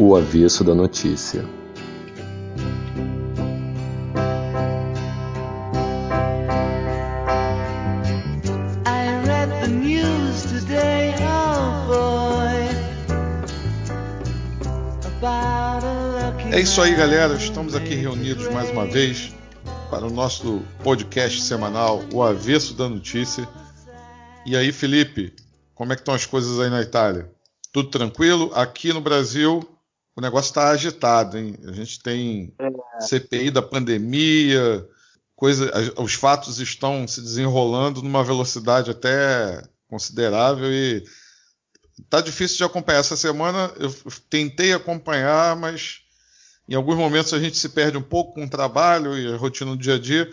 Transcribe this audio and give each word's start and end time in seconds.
O 0.00 0.14
avesso 0.14 0.62
da 0.62 0.76
notícia. 0.76 1.44
É 16.52 16.60
isso 16.60 16.80
aí, 16.80 16.94
galera. 16.94 17.34
Estamos 17.34 17.74
aqui 17.74 17.96
reunidos 17.96 18.48
mais 18.52 18.70
uma 18.70 18.86
vez 18.86 19.34
para 19.90 20.06
o 20.06 20.10
nosso 20.10 20.62
podcast 20.84 21.42
semanal, 21.42 22.04
O 22.14 22.22
Avesso 22.22 22.72
da 22.72 22.88
Notícia. 22.88 23.48
E 24.46 24.56
aí, 24.56 24.70
Felipe, 24.70 25.34
como 25.74 25.92
é 25.92 25.96
que 25.96 26.02
estão 26.02 26.14
as 26.14 26.24
coisas 26.24 26.60
aí 26.60 26.70
na 26.70 26.82
Itália? 26.82 27.28
Tudo 27.72 27.90
tranquilo? 27.90 28.52
Aqui 28.54 28.92
no 28.92 29.00
Brasil, 29.00 29.68
o 30.18 30.20
negócio 30.20 30.48
está 30.48 30.70
agitado, 30.70 31.38
hein? 31.38 31.56
A 31.68 31.70
gente 31.70 32.00
tem 32.00 32.52
é. 32.58 33.00
CPI 33.00 33.52
da 33.52 33.62
pandemia, 33.62 34.84
coisa, 35.36 35.70
os 35.96 36.14
fatos 36.14 36.58
estão 36.58 37.06
se 37.06 37.22
desenrolando 37.22 38.02
numa 38.02 38.24
velocidade 38.24 38.90
até 38.90 39.62
considerável 39.86 40.72
e 40.72 41.04
tá 42.10 42.20
difícil 42.20 42.56
de 42.56 42.64
acompanhar. 42.64 42.98
Essa 42.98 43.16
semana 43.16 43.72
eu 43.78 43.94
tentei 44.28 44.72
acompanhar, 44.72 45.54
mas 45.54 46.00
em 46.68 46.74
alguns 46.74 46.96
momentos 46.96 47.32
a 47.32 47.38
gente 47.38 47.56
se 47.56 47.68
perde 47.68 47.96
um 47.96 48.02
pouco 48.02 48.34
com 48.34 48.44
o 48.44 48.50
trabalho 48.50 49.16
e 49.16 49.32
a 49.32 49.36
rotina 49.36 49.70
do 49.70 49.76
dia 49.76 49.94
a 49.94 50.00
dia, 50.00 50.28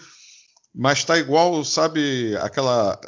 mas 0.73 0.97
está 0.97 1.15
igual, 1.19 1.63
sabe, 1.63 2.35
aquela. 2.37 2.99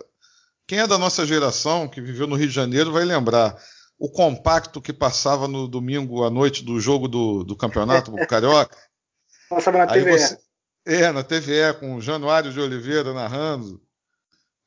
Quem 0.68 0.78
é 0.78 0.86
da 0.86 1.00
nossa 1.00 1.26
geração, 1.26 1.88
que 1.88 2.02
viveu 2.02 2.28
no 2.28 2.36
Rio 2.36 2.50
de 2.50 2.54
Janeiro, 2.54 2.92
vai 2.92 3.04
lembrar 3.04 3.58
o 4.00 4.10
compacto 4.10 4.82
que 4.82 4.94
passava 4.94 5.48
no 5.48 5.68
domingo 5.68 6.24
à 6.24 6.30
noite 6.30 6.64
do 6.64 6.80
jogo 6.80 7.08
do, 7.08 7.44
do 7.44 7.56
campeonato 7.56 8.14
Carioca. 8.28 8.78
Passava 9.50 9.78
na 9.78 9.88
TVE. 9.88 10.12
Você... 10.12 10.38
É, 10.86 11.12
na 11.12 11.24
TVE, 11.24 11.74
com 11.80 11.96
o 11.96 12.02
Januário 12.02 12.52
de 12.52 12.60
Oliveira 12.60 13.14
narrando. 13.14 13.82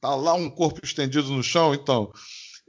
Tá 0.00 0.14
lá 0.14 0.34
um 0.34 0.50
corpo 0.50 0.80
estendido 0.82 1.30
no 1.30 1.42
chão, 1.42 1.74
então 1.74 2.10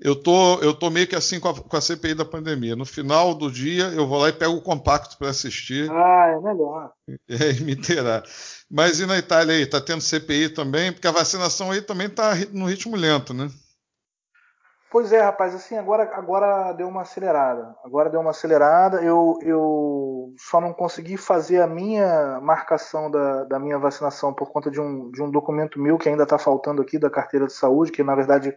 eu 0.01 0.15
tô, 0.15 0.59
eu 0.61 0.73
tô 0.73 0.89
meio 0.89 1.07
que 1.07 1.15
assim 1.15 1.39
com 1.39 1.49
a, 1.49 1.53
com 1.53 1.77
a, 1.77 1.81
CPI 1.81 2.15
da 2.15 2.25
pandemia. 2.25 2.75
No 2.75 2.85
final 2.85 3.35
do 3.35 3.51
dia, 3.51 3.85
eu 3.89 4.07
vou 4.07 4.19
lá 4.19 4.29
e 4.29 4.33
pego 4.33 4.55
o 4.55 4.61
compacto 4.61 5.17
para 5.17 5.29
assistir. 5.29 5.89
Ah, 5.91 6.35
é 6.35 6.39
melhor. 6.41 6.91
É, 7.29 7.53
me 7.61 7.75
terá. 7.75 8.23
Mas 8.69 8.99
e 8.99 9.05
na 9.05 9.17
Itália 9.17 9.55
aí? 9.55 9.65
Tá 9.65 9.79
tendo 9.79 10.01
CPI 10.01 10.49
também? 10.49 10.91
Porque 10.91 11.07
a 11.07 11.11
vacinação 11.11 11.71
aí 11.71 11.81
também 11.81 12.09
tá 12.09 12.33
no 12.51 12.65
ritmo 12.65 12.95
lento, 12.95 13.33
né? 13.33 13.49
Pois 14.91 15.13
é, 15.13 15.21
rapaz, 15.21 15.55
assim, 15.55 15.77
agora, 15.77 16.03
agora 16.13 16.73
deu 16.73 16.85
uma 16.89 17.03
acelerada. 17.03 17.73
Agora 17.81 18.09
deu 18.09 18.19
uma 18.19 18.31
acelerada. 18.31 19.01
Eu, 19.01 19.39
eu 19.41 20.33
só 20.37 20.59
não 20.59 20.73
consegui 20.73 21.15
fazer 21.15 21.61
a 21.61 21.67
minha 21.67 22.41
marcação 22.41 23.09
da, 23.09 23.45
da 23.45 23.57
minha 23.57 23.79
vacinação 23.79 24.33
por 24.33 24.51
conta 24.51 24.69
de 24.69 24.81
um, 24.81 25.09
de 25.09 25.23
um 25.23 25.31
documento 25.31 25.79
meu 25.79 25.97
que 25.97 26.09
ainda 26.09 26.23
está 26.23 26.37
faltando 26.37 26.81
aqui 26.81 26.99
da 26.99 27.09
carteira 27.09 27.47
de 27.47 27.53
saúde, 27.53 27.89
que 27.89 28.03
na 28.03 28.13
verdade 28.13 28.53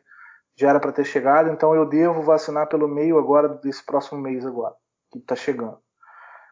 já 0.56 0.70
era 0.70 0.80
para 0.80 0.90
ter 0.90 1.04
chegado, 1.04 1.50
então 1.50 1.72
eu 1.72 1.86
devo 1.86 2.22
vacinar 2.22 2.68
pelo 2.68 2.88
meio 2.88 3.16
agora 3.16 3.48
desse 3.48 3.84
próximo 3.84 4.20
mês 4.20 4.44
agora, 4.44 4.74
que 5.12 5.20
está 5.20 5.36
chegando. 5.36 5.78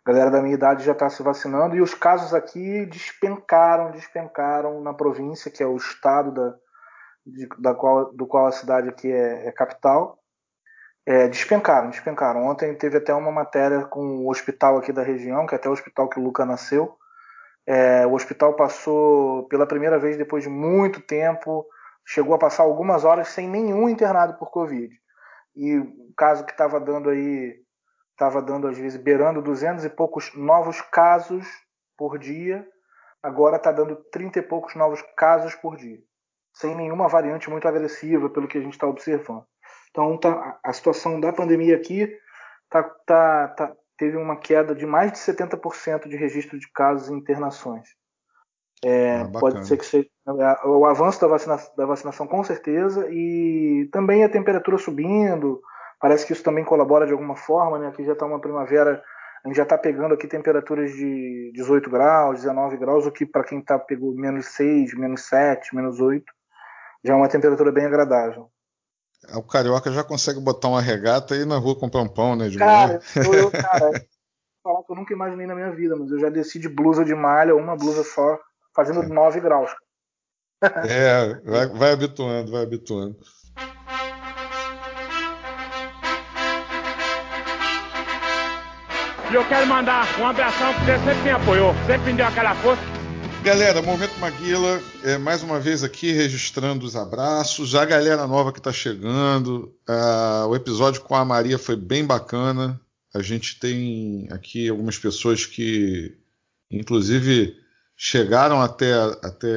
A 0.05 0.11
galera 0.13 0.31
da 0.31 0.41
minha 0.43 0.55
idade 0.55 0.85
já 0.85 0.93
está 0.93 1.09
se 1.09 1.25
vacinando 1.25 1.75
e 1.75 1.81
os 1.81 1.93
casos 1.93 2.33
aqui 2.33 2.87
despencaram, 2.87 3.91
despencaram 3.91 4.81
na 4.81 4.95
província, 4.95 5.51
que 5.51 5.63
é 5.63 5.67
o 5.67 5.77
estado 5.77 6.33
da, 6.33 6.55
de, 7.27 7.49
da 7.59 7.75
qual, 7.75 8.13
do 8.13 8.27
qual 8.27 8.47
a 8.47 8.53
cidade 8.53 8.89
aqui 8.89 9.11
é, 9.11 9.49
é 9.49 9.53
capital. 9.53 10.19
É, 11.05 11.29
despencaram, 11.29 11.91
despencaram. 11.91 12.47
Ontem 12.47 12.75
teve 12.75 12.99
até 12.99 13.13
uma 13.13 13.33
matéria 13.33 13.85
com 13.85 14.19
o 14.19 14.31
hospital 14.31 14.79
aqui 14.79 14.93
da 14.93 15.03
região, 15.03 15.47
que 15.47 15.55
é 15.55 15.59
até 15.59 15.69
o 15.69 15.73
hospital 15.73 16.09
que 16.09 16.21
o 16.21 16.23
Luca 16.23 16.45
nasceu. 16.47 16.97
É, 17.67 18.07
o 18.07 18.15
hospital 18.15 18.55
passou 18.55 19.47
pela 19.49 19.67
primeira 19.67 19.99
vez 19.99 20.17
depois 20.17 20.43
de 20.43 20.49
muito 20.49 21.01
tempo 21.01 21.67
chegou 22.05 22.35
a 22.35 22.39
passar 22.39 22.65
algumas 22.65 23.05
horas 23.05 23.29
sem 23.29 23.49
nenhum 23.49 23.89
internado 23.89 24.35
por 24.35 24.51
Covid. 24.51 24.95
E 25.55 25.79
o 25.79 26.13
caso 26.17 26.45
que 26.45 26.53
estava 26.53 26.81
dando 26.81 27.11
aí, 27.11 27.63
estava 28.13 28.41
dando 28.41 28.67
às 28.67 28.77
vezes 28.77 29.01
beirando 29.01 29.43
200 29.43 29.85
e 29.85 29.91
poucos 29.91 30.35
novos 30.35 30.81
casos 30.81 31.47
por 31.97 32.19
dia, 32.19 32.67
agora 33.23 33.57
está 33.57 33.71
dando 33.71 33.97
30 34.11 34.39
e 34.39 34.43
poucos 34.43 34.75
novos 34.75 35.03
casos 35.17 35.55
por 35.55 35.77
dia, 35.77 36.01
sem 36.53 36.75
nenhuma 36.75 37.09
variante 37.09 37.51
muito 37.51 37.67
agressiva, 37.67 38.29
pelo 38.29 38.49
que 38.49 38.59
a 38.59 38.61
gente 38.61 38.75
está 38.75 38.87
observando. 38.87 39.45
Então 39.91 40.17
tá, 40.19 40.59
a 40.65 40.73
situação 40.73 41.21
da 41.21 41.33
pandemia 41.33 41.77
aqui 41.77 42.15
tá, 42.69 42.83
tá, 42.83 43.49
tá, 43.49 43.77
teve 43.97 44.17
uma 44.17 44.37
queda 44.37 44.75
de 44.75 44.87
mais 44.87 45.13
de 45.13 45.19
70% 45.19 46.09
de 46.09 46.17
registro 46.17 46.59
de 46.59 46.71
casos 46.73 47.09
e 47.09 47.15
internações. 47.15 47.89
É, 48.85 49.21
ah, 49.21 49.31
pode 49.39 49.67
ser 49.67 49.77
que 49.77 49.87
seja 49.87 50.09
é, 50.27 50.67
o 50.67 50.85
avanço 50.85 51.21
da, 51.21 51.29
vacina, 51.29 51.57
da 51.77 51.87
vacinação, 51.87 52.27
com 52.27 52.43
certeza, 52.43 53.07
e 53.11 53.89
também 53.93 54.25
a 54.25 54.29
temperatura 54.29 54.77
subindo. 54.77 55.61
Parece 56.01 56.27
que 56.27 56.33
isso 56.33 56.43
também 56.43 56.65
colabora 56.65 57.07
de 57.07 57.13
alguma 57.13 57.37
forma, 57.37 57.79
né? 57.79 57.89
Aqui 57.89 58.03
já 58.05 58.13
está 58.13 58.27
uma 58.27 58.41
primavera, 58.41 59.01
a 59.45 59.49
gente 59.49 59.57
já 59.57 59.63
está 59.63 59.79
pegando 59.79 60.15
aqui 60.15 60.27
temperaturas 60.27 60.91
de 60.91 61.53
18 61.55 61.89
graus, 61.89 62.41
19 62.41 62.77
graus, 62.77 63.07
o 63.07 63.13
que 63.13 63.25
para 63.25 63.45
quem 63.45 63.61
está 63.61 63.79
pegou 63.79 64.13
menos 64.15 64.47
6, 64.47 64.95
menos 64.95 65.29
7, 65.29 65.77
menos 65.77 66.01
8, 66.01 66.25
já 67.05 67.15
é 67.15 67.17
uma 67.17 67.29
temperatura 67.29 67.73
bem 67.73 67.85
agradável. 67.85 68.51
O 69.35 69.43
carioca 69.43 69.91
já 69.93 70.03
consegue 70.03 70.41
botar 70.41 70.69
uma 70.69 70.81
regata 70.81 71.37
e 71.37 71.41
ir 71.41 71.47
na 71.47 71.57
rua 71.57 71.79
comprar 71.79 72.03
um 72.03 72.09
pão, 72.09 72.35
né? 72.35 72.49
De 72.49 72.59
cara, 72.59 73.01
eu, 73.17 73.35
eu, 73.35 73.51
cara, 73.51 73.91
falar 74.63 74.83
que 74.83 74.93
eu 74.93 74.97
nunca 74.97 75.15
imaginei 75.15 75.47
na 75.47 75.55
minha 75.55 75.71
vida, 75.71 75.95
mas 75.97 76.11
eu 76.11 76.19
já 76.19 76.29
desci 76.29 76.59
de 76.59 76.69
blusa 76.69 77.05
de 77.05 77.15
malha, 77.15 77.55
uma 77.55 77.77
blusa 77.77 78.03
só, 78.03 78.39
fazendo 78.75 79.03
9 79.03 79.41
graus. 79.41 79.71
É, 80.89 81.41
vai, 81.45 81.67
vai 81.67 81.93
habituando, 81.93 82.53
vai 82.53 82.63
habituando. 82.63 83.19
E 89.29 89.35
eu 89.35 89.45
quero 89.49 89.67
mandar 89.67 90.05
um 90.21 90.27
abração 90.29 90.73
porque 90.75 90.93
você 90.93 91.05
sempre 91.05 91.23
me 91.23 91.31
apoiou, 91.31 91.75
sempre 91.85 92.13
me 92.13 92.17
deu 92.19 92.27
aquela 92.27 92.55
força. 92.55 92.92
Galera, 93.43 93.83
Momento 93.83 94.17
Maguila, 94.21 94.81
é, 95.03 95.19
mais 95.19 95.43
uma 95.43 95.59
vez 95.59 95.83
aqui 95.83 96.13
registrando 96.13 96.87
os 96.87 96.95
abraços. 96.95 97.75
A 97.75 97.85
galera 97.85 98.25
nova 98.25 98.53
que 98.53 98.61
está 98.61 98.73
chegando. 98.73 99.75
Uh, 99.89 100.47
o 100.47 100.55
episódio 100.55 101.01
com 101.01 101.17
a 101.17 101.25
Maria 101.25 101.59
foi 101.59 101.75
bem 101.75 102.05
bacana. 102.05 102.81
A 103.13 103.21
gente 103.21 103.59
tem 103.59 104.29
aqui 104.31 104.69
algumas 104.69 104.97
pessoas 104.97 105.45
que, 105.45 106.17
inclusive, 106.71 107.57
chegaram 107.97 108.61
até, 108.61 108.93
até 108.95 109.49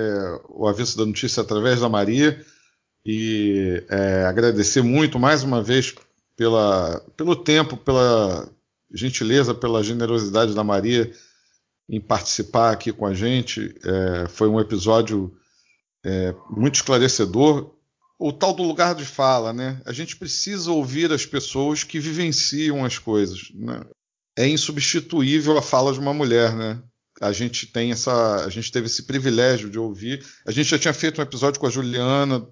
o 0.49 0.67
aviso 0.67 0.97
da 0.97 1.05
notícia 1.05 1.41
através 1.41 1.79
da 1.79 1.87
Maria 1.87 2.43
e 3.05 3.83
é, 3.87 4.25
agradecer 4.25 4.81
muito 4.81 5.19
mais 5.19 5.43
uma 5.43 5.61
vez 5.61 5.93
pela, 6.35 7.03
pelo 7.15 7.35
tempo, 7.35 7.77
pela 7.77 8.49
gentileza, 8.91 9.53
pela 9.53 9.83
generosidade 9.83 10.55
da 10.55 10.63
Maria 10.63 11.11
em 11.89 11.99
participar 11.99 12.71
aqui 12.71 12.91
com 12.91 13.05
a 13.05 13.13
gente. 13.13 13.75
É, 13.83 14.27
foi 14.27 14.47
um 14.47 14.59
episódio 14.59 15.35
é, 16.03 16.33
muito 16.49 16.75
esclarecedor. 16.75 17.73
O 18.17 18.31
tal 18.31 18.53
do 18.53 18.63
lugar 18.63 18.95
de 18.95 19.05
fala, 19.05 19.51
né? 19.51 19.81
A 19.85 19.91
gente 19.91 20.15
precisa 20.15 20.71
ouvir 20.71 21.11
as 21.11 21.25
pessoas 21.25 21.83
que 21.83 21.99
vivenciam 21.99 22.85
as 22.85 22.97
coisas. 22.97 23.51
Né? 23.53 23.81
É 24.37 24.47
insubstituível 24.47 25.57
a 25.57 25.61
fala 25.61 25.91
de 25.91 25.99
uma 25.99 26.13
mulher, 26.13 26.55
né? 26.55 26.81
a 27.21 27.31
gente 27.31 27.67
tem 27.67 27.91
essa, 27.91 28.45
a 28.45 28.49
gente 28.49 28.71
teve 28.71 28.87
esse 28.87 29.03
privilégio 29.03 29.69
de 29.69 29.79
ouvir. 29.79 30.25
A 30.45 30.51
gente 30.51 30.69
já 30.69 30.79
tinha 30.79 30.93
feito 30.93 31.19
um 31.19 31.23
episódio 31.23 31.59
com 31.59 31.67
a 31.67 31.69
Juliana, 31.69 32.45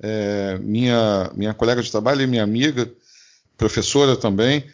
é, 0.00 0.58
minha 0.58 1.30
minha 1.34 1.54
colega 1.54 1.82
de 1.82 1.90
trabalho 1.90 2.22
e 2.22 2.26
minha 2.26 2.42
amiga, 2.42 2.92
professora 3.56 4.16
também. 4.16 4.66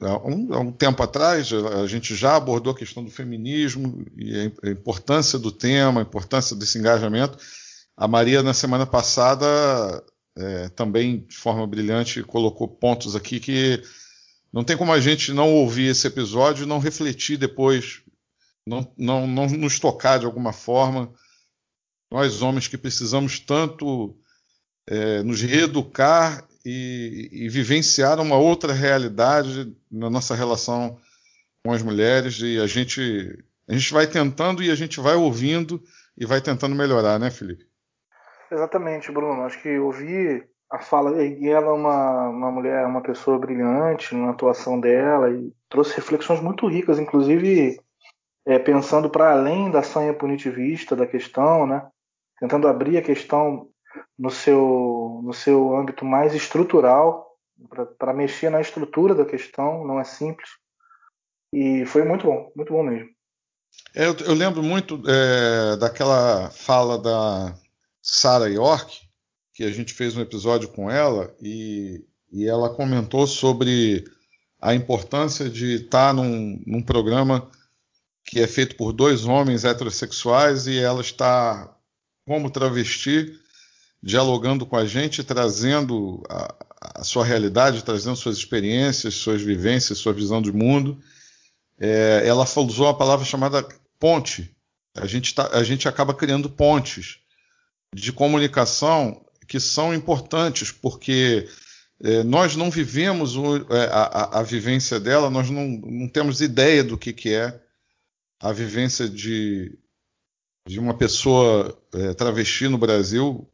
Há 0.00 0.16
um, 0.18 0.60
um, 0.60 0.72
tempo 0.72 1.02
atrás, 1.02 1.52
a 1.52 1.86
gente 1.86 2.14
já 2.14 2.36
abordou 2.36 2.72
a 2.72 2.76
questão 2.76 3.04
do 3.04 3.10
feminismo 3.10 4.04
e 4.16 4.52
a 4.62 4.70
importância 4.70 5.38
do 5.38 5.50
tema, 5.50 6.00
a 6.00 6.04
importância 6.04 6.54
desse 6.54 6.78
engajamento. 6.78 7.36
A 7.96 8.06
Maria, 8.06 8.42
na 8.42 8.54
semana 8.54 8.86
passada, 8.86 9.46
é, 10.36 10.68
também, 10.68 11.26
de 11.26 11.36
forma 11.36 11.66
brilhante, 11.66 12.22
colocou 12.22 12.68
pontos 12.68 13.16
aqui 13.16 13.40
que 13.40 13.82
não 14.52 14.62
tem 14.62 14.76
como 14.76 14.92
a 14.92 15.00
gente 15.00 15.32
não 15.32 15.52
ouvir 15.52 15.88
esse 15.88 16.06
episódio 16.06 16.62
e 16.62 16.68
não 16.68 16.78
refletir 16.78 17.36
depois 17.36 18.02
não, 18.64 18.92
não, 18.96 19.26
não 19.26 19.46
nos 19.48 19.80
tocar 19.80 20.18
de 20.18 20.26
alguma 20.26 20.52
forma. 20.52 21.12
Nós, 22.10 22.40
homens, 22.40 22.68
que 22.68 22.78
precisamos 22.78 23.40
tanto 23.40 24.16
é, 24.86 25.22
nos 25.22 25.42
reeducar 25.42 26.47
e, 26.68 27.28
e, 27.32 27.48
vivenciar 27.48 28.20
uma 28.20 28.36
outra 28.36 28.74
realidade 28.74 29.74
na 29.90 30.10
nossa 30.10 30.34
relação 30.34 30.98
com 31.64 31.72
as 31.72 31.82
mulheres, 31.82 32.40
e 32.40 32.60
a 32.60 32.66
gente, 32.66 33.42
a 33.66 33.72
gente 33.72 33.92
vai 33.92 34.06
tentando 34.06 34.62
e 34.62 34.70
a 34.70 34.74
gente 34.74 35.00
vai 35.00 35.14
ouvindo 35.14 35.82
e 36.16 36.26
vai 36.26 36.42
tentando 36.42 36.76
melhorar, 36.76 37.18
né, 37.18 37.30
Felipe? 37.30 37.66
Exatamente, 38.50 39.10
Bruno. 39.10 39.44
Acho 39.44 39.62
que 39.62 39.78
ouvir 39.78 40.46
a 40.70 40.78
fala 40.78 41.22
e 41.22 41.48
ela 41.48 41.68
é 41.68 41.72
uma, 41.72 42.28
uma 42.28 42.50
mulher, 42.50 42.84
uma 42.86 43.00
pessoa 43.00 43.38
brilhante 43.38 44.14
na 44.14 44.30
atuação 44.30 44.78
dela 44.78 45.30
e 45.30 45.50
trouxe 45.70 45.96
reflexões 45.96 46.40
muito 46.40 46.66
ricas, 46.66 46.98
inclusive 46.98 47.80
é, 48.46 48.58
pensando 48.58 49.08
para 49.08 49.32
além 49.32 49.70
da 49.70 49.82
sanha 49.82 50.12
punitivista 50.12 50.94
da 50.94 51.06
questão, 51.06 51.66
né? 51.66 51.86
Tentando 52.38 52.68
abrir 52.68 52.98
a 52.98 53.02
questão 53.02 53.68
no 54.18 54.30
seu 54.30 55.20
no 55.24 55.32
seu 55.32 55.76
âmbito 55.76 56.04
mais 56.04 56.34
estrutural 56.34 57.28
para 57.98 58.14
mexer 58.14 58.50
na 58.50 58.60
estrutura 58.60 59.14
da 59.14 59.24
questão, 59.24 59.84
não 59.84 59.98
é 59.98 60.04
simples. 60.04 60.48
E 61.52 61.84
foi 61.86 62.04
muito 62.04 62.26
bom, 62.26 62.52
muito 62.54 62.72
bom 62.72 62.82
mesmo. 62.82 63.08
É, 63.94 64.06
eu, 64.06 64.16
eu, 64.18 64.34
lembro 64.34 64.62
muito 64.62 65.02
é, 65.06 65.76
daquela 65.76 66.50
fala 66.50 66.98
da 66.98 67.54
Sarah 68.02 68.48
York, 68.48 69.00
que 69.54 69.64
a 69.64 69.70
gente 69.70 69.92
fez 69.92 70.16
um 70.16 70.20
episódio 70.20 70.68
com 70.68 70.90
ela, 70.90 71.34
e, 71.42 72.04
e 72.30 72.46
ela 72.46 72.74
comentou 72.74 73.26
sobre 73.26 74.04
a 74.60 74.74
importância 74.74 75.48
de 75.48 75.84
estar 75.84 76.12
num, 76.12 76.62
num 76.66 76.82
programa 76.82 77.50
que 78.24 78.40
é 78.40 78.46
feito 78.46 78.76
por 78.76 78.92
dois 78.92 79.24
homens 79.24 79.64
heterossexuais 79.64 80.66
e 80.66 80.78
ela 80.78 81.00
está 81.00 81.74
como 82.26 82.50
travesti 82.50 83.32
dialogando 84.02 84.64
com 84.64 84.76
a 84.76 84.86
gente, 84.86 85.24
trazendo 85.24 86.22
a, 86.28 86.54
a, 87.00 87.04
sua 87.04 87.24
realidade, 87.24 87.84
trazendo 87.84 88.16
suas 88.16 88.36
experiências, 88.36 89.14
suas 89.14 89.42
vivências, 89.42 89.98
sua 89.98 90.12
visão 90.12 90.40
de 90.40 90.52
mundo. 90.52 91.00
É, 91.78 92.22
ela 92.24 92.44
usou 92.44 92.86
uma 92.86 92.96
palavra 92.96 93.24
chamada 93.24 93.66
ponte. 93.98 94.54
A 94.96 95.06
gente, 95.06 95.34
tá, 95.34 95.48
a 95.52 95.62
gente 95.62 95.88
acaba 95.88 96.14
criando 96.14 96.48
pontes 96.48 97.18
de 97.94 98.12
comunicação 98.12 99.24
que 99.46 99.58
são 99.58 99.94
importantes, 99.94 100.70
porque 100.70 101.48
é, 102.02 102.22
nós 102.22 102.54
não 102.54 102.70
vivemos 102.70 103.36
o, 103.36 103.56
é, 103.74 103.88
a, 103.90 104.40
a, 104.40 104.42
vivência 104.42 105.00
dela, 105.00 105.30
nós 105.30 105.50
não, 105.50 105.66
não 105.66 106.08
temos 106.08 106.40
ideia 106.40 106.84
do 106.84 106.98
que, 106.98 107.12
que 107.12 107.34
é 107.34 107.60
a 108.40 108.52
vivência 108.52 109.08
de, 109.08 109.76
de 110.68 110.78
uma 110.78 110.94
pessoa 110.94 111.76
é, 111.92 112.14
travesti 112.14 112.68
no 112.68 112.78
Brasil. 112.78 113.50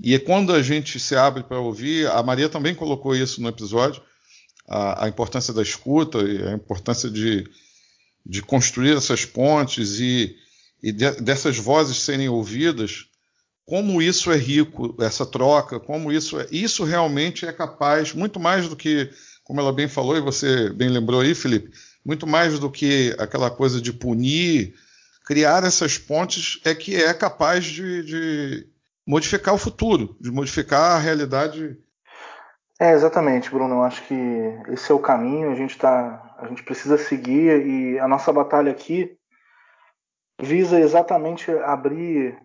E 0.00 0.18
quando 0.18 0.52
a 0.52 0.62
gente 0.62 1.00
se 1.00 1.16
abre 1.16 1.42
para 1.42 1.58
ouvir, 1.58 2.06
a 2.08 2.22
Maria 2.22 2.48
também 2.48 2.74
colocou 2.74 3.16
isso 3.16 3.42
no 3.42 3.48
episódio, 3.48 4.00
a, 4.68 5.04
a 5.04 5.08
importância 5.08 5.52
da 5.52 5.62
escuta 5.62 6.18
e 6.18 6.46
a 6.46 6.52
importância 6.52 7.10
de, 7.10 7.48
de 8.24 8.42
construir 8.42 8.96
essas 8.96 9.24
pontes 9.24 9.98
e, 9.98 10.36
e 10.82 10.92
de, 10.92 11.10
dessas 11.20 11.56
vozes 11.56 11.98
serem 11.98 12.28
ouvidas, 12.28 13.06
como 13.64 14.00
isso 14.00 14.30
é 14.30 14.36
rico, 14.36 14.96
essa 15.00 15.26
troca, 15.26 15.80
como 15.80 16.12
isso 16.12 16.38
é. 16.38 16.46
Isso 16.50 16.84
realmente 16.84 17.44
é 17.44 17.52
capaz, 17.52 18.14
muito 18.14 18.38
mais 18.38 18.68
do 18.68 18.76
que, 18.76 19.10
como 19.42 19.60
ela 19.60 19.72
bem 19.72 19.88
falou, 19.88 20.16
e 20.16 20.20
você 20.20 20.70
bem 20.70 20.88
lembrou 20.88 21.20
aí, 21.20 21.34
Felipe, 21.34 21.70
muito 22.04 22.26
mais 22.26 22.58
do 22.58 22.70
que 22.70 23.14
aquela 23.18 23.50
coisa 23.50 23.80
de 23.80 23.92
punir, 23.92 24.74
criar 25.26 25.64
essas 25.64 25.98
pontes 25.98 26.60
é 26.64 26.74
que 26.74 26.94
é 26.96 27.12
capaz 27.12 27.66
de, 27.66 28.02
de 28.02 28.66
modificar 29.08 29.54
o 29.54 29.58
futuro, 29.58 30.14
de 30.20 30.30
modificar 30.30 30.96
a 30.96 30.98
realidade. 30.98 31.78
É, 32.78 32.92
exatamente, 32.92 33.48
Bruno. 33.50 33.76
Eu 33.76 33.82
acho 33.82 34.06
que 34.06 34.14
esse 34.68 34.92
é 34.92 34.94
o 34.94 35.00
caminho, 35.00 35.50
a 35.50 35.54
gente, 35.54 35.78
tá, 35.78 36.36
a 36.38 36.46
gente 36.46 36.62
precisa 36.62 36.98
seguir 36.98 37.66
e 37.66 37.98
a 37.98 38.06
nossa 38.06 38.30
batalha 38.30 38.70
aqui 38.70 39.16
visa 40.40 40.78
exatamente 40.78 41.50
abrir 41.50 42.38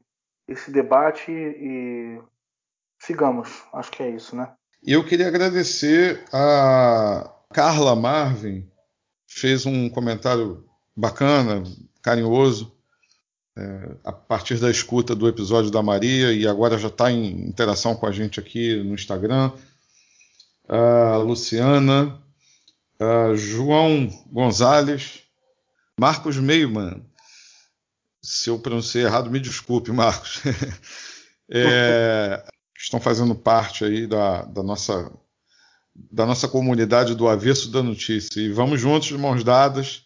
esse 0.48 0.72
debate 0.72 1.30
e 1.30 2.22
sigamos. 2.98 3.50
Acho 3.74 3.92
que 3.92 4.02
é 4.02 4.10
isso, 4.10 4.34
né? 4.34 4.50
E 4.82 4.94
eu 4.94 5.06
queria 5.06 5.28
agradecer 5.28 6.24
a 6.32 7.30
Carla 7.54 7.94
Marvin, 7.94 8.70
fez 9.28 9.66
um 9.66 9.90
comentário 9.90 10.66
bacana, 10.96 11.62
carinhoso, 12.02 12.74
é, 13.56 13.96
a 14.04 14.12
partir 14.12 14.58
da 14.58 14.70
escuta 14.70 15.16
do 15.16 15.28
episódio 15.28 15.70
da 15.70 15.84
Maria 15.84 16.34
e 16.34 16.48
agora 16.48 16.78
já 16.78 16.88
está 16.88 17.12
em 17.12 17.48
interação 17.48 17.96
com 17.96 18.08
a 18.08 18.12
gente 18.12 18.40
aqui 18.40 18.76
no 18.84 18.96
Instagram. 18.96 19.52
A 20.68 21.18
Luciana, 21.18 22.20
a 23.00 23.36
João 23.36 24.08
Gonzalez, 24.32 25.24
Marcos 26.00 26.38
Meiman. 26.38 27.06
Se 28.22 28.50
eu 28.50 28.58
pronunciei 28.58 29.04
errado, 29.04 29.30
me 29.30 29.40
desculpe, 29.40 29.92
Marcos. 29.92 30.42
é, 31.52 32.44
estão 32.76 33.00
fazendo 33.00 33.36
parte 33.36 33.84
aí 33.84 34.08
da, 34.08 34.44
da 34.44 34.64
nossa 34.64 35.12
da 35.96 36.26
nossa 36.26 36.48
comunidade 36.48 37.14
do 37.14 37.28
avesso 37.28 37.70
da 37.70 37.84
notícia. 37.84 38.40
E 38.40 38.50
vamos 38.52 38.82
juntos, 38.82 39.10
de 39.10 39.18
mãos 39.18 39.44
dadas 39.44 40.04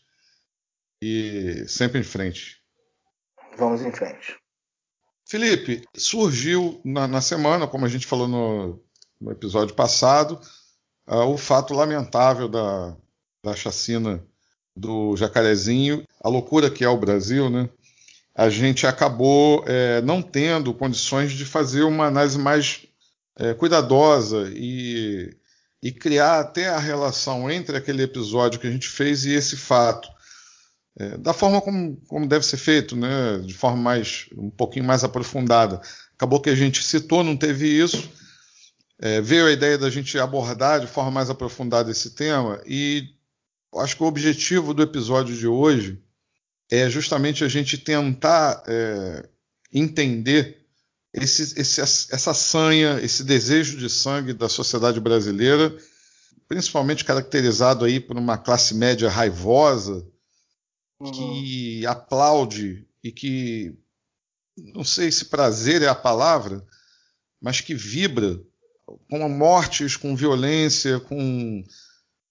e 1.02 1.64
sempre 1.68 2.00
em 2.00 2.04
frente. 2.04 2.57
Vamos 3.58 3.82
em 3.82 3.92
frente. 3.92 4.38
Felipe, 5.26 5.84
surgiu 5.96 6.80
na, 6.86 7.08
na 7.08 7.22
semana, 7.22 7.68
como 7.68 7.86
a 7.86 7.90
gente 7.90 8.08
falou 8.08 8.28
no, 8.28 8.80
no 9.20 9.32
episódio 9.32 9.76
passado, 9.76 10.40
uh, 11.08 11.26
o 11.26 11.38
fato 11.38 11.74
lamentável 11.74 12.48
da, 12.48 12.96
da 13.44 13.56
chacina 13.56 14.24
do 14.76 15.18
jacarezinho, 15.18 16.06
a 16.24 16.30
loucura 16.30 16.70
que 16.70 16.84
é 16.84 16.90
o 16.90 16.98
Brasil, 16.98 17.50
né? 17.50 17.70
A 18.34 18.50
gente 18.50 18.86
acabou 18.86 19.64
é, 19.66 20.00
não 20.04 20.22
tendo 20.22 20.72
condições 20.72 21.32
de 21.32 21.44
fazer 21.44 21.82
uma 21.82 22.06
análise 22.06 22.38
mais 22.38 22.86
é, 23.36 23.56
cuidadosa 23.56 24.52
e 24.54 25.36
e 25.82 25.92
criar 25.92 26.40
até 26.40 26.70
a 26.70 26.80
relação 26.80 27.50
entre 27.50 27.78
aquele 27.78 28.04
episódio 28.04 28.60
que 28.60 28.68
a 28.68 28.72
gente 28.72 28.88
fez 28.88 29.26
e 29.26 29.34
esse 29.34 29.56
fato. 29.56 30.10
É, 31.00 31.16
da 31.18 31.32
forma 31.32 31.62
como, 31.62 31.96
como, 32.08 32.28
deve 32.28 32.44
ser 32.44 32.58
feito, 32.58 32.96
né? 32.96 33.38
de 33.46 33.54
forma 33.54 33.78
mais 33.78 34.26
um 34.36 34.50
pouquinho 34.50 34.84
mais 34.84 35.04
aprofundada. 35.04 35.80
Acabou 36.16 36.42
que 36.42 36.50
a 36.50 36.56
gente 36.56 36.84
citou, 36.84 37.24
não 37.24 37.38
teve 37.38 37.68
isso. 37.68 38.10
É, 39.00 39.22
veio 39.22 39.46
a 39.46 39.52
ideia 39.52 39.78
da 39.78 39.92
gente 39.92 40.18
abordar 40.18 40.80
de 40.80 40.88
forma 40.88 41.12
mais 41.12 41.30
aprofundada 41.30 41.92
esse 41.92 42.16
tema 42.16 42.60
e 42.66 43.14
acho 43.76 43.96
que 43.96 44.02
o 44.02 44.08
objetivo 44.08 44.74
do 44.74 44.82
episódio 44.82 45.36
de 45.36 45.46
hoje 45.46 46.02
é 46.72 46.90
justamente 46.90 47.44
a 47.44 47.48
gente 47.48 47.78
tentar 47.78 48.64
é, 48.66 49.30
entender 49.72 50.66
esse, 51.14 51.60
esse, 51.60 51.80
essa 51.80 52.34
sanha, 52.34 53.00
esse 53.04 53.24
desejo 53.24 53.78
de 53.78 53.88
sangue 53.88 54.34
da 54.34 54.50
sociedade 54.50 55.00
brasileira, 55.00 55.78
principalmente 56.48 57.06
caracterizado 57.06 57.86
aí 57.86 58.00
por 58.00 58.18
uma 58.18 58.36
classe 58.36 58.74
média 58.74 59.10
raivosa 59.10 60.04
uhum. 61.00 61.12
que 61.12 61.86
aplaude 61.86 62.88
e 63.04 63.12
que 63.12 63.76
não 64.58 64.84
sei 64.84 65.12
se 65.12 65.26
prazer 65.26 65.82
é 65.82 65.88
a 65.88 65.96
palavra, 65.96 66.66
mas 67.40 67.62
que 67.62 67.76
vibra 67.76 68.42
com 69.10 69.30
mortes, 69.30 69.96
com 69.96 70.16
violência, 70.16 71.00
com 71.00 71.64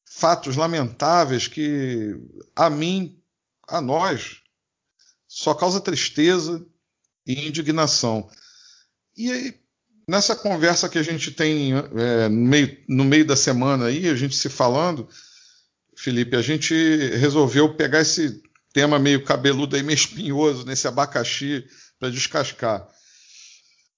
fatos 0.04 0.56
lamentáveis 0.56 1.46
que 1.46 2.16
a 2.54 2.68
mim, 2.70 3.20
a 3.68 3.80
nós, 3.80 4.38
só 5.28 5.54
causa 5.54 5.80
tristeza 5.80 6.64
e 7.26 7.46
indignação. 7.46 8.28
E 9.16 9.30
aí, 9.30 9.60
nessa 10.08 10.34
conversa 10.34 10.88
que 10.88 10.98
a 10.98 11.02
gente 11.02 11.30
tem 11.30 11.72
é, 11.74 12.28
no, 12.28 12.40
meio, 12.40 12.84
no 12.88 13.04
meio 13.04 13.26
da 13.26 13.36
semana 13.36 13.86
aí, 13.86 14.08
a 14.08 14.14
gente 14.14 14.34
se 14.34 14.48
falando, 14.48 15.08
Felipe, 15.96 16.36
a 16.36 16.42
gente 16.42 16.74
resolveu 17.16 17.74
pegar 17.74 18.00
esse 18.00 18.42
tema 18.76 18.98
meio 18.98 19.24
cabeludo 19.24 19.74
e 19.74 19.82
meio 19.82 19.96
espinhoso 19.96 20.66
nesse 20.66 20.86
abacaxi 20.86 21.64
para 21.98 22.10
descascar, 22.10 22.86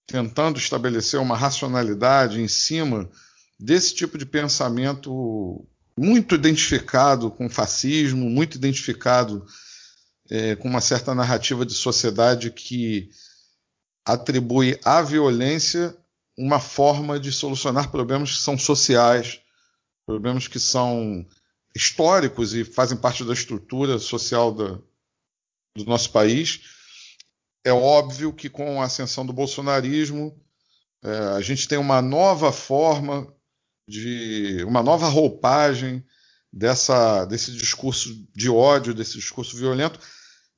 tentando 0.06 0.56
estabelecer 0.56 1.18
uma 1.18 1.36
racionalidade 1.36 2.40
em 2.40 2.46
cima 2.46 3.10
desse 3.58 3.92
tipo 3.92 4.16
de 4.16 4.24
pensamento 4.24 5.66
muito 5.98 6.36
identificado 6.36 7.28
com 7.28 7.50
fascismo, 7.50 8.30
muito 8.30 8.54
identificado 8.54 9.44
é, 10.30 10.54
com 10.54 10.68
uma 10.68 10.80
certa 10.80 11.12
narrativa 11.12 11.66
de 11.66 11.74
sociedade 11.74 12.52
que 12.52 13.10
atribui 14.04 14.78
à 14.84 15.02
violência 15.02 15.92
uma 16.36 16.60
forma 16.60 17.18
de 17.18 17.32
solucionar 17.32 17.90
problemas 17.90 18.30
que 18.30 18.38
são 18.38 18.56
sociais, 18.56 19.40
problemas 20.06 20.46
que 20.46 20.60
são 20.60 21.26
históricos 21.74 22.54
e 22.54 22.64
fazem 22.64 22.96
parte 22.96 23.24
da 23.24 23.32
estrutura 23.32 23.98
social 23.98 24.52
da, 24.52 24.78
do 25.76 25.84
nosso 25.84 26.10
país. 26.10 26.60
É 27.64 27.72
óbvio 27.72 28.32
que 28.32 28.48
com 28.48 28.80
a 28.80 28.84
ascensão 28.84 29.24
do 29.24 29.32
bolsonarismo, 29.32 30.38
é, 31.02 31.10
a 31.36 31.40
gente 31.40 31.68
tem 31.68 31.78
uma 31.78 32.02
nova 32.02 32.52
forma 32.52 33.32
de 33.88 34.62
uma 34.66 34.82
nova 34.82 35.08
roupagem 35.08 36.04
dessa, 36.52 37.24
desse 37.24 37.52
discurso 37.52 38.10
de 38.34 38.50
ódio, 38.50 38.94
desse 38.94 39.14
discurso 39.14 39.56
violento, 39.56 39.98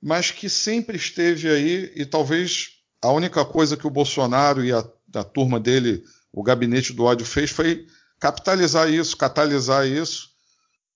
mas 0.02 0.31
que 0.31 0.49
sempre 0.49 0.97
esteve 0.97 1.49
aí 1.49 1.93
e 1.95 2.07
talvez 2.07 2.81
a 3.02 3.11
única 3.11 3.45
coisa 3.45 3.76
que 3.76 3.87
o 3.87 3.90
Bolsonaro 3.90 4.64
e 4.64 4.73
a, 4.73 4.85
a 5.14 5.25
turma 5.25 5.61
dele 5.61 6.05
o 6.33 6.43
gabinete 6.43 6.93
do 6.93 7.05
ódio 7.05 7.26
fez 7.26 7.50
foi 7.50 7.87
capitalizar 8.19 8.88
isso, 8.90 9.17
catalisar 9.17 9.87
isso 9.87 10.29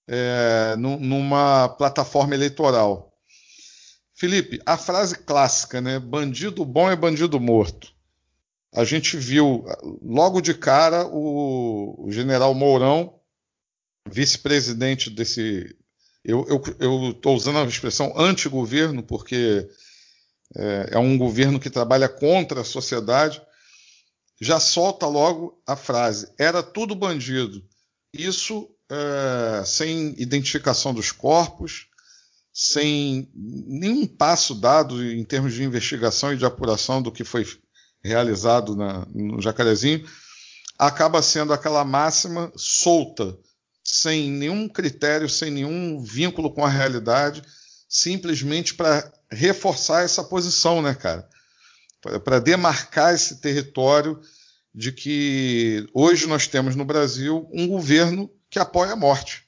é, 0.08 0.74
numa 0.76 1.68
plataforma 1.70 2.34
eleitoral. 2.34 3.12
Felipe, 4.14 4.60
a 4.64 4.76
frase 4.76 5.18
clássica, 5.18 5.80
né? 5.80 5.98
Bandido 5.98 6.64
bom 6.64 6.90
é 6.90 6.94
bandido 6.94 7.40
morto. 7.40 7.92
A 8.72 8.84
gente 8.84 9.16
viu 9.16 9.64
logo 10.02 10.40
de 10.40 10.54
cara 10.54 11.06
o, 11.06 12.06
general 12.10 12.54
Mourão, 12.54 13.20
vice-presidente 14.08 15.10
desse. 15.10 15.76
Eu 16.24 16.46
estou 17.10 17.36
usando 17.36 17.58
a 17.58 17.64
expressão 17.64 18.12
anti-governo, 18.16 19.02
porque 19.02 19.68
é, 20.56 20.90
é 20.92 20.98
um 20.98 21.18
governo 21.18 21.60
que 21.60 21.70
trabalha 21.70 22.08
contra 22.08 22.62
a 22.62 22.64
sociedade. 22.64 23.42
Já 24.40 24.58
solta 24.58 25.06
logo 25.06 25.62
a 25.66 25.76
frase: 25.76 26.32
era 26.38 26.62
tudo 26.62 26.94
bandido. 26.94 27.64
Isso 28.12 28.73
é, 28.90 29.64
sem 29.64 30.14
identificação 30.18 30.92
dos 30.92 31.10
corpos, 31.10 31.86
sem 32.52 33.28
nenhum 33.34 34.06
passo 34.06 34.54
dado 34.54 35.02
em 35.04 35.24
termos 35.24 35.54
de 35.54 35.64
investigação 35.64 36.32
e 36.32 36.36
de 36.36 36.44
apuração 36.44 37.02
do 37.02 37.10
que 37.10 37.24
foi 37.24 37.44
realizado 38.02 38.76
na, 38.76 39.06
no 39.12 39.40
Jacarezinho, 39.40 40.06
acaba 40.78 41.22
sendo 41.22 41.52
aquela 41.52 41.84
máxima 41.84 42.52
solta, 42.56 43.36
sem 43.82 44.30
nenhum 44.30 44.68
critério, 44.68 45.28
sem 45.28 45.50
nenhum 45.50 46.02
vínculo 46.02 46.52
com 46.52 46.64
a 46.64 46.68
realidade, 46.68 47.42
simplesmente 47.88 48.74
para 48.74 49.12
reforçar 49.30 50.04
essa 50.04 50.22
posição, 50.22 50.80
né, 50.80 50.94
cara? 50.94 51.28
Para 52.22 52.38
demarcar 52.38 53.14
esse 53.14 53.40
território 53.40 54.20
de 54.74 54.92
que 54.92 55.88
hoje 55.94 56.26
nós 56.26 56.46
temos 56.46 56.76
no 56.76 56.84
Brasil 56.84 57.48
um 57.52 57.66
governo 57.66 58.30
que 58.54 58.58
apoia 58.60 58.92
a 58.92 58.96
morte. 58.96 59.44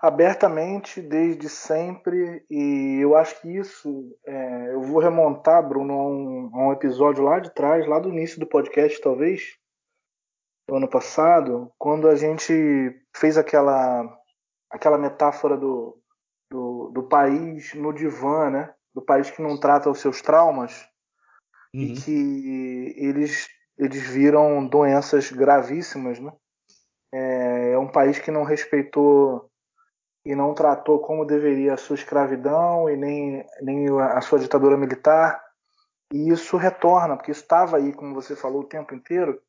Abertamente 0.00 1.02
desde 1.02 1.48
sempre 1.48 2.46
e 2.48 3.00
eu 3.02 3.16
acho 3.16 3.40
que 3.40 3.48
isso 3.48 4.16
é, 4.24 4.72
eu 4.72 4.80
vou 4.80 5.00
remontar 5.00 5.68
Bruno 5.68 5.92
a 5.92 6.06
um, 6.06 6.50
a 6.54 6.68
um, 6.68 6.72
episódio 6.72 7.24
lá 7.24 7.40
de 7.40 7.52
trás 7.52 7.84
lá 7.88 7.98
do 7.98 8.08
início 8.08 8.38
do 8.38 8.46
podcast 8.46 9.00
talvez 9.00 9.56
do 10.68 10.76
ano 10.76 10.86
passado 10.86 11.72
quando 11.76 12.08
a 12.08 12.14
gente 12.14 12.52
fez 13.16 13.36
aquela 13.36 14.04
aquela 14.70 14.98
metáfora 14.98 15.56
do, 15.56 16.00
do, 16.48 16.92
do 16.94 17.02
país 17.08 17.74
no 17.74 17.92
divã 17.92 18.50
né? 18.50 18.72
Do 18.94 19.02
país 19.02 19.32
que 19.32 19.42
não 19.42 19.58
trata 19.58 19.90
os 19.90 19.98
seus 19.98 20.22
traumas 20.22 20.88
uhum. 21.74 21.82
e 21.82 21.92
que 21.94 22.94
eles 22.98 23.48
eles 23.76 24.06
viram 24.06 24.64
doenças 24.64 25.32
gravíssimas 25.32 26.20
né? 26.20 26.32
É, 27.12 27.45
é 27.76 27.78
um 27.78 27.88
país 27.88 28.18
que 28.18 28.30
não 28.30 28.42
respeitou 28.42 29.50
e 30.24 30.34
não 30.34 30.54
tratou 30.54 30.98
como 31.00 31.24
deveria 31.24 31.74
a 31.74 31.76
sua 31.76 31.94
escravidão 31.94 32.90
e 32.90 32.96
nem, 32.96 33.46
nem 33.62 33.86
a 34.00 34.20
sua 34.20 34.38
ditadura 34.38 34.76
militar. 34.76 35.40
E 36.12 36.30
isso 36.30 36.56
retorna, 36.56 37.16
porque 37.16 37.30
isso 37.30 37.42
estava 37.42 37.76
aí, 37.76 37.92
como 37.92 38.14
você 38.14 38.34
falou, 38.34 38.62
o 38.62 38.68
tempo 38.68 38.94
inteiro. 38.94 39.40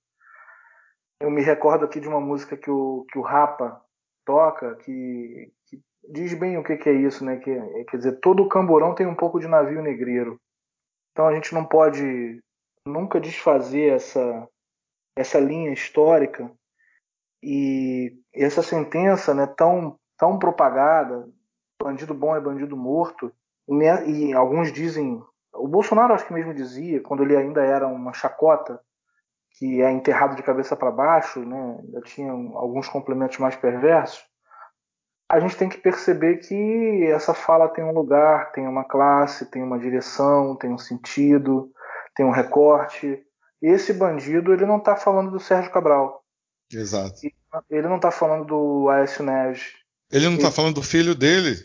Eu 1.20 1.32
me 1.32 1.42
recordo 1.42 1.86
aqui 1.86 2.00
de 2.00 2.08
uma 2.08 2.20
música 2.20 2.56
que 2.56 2.70
o, 2.70 3.06
que 3.12 3.18
o 3.18 3.24
Rapa 3.24 3.82
toca, 4.26 4.76
que, 4.76 5.52
que 5.66 5.82
diz 6.10 6.34
bem 6.34 6.58
o 6.58 6.64
que, 6.64 6.78
que 6.78 6.90
é 6.90 6.94
isso, 6.94 7.24
né? 7.26 7.38
Que, 7.38 7.56
quer 7.86 7.98
dizer, 7.98 8.20
todo 8.20 8.48
camburão 8.50 8.94
tem 8.94 9.08
um 9.08 9.16
pouco 9.16 9.40
de 9.40 9.48
navio 9.48 9.82
negreiro. 9.82 10.40
Então 11.12 11.28
a 11.28 11.34
gente 11.34 11.54
não 11.54 11.66
pode 11.66 12.40
nunca 12.86 13.20
desfazer 13.20 13.94
essa, 13.94 14.48
essa 15.16 15.40
linha 15.40 15.72
histórica 15.72 16.52
e 17.50 18.20
essa 18.34 18.62
sentença 18.62 19.34
né, 19.34 19.48
tão 19.48 19.98
tão 20.18 20.38
propagada, 20.38 21.30
bandido 21.82 22.14
bom 22.14 22.36
é 22.36 22.42
bandido 22.42 22.76
morto, 22.76 23.32
e 24.06 24.34
alguns 24.34 24.74
dizem, 24.74 25.24
o 25.54 25.68
Bolsonaro 25.68 26.14
acho 26.14 26.26
que 26.26 26.34
mesmo 26.34 26.54
dizia, 26.54 27.02
quando 27.02 27.24
ele 27.24 27.38
ainda 27.38 27.64
era 27.64 27.88
uma 27.88 28.12
chacota, 28.12 28.82
que 29.52 29.82
é 29.82 29.90
enterrado 29.92 30.36
de 30.36 30.44
cabeça 30.44 30.76
para 30.76 30.92
baixo, 30.92 31.40
né, 31.46 31.80
ainda 31.84 32.02
tinha 32.02 32.32
alguns 32.32 32.90
complementos 32.90 33.38
mais 33.38 33.56
perversos, 33.56 34.26
a 35.30 35.40
gente 35.40 35.56
tem 35.56 35.70
que 35.70 35.78
perceber 35.78 36.38
que 36.38 37.06
essa 37.12 37.34
fala 37.34 37.70
tem 37.70 37.84
um 37.84 37.94
lugar, 37.94 38.52
tem 38.52 38.68
uma 38.68 38.84
classe, 38.84 39.50
tem 39.52 39.64
uma 39.64 39.80
direção, 39.80 40.56
tem 40.56 40.72
um 40.72 40.78
sentido, 40.78 41.72
tem 42.16 42.26
um 42.26 42.32
recorte. 42.32 43.22
Esse 43.62 43.94
bandido 43.94 44.54
ele 44.54 44.66
não 44.66 44.78
está 44.78 44.96
falando 44.96 45.30
do 45.30 45.40
Sérgio 45.40 45.72
Cabral. 45.72 46.24
Exato. 46.72 47.22
Ele 47.70 47.88
não 47.88 47.96
está 47.96 48.12
falando 48.12 48.46
do 48.46 48.90
Aécio 48.90 49.24
Neves. 49.24 49.74
Ele 50.12 50.30
não 50.30 50.38
tá 50.38 50.52
falando 50.52 50.76
do 50.76 50.84
filho 50.84 51.16
dele? 51.16 51.56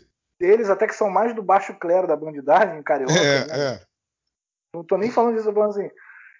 Eles 0.40 0.68
até 0.68 0.86
que 0.86 0.94
são 0.94 1.08
mais 1.08 1.34
do 1.34 1.42
baixo 1.42 1.74
clero 1.78 2.06
da 2.06 2.16
bandidagem 2.16 2.82
carioca. 2.82 3.12
É, 3.12 3.46
né? 3.46 3.74
é. 3.74 3.86
Não 4.74 4.84
tô 4.84 4.96
nem 4.96 5.10
falando 5.10 5.36
disso, 5.36 5.52
falando 5.52 5.70
assim. 5.70 5.90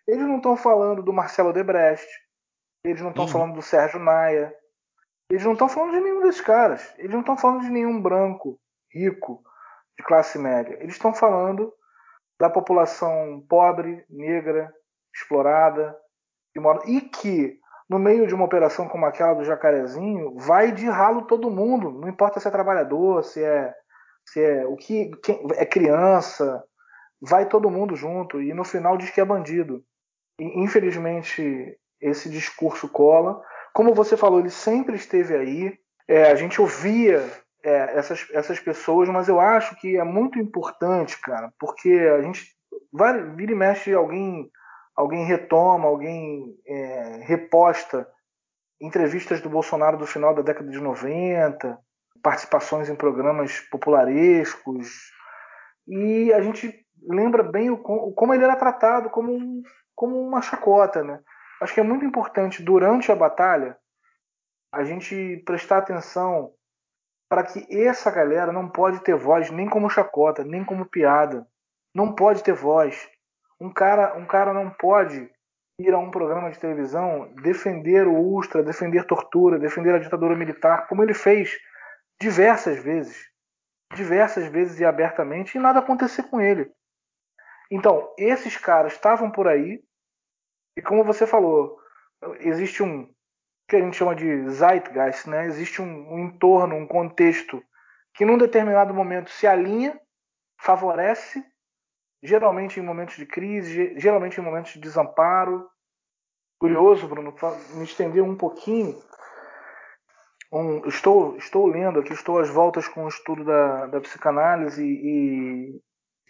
Eles 0.06 0.22
não 0.22 0.38
estão 0.38 0.56
falando 0.56 1.02
do 1.02 1.12
Marcelo 1.12 1.52
Debrecht. 1.52 2.08
Eles 2.84 3.00
não 3.00 3.10
estão 3.10 3.24
uhum. 3.24 3.30
falando 3.30 3.54
do 3.54 3.62
Sérgio 3.62 4.00
Naia. 4.00 4.52
Eles 5.30 5.44
não 5.44 5.52
estão 5.52 5.68
falando 5.68 5.92
de 5.92 6.00
nenhum 6.00 6.22
desses 6.22 6.40
caras. 6.40 6.92
Eles 6.98 7.12
não 7.12 7.20
estão 7.20 7.36
falando 7.36 7.62
de 7.62 7.70
nenhum 7.70 8.00
branco, 8.00 8.60
rico, 8.92 9.42
de 9.96 10.04
classe 10.04 10.38
média. 10.38 10.76
Eles 10.80 10.94
estão 10.94 11.14
falando 11.14 11.72
da 12.40 12.50
população 12.50 13.44
pobre, 13.48 14.04
negra, 14.10 14.74
explorada, 15.14 15.96
e 16.86 17.00
que 17.00 17.60
no 17.88 17.98
meio 17.98 18.26
de 18.26 18.34
uma 18.34 18.44
operação 18.44 18.88
como 18.88 19.06
aquela 19.06 19.34
do 19.34 19.44
Jacarezinho, 19.44 20.34
vai 20.36 20.72
de 20.72 20.86
ralo 20.88 21.22
todo 21.22 21.50
mundo, 21.50 21.90
não 21.90 22.08
importa 22.08 22.40
se 22.40 22.48
é 22.48 22.50
trabalhador, 22.50 23.22
se 23.22 23.42
é, 23.42 23.72
se 24.24 24.42
é 24.42 24.66
o 24.66 24.76
que 24.76 25.10
quem, 25.22 25.46
é 25.56 25.66
criança, 25.66 26.62
vai 27.20 27.46
todo 27.46 27.70
mundo 27.70 27.94
junto 27.94 28.40
e 28.40 28.52
no 28.52 28.64
final 28.64 28.96
diz 28.96 29.10
que 29.10 29.20
é 29.20 29.24
bandido. 29.24 29.84
E, 30.38 30.62
infelizmente 30.62 31.78
esse 32.02 32.28
discurso 32.28 32.88
cola. 32.88 33.40
Como 33.72 33.94
você 33.94 34.16
falou, 34.16 34.40
ele 34.40 34.50
sempre 34.50 34.96
esteve 34.96 35.36
aí. 35.36 35.78
É, 36.08 36.30
a 36.30 36.34
gente 36.34 36.60
ouvia 36.60 37.24
é, 37.64 37.96
essas, 37.96 38.26
essas 38.32 38.58
pessoas, 38.58 39.08
mas 39.08 39.28
eu 39.28 39.38
acho 39.38 39.76
que 39.76 39.96
é 39.96 40.02
muito 40.02 40.38
importante, 40.38 41.18
cara, 41.20 41.52
porque 41.58 41.90
a 41.90 42.20
gente 42.20 42.44
vai, 42.92 43.22
vira 43.34 43.52
e 43.52 43.54
mexe 43.54 43.94
alguém 43.94 44.50
alguém 44.96 45.24
retoma, 45.24 45.86
alguém 45.86 46.56
é, 46.66 47.20
reposta 47.24 48.08
entrevistas 48.80 49.40
do 49.40 49.48
Bolsonaro 49.48 49.96
do 49.96 50.06
final 50.06 50.34
da 50.34 50.42
década 50.42 50.68
de 50.68 50.80
90, 50.80 51.78
participações 52.20 52.88
em 52.88 52.96
programas 52.96 53.60
popularescos, 53.70 55.12
e 55.86 56.32
a 56.32 56.40
gente 56.40 56.84
lembra 57.02 57.42
bem 57.42 57.70
o, 57.70 57.78
como 57.78 58.34
ele 58.34 58.44
era 58.44 58.56
tratado 58.56 59.10
como, 59.10 59.62
como 59.94 60.20
uma 60.20 60.40
chacota. 60.40 61.02
Né? 61.02 61.20
Acho 61.60 61.74
que 61.74 61.80
é 61.80 61.84
muito 61.84 62.04
importante, 62.04 62.62
durante 62.62 63.10
a 63.10 63.16
batalha, 63.16 63.76
a 64.72 64.84
gente 64.84 65.42
prestar 65.44 65.78
atenção 65.78 66.52
para 67.28 67.44
que 67.44 67.66
essa 67.70 68.10
galera 68.10 68.52
não 68.52 68.68
pode 68.68 69.00
ter 69.00 69.14
voz 69.14 69.50
nem 69.50 69.68
como 69.68 69.88
chacota, 69.88 70.44
nem 70.44 70.64
como 70.64 70.86
piada. 70.86 71.46
Não 71.94 72.14
pode 72.14 72.42
ter 72.42 72.52
voz. 72.52 73.08
Um 73.62 73.72
cara, 73.72 74.18
um 74.18 74.26
cara 74.26 74.52
não 74.52 74.70
pode 74.70 75.30
ir 75.78 75.94
a 75.94 75.98
um 75.98 76.10
programa 76.10 76.50
de 76.50 76.58
televisão 76.58 77.32
defender 77.42 78.08
o 78.08 78.34
Ustra, 78.34 78.60
defender 78.60 79.06
tortura, 79.06 79.56
defender 79.56 79.94
a 79.94 80.00
ditadura 80.00 80.34
militar, 80.34 80.88
como 80.88 81.00
ele 81.00 81.14
fez 81.14 81.56
diversas 82.20 82.82
vezes, 82.82 83.30
diversas 83.94 84.48
vezes 84.48 84.80
e 84.80 84.84
abertamente, 84.84 85.56
e 85.56 85.60
nada 85.60 85.78
acontecer 85.78 86.24
com 86.24 86.40
ele. 86.40 86.72
Então, 87.70 88.12
esses 88.18 88.56
caras 88.56 88.94
estavam 88.94 89.30
por 89.30 89.46
aí, 89.46 89.80
e 90.76 90.82
como 90.82 91.04
você 91.04 91.24
falou, 91.24 91.78
existe 92.40 92.82
um 92.82 93.08
que 93.68 93.76
a 93.76 93.80
gente 93.80 93.96
chama 93.96 94.16
de 94.16 94.48
zeitgeist, 94.50 95.30
né? 95.30 95.46
existe 95.46 95.80
um, 95.80 96.14
um 96.14 96.18
entorno, 96.18 96.74
um 96.74 96.86
contexto 96.86 97.62
que 98.12 98.24
num 98.24 98.36
determinado 98.36 98.92
momento 98.92 99.30
se 99.30 99.46
alinha, 99.46 99.98
favorece 100.60 101.51
geralmente 102.22 102.78
em 102.78 102.82
momentos 102.82 103.16
de 103.16 103.26
crise, 103.26 103.94
geralmente 103.98 104.38
em 104.38 104.44
momentos 104.44 104.72
de 104.72 104.80
desamparo. 104.80 105.68
Curioso, 106.58 107.08
Bruno, 107.08 107.34
me 107.74 107.84
estender 107.84 108.22
um 108.22 108.36
pouquinho. 108.36 108.96
Um, 110.52 110.86
estou, 110.86 111.36
estou 111.36 111.66
lendo 111.66 111.98
aqui, 111.98 112.12
estou 112.12 112.38
às 112.38 112.48
voltas 112.48 112.86
com 112.86 113.04
o 113.04 113.08
estudo 113.08 113.44
da, 113.44 113.86
da 113.86 114.00
psicanálise 114.00 114.84
e, 114.84 115.80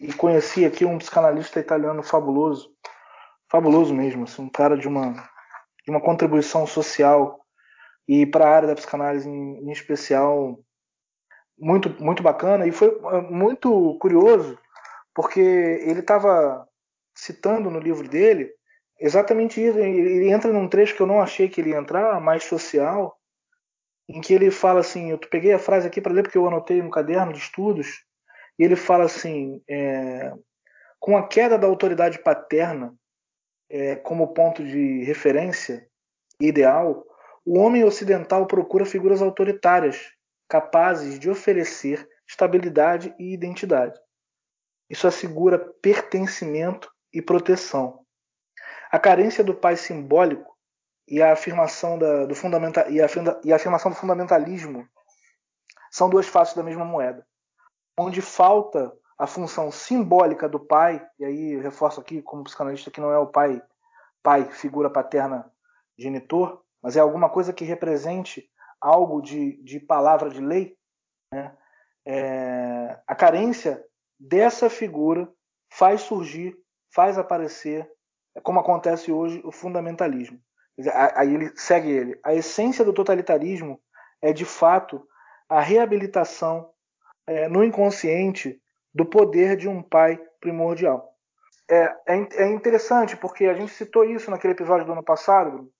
e 0.00 0.12
conheci 0.14 0.64
aqui 0.64 0.84
um 0.84 0.96
psicanalista 0.96 1.58
italiano 1.58 2.02
fabuloso, 2.02 2.70
fabuloso 3.50 3.92
mesmo, 3.92 4.24
assim, 4.24 4.42
um 4.42 4.48
cara 4.48 4.78
de 4.78 4.86
uma, 4.86 5.12
de 5.84 5.90
uma 5.90 6.00
contribuição 6.00 6.66
social 6.66 7.44
e 8.08 8.24
para 8.24 8.46
a 8.46 8.54
área 8.54 8.68
da 8.68 8.74
psicanálise 8.74 9.28
em, 9.28 9.58
em 9.58 9.72
especial 9.72 10.58
muito, 11.58 11.90
muito 12.02 12.22
bacana. 12.22 12.66
E 12.66 12.72
foi 12.72 12.88
é, 12.88 13.20
muito 13.22 13.98
curioso 13.98 14.58
porque 15.14 15.40
ele 15.40 16.00
estava 16.00 16.66
citando 17.14 17.70
no 17.70 17.78
livro 17.78 18.08
dele 18.08 18.52
exatamente 18.98 19.64
isso. 19.64 19.78
Ele 19.78 20.30
entra 20.30 20.52
num 20.52 20.68
trecho 20.68 20.94
que 20.94 21.02
eu 21.02 21.06
não 21.06 21.20
achei 21.20 21.48
que 21.48 21.60
ele 21.60 21.70
ia 21.70 21.78
entrar, 21.78 22.20
mais 22.20 22.44
social, 22.44 23.18
em 24.08 24.20
que 24.20 24.32
ele 24.32 24.50
fala 24.50 24.80
assim: 24.80 25.10
eu 25.10 25.18
peguei 25.18 25.52
a 25.52 25.58
frase 25.58 25.86
aqui 25.86 26.00
para 26.00 26.12
ler 26.12 26.22
porque 26.22 26.38
eu 26.38 26.46
anotei 26.46 26.80
no 26.82 26.90
caderno 26.90 27.32
de 27.32 27.38
estudos, 27.38 28.04
e 28.58 28.64
ele 28.64 28.76
fala 28.76 29.04
assim: 29.04 29.62
é, 29.68 30.32
com 30.98 31.16
a 31.16 31.26
queda 31.26 31.58
da 31.58 31.66
autoridade 31.66 32.18
paterna 32.18 32.94
é, 33.68 33.96
como 33.96 34.32
ponto 34.32 34.64
de 34.64 35.02
referência 35.04 35.86
ideal, 36.40 37.04
o 37.44 37.58
homem 37.58 37.84
ocidental 37.84 38.46
procura 38.46 38.84
figuras 38.84 39.20
autoritárias 39.20 40.12
capazes 40.48 41.18
de 41.18 41.30
oferecer 41.30 42.06
estabilidade 42.28 43.14
e 43.18 43.32
identidade. 43.32 43.98
Isso 44.92 45.08
assegura 45.08 45.58
pertencimento 45.58 46.92
e 47.10 47.22
proteção. 47.22 48.04
A 48.90 48.98
carência 48.98 49.42
do 49.42 49.54
pai 49.54 49.74
simbólico 49.74 50.54
e 51.08 51.22
a 51.22 51.32
afirmação, 51.32 51.98
da, 51.98 52.26
do, 52.26 52.34
e 52.90 53.00
a, 53.00 53.06
e 53.42 53.52
a 53.54 53.56
afirmação 53.56 53.90
do 53.90 53.96
fundamentalismo 53.96 54.86
são 55.90 56.10
duas 56.10 56.28
faces 56.28 56.54
da 56.54 56.62
mesma 56.62 56.84
moeda. 56.84 57.26
Onde 57.98 58.20
falta 58.20 58.92
a 59.16 59.26
função 59.26 59.72
simbólica 59.72 60.46
do 60.46 60.60
pai, 60.60 61.02
e 61.18 61.24
aí 61.24 61.56
reforço 61.56 61.98
aqui 61.98 62.20
como 62.20 62.44
psicanalista 62.44 62.90
que 62.90 63.00
não 63.00 63.10
é 63.10 63.18
o 63.18 63.28
pai, 63.28 63.62
pai, 64.22 64.44
figura 64.50 64.90
paterna 64.90 65.50
genitor, 65.96 66.62
mas 66.82 66.98
é 66.98 67.00
alguma 67.00 67.30
coisa 67.30 67.50
que 67.50 67.64
represente 67.64 68.46
algo 68.78 69.22
de, 69.22 69.56
de 69.62 69.80
palavra 69.80 70.28
de 70.28 70.40
lei, 70.40 70.76
né? 71.32 71.56
é, 72.04 73.00
a 73.06 73.14
carência 73.14 73.82
dessa 74.22 74.70
figura 74.70 75.28
faz 75.70 76.02
surgir, 76.02 76.56
faz 76.94 77.18
aparecer, 77.18 77.90
como 78.42 78.60
acontece 78.60 79.10
hoje, 79.10 79.40
o 79.44 79.50
fundamentalismo. 79.50 80.38
Aí 81.14 81.34
ele 81.34 81.52
segue 81.56 81.90
ele. 81.90 82.18
A 82.24 82.34
essência 82.34 82.84
do 82.84 82.92
totalitarismo 82.92 83.80
é 84.22 84.32
de 84.32 84.44
fato 84.44 85.06
a 85.48 85.60
reabilitação 85.60 86.70
é, 87.26 87.48
no 87.48 87.62
inconsciente 87.62 88.60
do 88.94 89.04
poder 89.04 89.56
de 89.56 89.68
um 89.68 89.82
pai 89.82 90.18
primordial. 90.40 91.10
É, 91.70 91.84
é, 92.06 92.44
é, 92.44 92.50
interessante 92.50 93.16
porque 93.16 93.46
a 93.46 93.54
gente 93.54 93.72
citou 93.72 94.04
isso 94.04 94.30
naquele 94.30 94.54
episódio 94.54 94.86
do 94.86 94.92
ano 94.92 95.02
passado, 95.02 95.70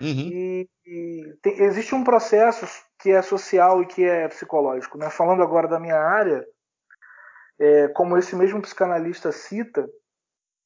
uhum. 0.00 0.28
e, 0.32 0.68
e 0.84 1.34
tem, 1.42 1.62
existe 1.62 1.94
um 1.94 2.04
processo 2.04 2.66
que 3.00 3.10
é 3.10 3.22
social 3.22 3.82
e 3.82 3.86
que 3.86 4.04
é 4.04 4.28
psicológico. 4.28 4.98
Né? 4.98 5.08
Falando 5.10 5.42
agora 5.42 5.66
da 5.66 5.80
minha 5.80 5.98
área, 5.98 6.44
é, 7.60 7.88
como 7.88 8.16
esse 8.16 8.34
mesmo 8.34 8.62
psicanalista 8.62 9.30
cita, 9.30 9.86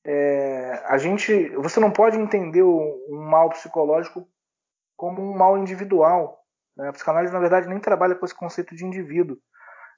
é, 0.07 0.83
a 0.87 0.97
gente, 0.97 1.49
você 1.57 1.81
não 1.81 1.91
pode 1.91 2.17
entender 2.17 2.63
um 2.63 3.27
mal 3.29 3.51
psicológico 3.51 4.29
como 4.97 5.21
um 5.21 5.37
mal 5.37 5.59
individual. 5.59 6.41
Né? 6.77 6.89
A 6.89 6.93
psicanálise, 6.93 7.33
na 7.33 7.41
verdade, 7.41 7.69
nem 7.69 7.81
trabalha 7.81 8.15
com 8.15 8.25
esse 8.25 8.35
conceito 8.35 8.77
de 8.77 8.85
indivíduo. 8.85 9.37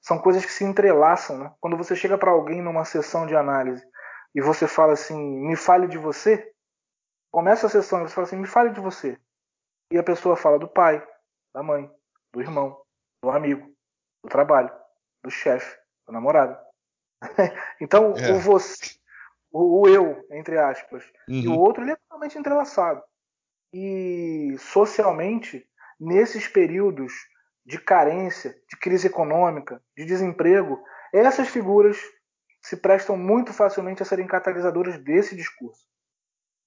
São 0.00 0.18
coisas 0.18 0.44
que 0.44 0.50
se 0.52 0.64
entrelaçam. 0.64 1.38
Né? 1.38 1.52
Quando 1.60 1.76
você 1.76 1.94
chega 1.94 2.16
para 2.16 2.30
alguém 2.30 2.62
numa 2.62 2.84
sessão 2.84 3.26
de 3.26 3.36
análise 3.36 3.84
e 4.34 4.40
você 4.40 4.66
fala 4.66 4.94
assim, 4.94 5.18
me 5.40 5.54
fale 5.54 5.86
de 5.86 5.98
você, 5.98 6.50
começa 7.30 7.66
a 7.66 7.70
sessão 7.70 8.00
e 8.00 8.08
você 8.08 8.14
fala 8.14 8.26
assim, 8.26 8.36
me 8.36 8.46
fale 8.46 8.70
de 8.70 8.80
você. 8.80 9.18
E 9.92 9.98
a 9.98 10.02
pessoa 10.02 10.34
fala 10.34 10.58
do 10.58 10.68
pai, 10.68 11.06
da 11.54 11.62
mãe, 11.62 11.90
do 12.32 12.40
irmão, 12.40 12.80
do 13.22 13.30
amigo, 13.30 13.70
do 14.24 14.30
trabalho, 14.30 14.72
do 15.22 15.30
chefe, 15.30 15.76
do 16.06 16.12
namorado. 16.12 16.65
então, 17.80 18.14
é. 18.16 18.32
o 18.32 18.38
você, 18.38 18.96
o, 19.52 19.82
o, 19.82 19.88
eu, 19.88 20.24
entre 20.32 20.58
aspas, 20.58 21.04
uhum. 21.28 21.40
e 21.40 21.48
o 21.48 21.52
uhum. 21.52 21.58
outro, 21.58 21.82
ele 21.82 21.92
é 21.92 21.96
totalmente 21.96 22.38
entrelaçado. 22.38 23.02
E 23.72 24.56
socialmente, 24.58 25.66
nesses 25.98 26.46
períodos 26.48 27.12
de 27.64 27.78
carência, 27.78 28.56
de 28.70 28.76
crise 28.78 29.08
econômica, 29.08 29.82
de 29.96 30.04
desemprego, 30.04 30.78
essas 31.12 31.48
figuras 31.48 31.96
se 32.62 32.76
prestam 32.76 33.16
muito 33.16 33.52
facilmente 33.52 34.02
a 34.02 34.06
serem 34.06 34.26
catalisadoras 34.26 35.02
desse 35.02 35.36
discurso. 35.36 35.86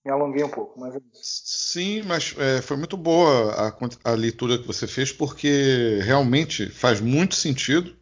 Me 0.04 0.12
alonguei 0.12 0.43
um 0.43 0.50
pouco, 0.50 0.80
mas 0.80 0.95
é 0.95 1.00
Sim, 1.13 2.04
mas 2.04 2.34
é, 2.38 2.62
foi 2.62 2.78
muito 2.78 2.95
boa 2.95 3.54
a, 3.54 4.12
a, 4.12 4.15
leitura 4.15 4.58
que 4.58 4.65
você 4.65 4.88
fez, 4.88 5.12
porque 5.12 6.00
realmente 6.02 6.69
faz 6.69 7.02
muito 7.02 7.36
sentido 7.36 7.99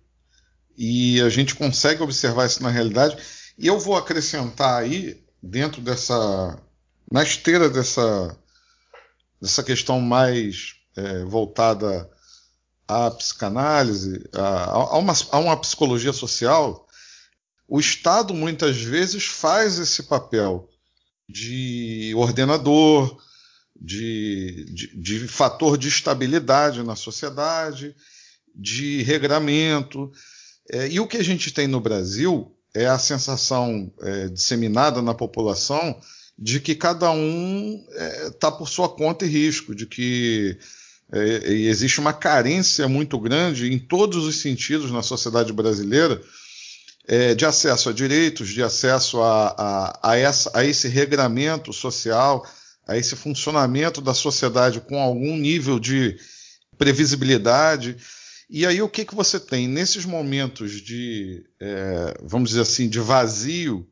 e 0.78 1.20
a 1.22 1.30
gente 1.30 1.56
consegue 1.56 2.04
observar 2.04 2.46
isso 2.46 2.62
na 2.62 2.70
realidade. 2.70 3.18
E 3.58 3.66
eu 3.66 3.80
vou 3.80 3.96
acrescentar 3.96 4.82
aí, 4.82 5.24
dentro 5.42 5.82
dessa. 5.82 6.62
na 7.12 7.24
esteira 7.24 7.70
dessa, 7.70 8.38
dessa 9.42 9.64
questão 9.64 10.00
mais 10.00 10.76
é, 10.96 11.24
voltada 11.24 12.10
à 12.88 13.10
psicanálise, 13.12 14.24
a, 14.34 14.72
a, 14.72 14.98
uma, 14.98 15.14
a 15.32 15.40
uma 15.40 15.58
psicologia 15.60 16.14
social, 16.14 16.88
o 17.68 17.80
Estado 17.80 18.34
muitas 18.34 18.78
vezes 18.78 19.26
faz 19.26 19.80
esse 19.80 20.04
papel 20.04 20.70
de 21.28 22.14
ordenador, 22.16 23.18
de, 23.80 24.66
de, 24.74 25.02
de, 25.02 25.28
fator 25.28 25.78
de 25.78 25.88
estabilidade 25.88 26.82
na 26.84 26.96
sociedade, 26.96 27.96
de 28.56 29.04
regramento. 29.04 30.12
É, 30.72 30.88
e 30.88 31.00
o 31.00 31.08
que 31.08 31.18
a 31.18 31.24
gente 31.24 31.52
tem 31.52 31.68
no 31.68 31.80
Brasil 31.80 32.52
é 32.74 32.86
a 32.86 33.00
sensação 33.00 33.92
é, 34.02 34.28
disseminada 34.28 35.02
na 35.02 35.14
população 35.14 36.00
de 36.38 36.60
que 36.60 36.76
cada 36.76 37.10
um 37.12 37.84
está 38.28 38.50
é, 38.50 38.52
por 38.52 38.70
sua 38.70 38.90
conta 38.90 39.26
e 39.26 39.30
risco, 39.30 39.74
de 39.74 39.86
que 39.86 40.58
é, 41.12 41.52
existe 41.52 42.00
uma 42.00 42.14
carência 42.14 42.88
muito 42.88 43.18
grande 43.20 43.72
em 43.72 43.80
todos 43.80 44.26
os 44.26 44.42
sentidos 44.42 44.92
na 44.92 45.02
sociedade 45.02 45.52
brasileira 45.54 46.22
é, 47.08 47.34
de 47.34 47.46
acesso 47.46 47.90
a 47.90 47.94
direitos, 47.94 48.50
de 48.50 48.62
acesso 48.62 49.22
a, 49.22 49.56
a, 49.58 50.12
a, 50.12 50.18
essa, 50.18 50.52
a 50.54 50.66
esse 50.66 50.90
regramento 50.90 51.72
social, 51.72 52.46
a 52.86 52.98
esse 52.98 53.16
funcionamento 53.16 54.02
da 54.02 54.14
sociedade 54.14 54.82
com 54.82 55.00
algum 55.00 55.38
nível 55.38 55.80
de 55.80 56.18
previsibilidade. 56.78 57.98
E 58.50 58.66
aí 58.66 58.82
o 58.82 58.90
que, 58.90 59.04
que 59.04 59.16
você 59.16 59.40
tem? 59.40 59.68
Nesses 59.68 60.06
momentos 60.06 60.82
de, 60.82 61.46
é, 61.60 62.14
vamos 62.22 62.50
dizer 62.50 62.62
assim, 62.62 62.88
de 62.88 63.00
vazio, 63.00 63.90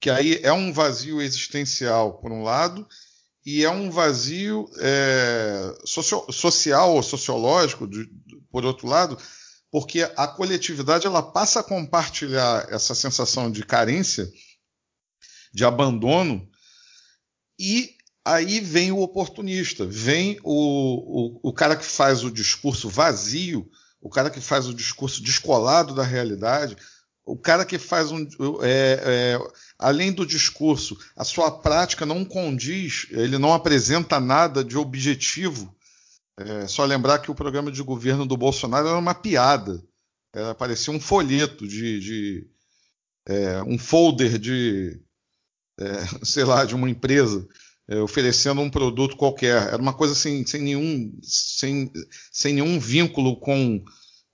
que 0.00 0.08
aí 0.08 0.38
é 0.42 0.52
um 0.52 0.72
vazio 0.72 1.20
existencial 1.20 2.18
por 2.18 2.30
um 2.30 2.42
lado 2.42 2.86
e 3.44 3.64
é 3.64 3.70
um 3.70 3.90
vazio 3.90 4.70
é, 4.78 5.74
socio, 5.84 6.24
social 6.30 6.94
ou 6.94 7.02
sociológico 7.02 7.88
de, 7.88 8.08
por 8.50 8.64
outro 8.64 8.86
lado, 8.86 9.18
porque 9.70 10.02
a 10.16 10.28
coletividade 10.28 11.06
ela 11.06 11.22
passa 11.22 11.60
a 11.60 11.64
compartilhar 11.64 12.66
essa 12.70 12.94
sensação 12.94 13.50
de 13.50 13.64
carência, 13.64 14.30
de 15.52 15.64
abandono, 15.64 16.48
e 17.58 17.96
aí 18.24 18.60
vem 18.60 18.92
o 18.92 19.00
oportunista, 19.00 19.84
vem 19.84 20.38
o, 20.42 21.40
o, 21.42 21.50
o 21.50 21.52
cara 21.52 21.76
que 21.76 21.84
faz 21.84 22.24
o 22.24 22.30
discurso 22.30 22.88
vazio, 22.88 23.68
o 24.00 24.08
cara 24.08 24.30
que 24.30 24.40
faz 24.40 24.66
o 24.66 24.74
discurso 24.74 25.22
descolado 25.22 25.94
da 25.94 26.02
realidade, 26.02 26.76
o 27.24 27.36
cara 27.36 27.64
que 27.64 27.78
faz 27.78 28.10
um. 28.10 28.26
É, 28.62 29.00
é, 29.04 29.38
além 29.78 30.12
do 30.12 30.26
discurso, 30.26 30.98
a 31.16 31.24
sua 31.24 31.50
prática 31.50 32.04
não 32.04 32.24
condiz, 32.24 33.06
ele 33.10 33.38
não 33.38 33.52
apresenta 33.52 34.18
nada 34.18 34.64
de 34.64 34.76
objetivo 34.76 35.74
é 36.38 36.66
só 36.66 36.84
lembrar 36.84 37.18
que 37.18 37.30
o 37.30 37.34
programa 37.34 37.70
de 37.70 37.82
governo 37.82 38.26
do 38.26 38.36
Bolsonaro 38.36 38.88
era 38.88 38.98
uma 38.98 39.14
piada. 39.14 39.82
Era, 40.34 40.54
parecia 40.54 40.92
um 40.92 41.00
folheto 41.00 41.66
de. 41.66 42.00
de 42.00 42.50
é, 43.26 43.62
um 43.62 43.78
folder 43.78 44.38
de. 44.38 45.00
É, 45.78 45.84
sei 46.24 46.44
lá, 46.44 46.64
de 46.64 46.74
uma 46.74 46.88
empresa 46.88 47.46
oferecendo 48.00 48.60
um 48.60 48.70
produto 48.70 49.16
qualquer. 49.16 49.68
Era 49.68 49.80
uma 49.80 49.92
coisa 49.92 50.12
assim, 50.12 50.44
sem 50.46 50.62
nenhum, 50.62 51.12
sem, 51.22 51.90
sem 52.30 52.54
nenhum 52.54 52.78
vínculo 52.78 53.36
com, 53.36 53.82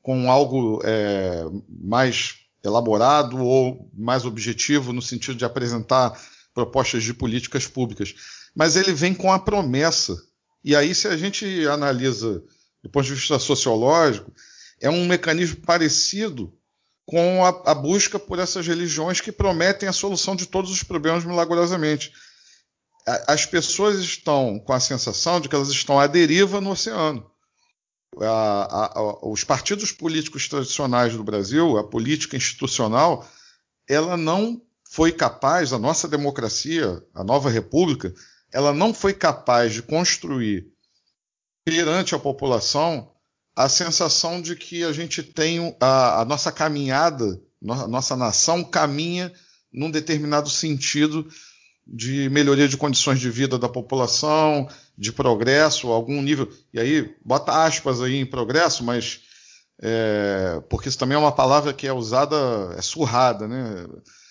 com 0.03 0.31
algo 0.31 0.81
é, 0.85 1.45
mais 1.69 2.37
elaborado 2.65 3.39
ou 3.39 3.91
mais 3.95 4.25
objetivo 4.25 4.93
no 4.93 5.01
sentido 5.01 5.37
de 5.37 5.45
apresentar 5.45 6.21
propostas 6.53 7.03
de 7.03 7.15
políticas 7.15 7.67
públicas. 7.67 8.15
Mas 8.55 8.77
ele 8.77 8.93
vem 8.93 9.15
com 9.15 9.33
a 9.33 9.39
promessa 9.39 10.17
e 10.65 10.75
aí, 10.75 10.95
se 10.95 11.09
a 11.09 11.17
gente 11.17 11.67
analisa 11.67 12.43
do 12.83 12.91
ponto 12.91 13.07
de 13.07 13.15
vista 13.15 13.39
sociológico, 13.39 14.33
é 14.81 14.91
um 14.91 15.07
mecanismo 15.07 15.57
parecido 15.63 16.53
com 17.07 17.45
a, 17.45 17.71
a, 17.71 17.75
busca 17.75 18.19
por 18.19 18.39
essas 18.39 18.67
religiões 18.67 19.21
que 19.21 19.33
prometem 19.33 19.89
a 19.89 19.93
solução 19.93 20.37
de 20.37 20.47
todos 20.47 20.71
os 20.71 20.83
problemas 20.83 21.25
milagrosamente. 21.25 22.13
As 23.27 23.47
pessoas 23.47 24.01
estão 24.01 24.59
com 24.59 24.73
a 24.73 24.81
sensação 24.81 25.41
de 25.41 25.49
que 25.49 25.55
elas 25.55 25.69
estão 25.69 25.99
à 25.99 26.07
deriva 26.07 26.61
no 26.61 26.71
oceano. 26.71 27.31
A, 28.21 28.99
a, 28.99 29.27
os 29.29 29.45
partidos 29.45 29.93
políticos 29.93 30.49
tradicionais 30.49 31.15
do 31.15 31.25
Brasil, 31.25 31.79
a 31.79 31.85
política 31.85 32.37
institucional, 32.37 33.27
ela 33.89 34.17
não 34.17 34.61
foi 34.91 35.13
capaz, 35.13 35.73
a 35.73 35.79
nossa 35.79 36.09
democracia, 36.09 37.03
a 37.15 37.23
nova 37.23 37.49
república, 37.49 38.13
ela 38.53 38.73
não 38.73 38.93
foi 38.93 39.15
capaz 39.15 39.73
de 39.73 39.83
construir 39.83 40.67
perante 41.65 42.15
a 42.15 42.19
população 42.19 43.13
a 43.55 43.69
sensação 43.69 44.41
de 44.41 44.55
que 44.55 44.85
a 44.85 44.93
gente 44.93 45.23
tem 45.23 45.77
a, 45.81 46.21
a 46.21 46.25
nossa 46.25 46.53
caminhada, 46.53 47.41
a 47.69 47.89
nossa 47.89 48.17
nação 48.17 48.63
caminha 48.63 49.33
num 49.73 49.91
determinado 49.91 50.49
sentido 50.49 51.29
de 51.89 52.29
melhoria 52.29 52.69
de 52.69 52.77
condições 52.77 53.19
de 53.19 53.31
vida 53.31 53.59
da 53.59 53.69
população, 53.69 54.69
de 54.97 55.11
progresso, 55.11 55.89
algum 55.89 56.21
nível. 56.21 56.51
E 56.73 56.79
aí, 56.79 57.15
bota 57.25 57.65
aspas 57.65 58.03
aí 58.03 58.17
em 58.17 58.27
progresso, 58.27 58.85
mas. 58.85 59.21
É, 59.81 60.61
porque 60.69 60.89
isso 60.89 60.99
também 60.99 61.15
é 61.15 61.19
uma 61.21 61.31
palavra 61.31 61.73
que 61.73 61.87
é 61.87 61.93
usada, 61.93 62.37
é 62.77 62.83
surrada, 62.83 63.47
né? 63.47 63.87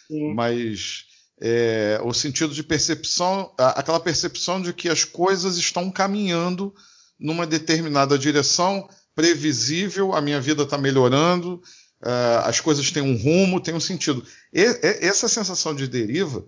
Sim. 0.08 0.34
Mas 0.34 1.06
é, 1.42 2.00
o 2.04 2.14
sentido 2.14 2.54
de 2.54 2.62
percepção, 2.62 3.54
aquela 3.58 4.00
percepção 4.00 4.62
de 4.62 4.74
que 4.74 4.90
as 4.90 5.06
coisas 5.06 5.56
estão 5.56 5.90
caminhando 5.90 6.76
numa 7.18 7.48
determinada 7.48 8.20
direção, 8.20 8.90
previsível, 9.16 10.14
a 10.14 10.22
minha 10.22 10.42
vida 10.42 10.64
está 10.64 10.78
melhorando, 10.78 11.62
é, 12.04 12.42
as 12.44 12.60
coisas 12.60 12.92
têm 12.92 13.02
um 13.02 13.16
rumo, 13.18 13.62
têm 13.62 13.74
um 13.74 13.80
sentido. 13.80 14.24
E, 14.54 14.62
essa 15.02 15.30
sensação 15.30 15.74
de 15.74 15.88
deriva 15.88 16.46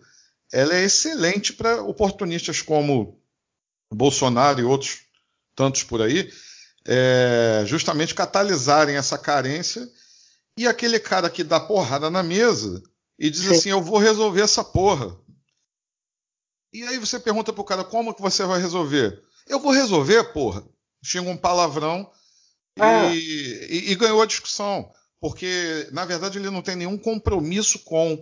ela 0.51 0.75
é 0.75 0.83
excelente 0.83 1.53
para 1.53 1.81
oportunistas 1.83 2.61
como 2.61 3.21
Bolsonaro 3.93 4.59
e 4.59 4.63
outros 4.63 4.99
tantos 5.55 5.83
por 5.83 6.01
aí, 6.01 6.31
é, 6.85 7.63
justamente 7.65 8.15
catalisarem 8.15 8.95
essa 8.95 9.17
carência 9.17 9.87
e 10.57 10.67
aquele 10.67 10.99
cara 10.99 11.29
que 11.29 11.43
dá 11.43 11.59
porrada 11.59 12.09
na 12.09 12.23
mesa 12.23 12.81
e 13.17 13.29
diz 13.29 13.41
Sim. 13.41 13.51
assim: 13.51 13.69
Eu 13.69 13.81
vou 13.81 13.97
resolver 13.97 14.41
essa 14.41 14.63
porra. 14.63 15.15
E 16.71 16.83
aí 16.83 16.97
você 16.97 17.19
pergunta 17.19 17.51
pro 17.51 17.63
cara: 17.63 17.83
Como 17.83 18.13
que 18.13 18.21
você 18.21 18.45
vai 18.45 18.61
resolver? 18.61 19.21
Eu 19.47 19.59
vou 19.59 19.71
resolver, 19.71 20.23
porra. 20.33 20.63
Xinga 21.03 21.29
um 21.29 21.37
palavrão 21.37 22.09
e, 23.13 23.67
e, 23.69 23.91
e 23.91 23.95
ganhou 23.95 24.21
a 24.21 24.25
discussão. 24.25 24.91
Porque, 25.19 25.87
na 25.91 26.05
verdade, 26.05 26.37
ele 26.37 26.49
não 26.49 26.61
tem 26.61 26.75
nenhum 26.75 26.97
compromisso 26.97 27.79
com 27.79 28.19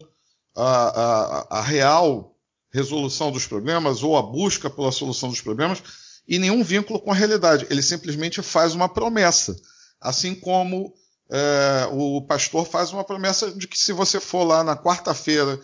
a, 0.57 1.47
a, 1.51 1.59
a 1.59 1.61
real 1.61 2.35
resolução 2.71 3.31
dos 3.31 3.45
problemas 3.45 4.03
ou 4.03 4.17
a 4.17 4.21
busca 4.21 4.69
pela 4.69 4.91
solução 4.91 5.29
dos 5.29 5.41
problemas 5.41 5.81
e 6.27 6.37
nenhum 6.39 6.63
vínculo 6.63 6.99
com 6.99 7.11
a 7.11 7.15
realidade. 7.15 7.67
Ele 7.69 7.81
simplesmente 7.81 8.41
faz 8.41 8.73
uma 8.73 8.89
promessa. 8.89 9.55
Assim 10.01 10.35
como 10.35 10.93
é, 11.29 11.87
o 11.91 12.21
pastor 12.21 12.65
faz 12.65 12.91
uma 12.91 13.03
promessa 13.03 13.51
de 13.51 13.67
que 13.67 13.77
se 13.77 13.93
você 13.93 14.19
for 14.19 14.43
lá 14.43 14.63
na 14.63 14.75
quarta-feira, 14.75 15.59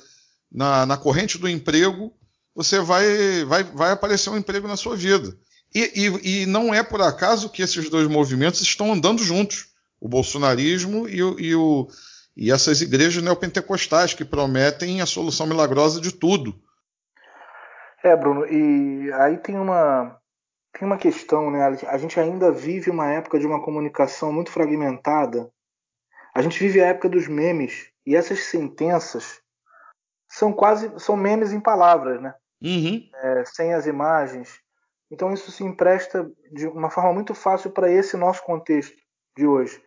na, 0.51 0.86
na, 0.86 0.97
corrente 0.97 1.38
do 1.38 1.49
emprego, 1.49 2.13
você 2.56 2.79
vai, 2.79 3.43
vai, 3.45 3.63
vai 3.63 3.91
aparecer 3.91 4.29
um 4.29 4.38
emprego 4.38 4.67
na 4.67 4.77
sua 4.77 4.95
vida. 4.95 5.36
E, 5.73 5.91
e, 5.95 6.41
e, 6.41 6.45
não 6.45 6.71
é 6.73 6.84
por 6.84 7.01
acaso 7.01 7.49
que 7.49 7.63
esses 7.63 7.89
dois 7.89 8.08
movimentos 8.08 8.62
estão 8.62 8.93
andando 8.93 9.23
juntos. 9.23 9.65
O 9.99 10.08
bolsonarismo 10.08 11.08
e 11.08 11.23
o, 11.23 11.39
e 11.39 11.56
o 11.56 11.88
e 12.36 12.52
essas 12.52 12.82
igrejas 12.82 13.22
neopentecostais 13.22 14.13
que 14.13 14.26
prometem 14.26 15.02
a 15.02 15.06
solução 15.06 15.46
milagrosa 15.46 16.02
de 16.02 16.12
tudo. 16.12 16.54
É, 18.04 18.15
Bruno, 18.15 18.46
e 18.46 19.12
aí 19.13 19.38
tem 19.38 19.58
uma 19.58 20.19
tem 20.74 20.88
uma 20.88 20.98
questão, 20.98 21.52
né? 21.52 21.63
A 21.88 21.98
gente 21.98 22.19
ainda 22.19 22.52
vive 22.52 22.89
uma 22.89 23.08
época 23.08 23.39
de 23.39 23.46
uma 23.46 23.62
comunicação 23.62 24.34
muito 24.34 24.52
fragmentada. 24.52 25.52
A 26.34 26.41
gente 26.41 26.60
vive 26.60 26.82
a 26.82 26.88
época 26.88 27.08
dos 27.08 27.28
memes 27.28 27.91
e 28.06 28.15
essas 28.15 28.39
sentenças 28.46 29.39
são 30.28 30.52
quase 30.52 30.91
são 31.00 31.15
memes 31.15 31.54
em 31.54 31.60
palavras, 31.60 32.19
né? 32.19 32.34
Uhum. 32.62 33.08
É, 33.15 33.46
sem 33.46 33.74
as 33.74 33.86
imagens. 33.86 34.60
Então 35.12 35.32
isso 35.32 35.52
se 35.52 35.63
empresta 35.63 36.30
de 36.52 36.67
uma 36.67 36.89
forma 36.89 37.13
muito 37.13 37.36
fácil 37.36 37.69
para 37.69 37.91
esse 37.91 38.17
nosso 38.17 38.43
contexto 38.43 38.98
de 39.38 39.46
hoje. 39.46 39.80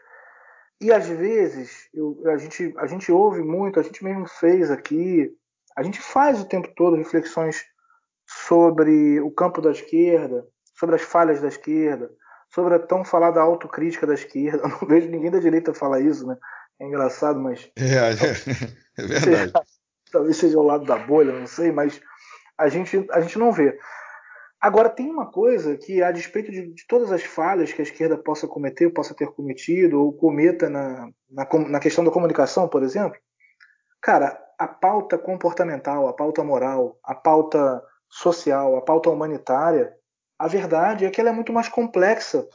E 0.80 0.92
às 0.92 1.06
vezes 1.06 1.88
eu, 1.94 2.22
a, 2.26 2.36
gente, 2.36 2.74
a 2.76 2.86
gente 2.86 3.10
ouve 3.10 3.42
muito, 3.42 3.80
a 3.80 3.82
gente 3.82 4.04
mesmo 4.04 4.26
fez 4.26 4.70
aqui, 4.70 5.34
a 5.76 5.82
gente 5.82 6.00
faz 6.00 6.40
o 6.40 6.48
tempo 6.48 6.68
todo 6.76 6.96
reflexões 6.96 7.64
sobre 8.26 9.20
o 9.20 9.30
campo 9.30 9.60
da 9.60 9.70
esquerda, 9.70 10.46
sobre 10.74 10.96
as 10.96 11.02
falhas 11.02 11.40
da 11.40 11.48
esquerda, 11.48 12.10
sobre 12.52 12.74
a 12.74 12.78
tão 12.78 13.04
falada 13.04 13.40
autocrítica 13.40 14.06
da 14.06 14.14
esquerda. 14.14 14.62
Eu 14.64 14.68
não 14.68 14.88
vejo 14.88 15.08
ninguém 15.08 15.30
da 15.30 15.38
direita 15.38 15.72
falar 15.74 16.00
isso, 16.00 16.26
né? 16.26 16.36
É 16.78 16.86
engraçado, 16.86 17.38
mas. 17.40 17.70
É, 17.76 17.94
é, 17.94 19.02
é 19.02 19.06
verdade. 19.06 19.52
Talvez 20.12 20.36
seja 20.36 20.58
o 20.58 20.62
lado 20.62 20.84
da 20.84 20.96
bolha, 20.96 21.32
não 21.32 21.46
sei, 21.46 21.72
mas 21.72 22.00
a 22.56 22.68
gente, 22.68 23.06
a 23.10 23.20
gente 23.20 23.38
não 23.38 23.50
vê. 23.52 23.78
Agora, 24.60 24.88
tem 24.88 25.10
uma 25.10 25.30
coisa 25.30 25.76
que, 25.76 26.02
a 26.02 26.10
despeito 26.10 26.50
de, 26.50 26.72
de, 26.72 26.86
todas 26.86 27.12
as 27.12 27.22
falhas 27.22 27.72
que 27.72 27.80
a 27.80 27.84
esquerda 27.84 28.16
possa 28.16 28.48
cometer, 28.48 28.90
possa 28.90 29.14
ter 29.14 29.30
cometido, 29.32 30.00
ou 30.00 30.12
cometa 30.12 30.68
na, 30.70 31.10
na, 31.30 31.46
na 31.68 31.80
questão 31.80 32.04
da 32.04 32.10
comunicação, 32.10 32.66
por 32.66 32.82
exemplo, 32.82 33.20
cara, 34.00 34.42
a 34.58 34.66
pauta 34.66 35.18
comportamental, 35.18 36.08
a 36.08 36.12
pauta 36.12 36.42
moral, 36.42 36.98
a 37.04 37.14
pauta 37.14 37.82
social, 38.08 38.76
a 38.76 38.82
pauta 38.82 39.10
humanitária, 39.10 39.94
a 40.38 40.48
verdade 40.48 41.04
é 41.04 41.10
que 41.10 41.20
ela 41.20 41.30
é 41.30 41.32
muito 41.32 41.52
mais 41.52 41.68
complexa 41.68 42.46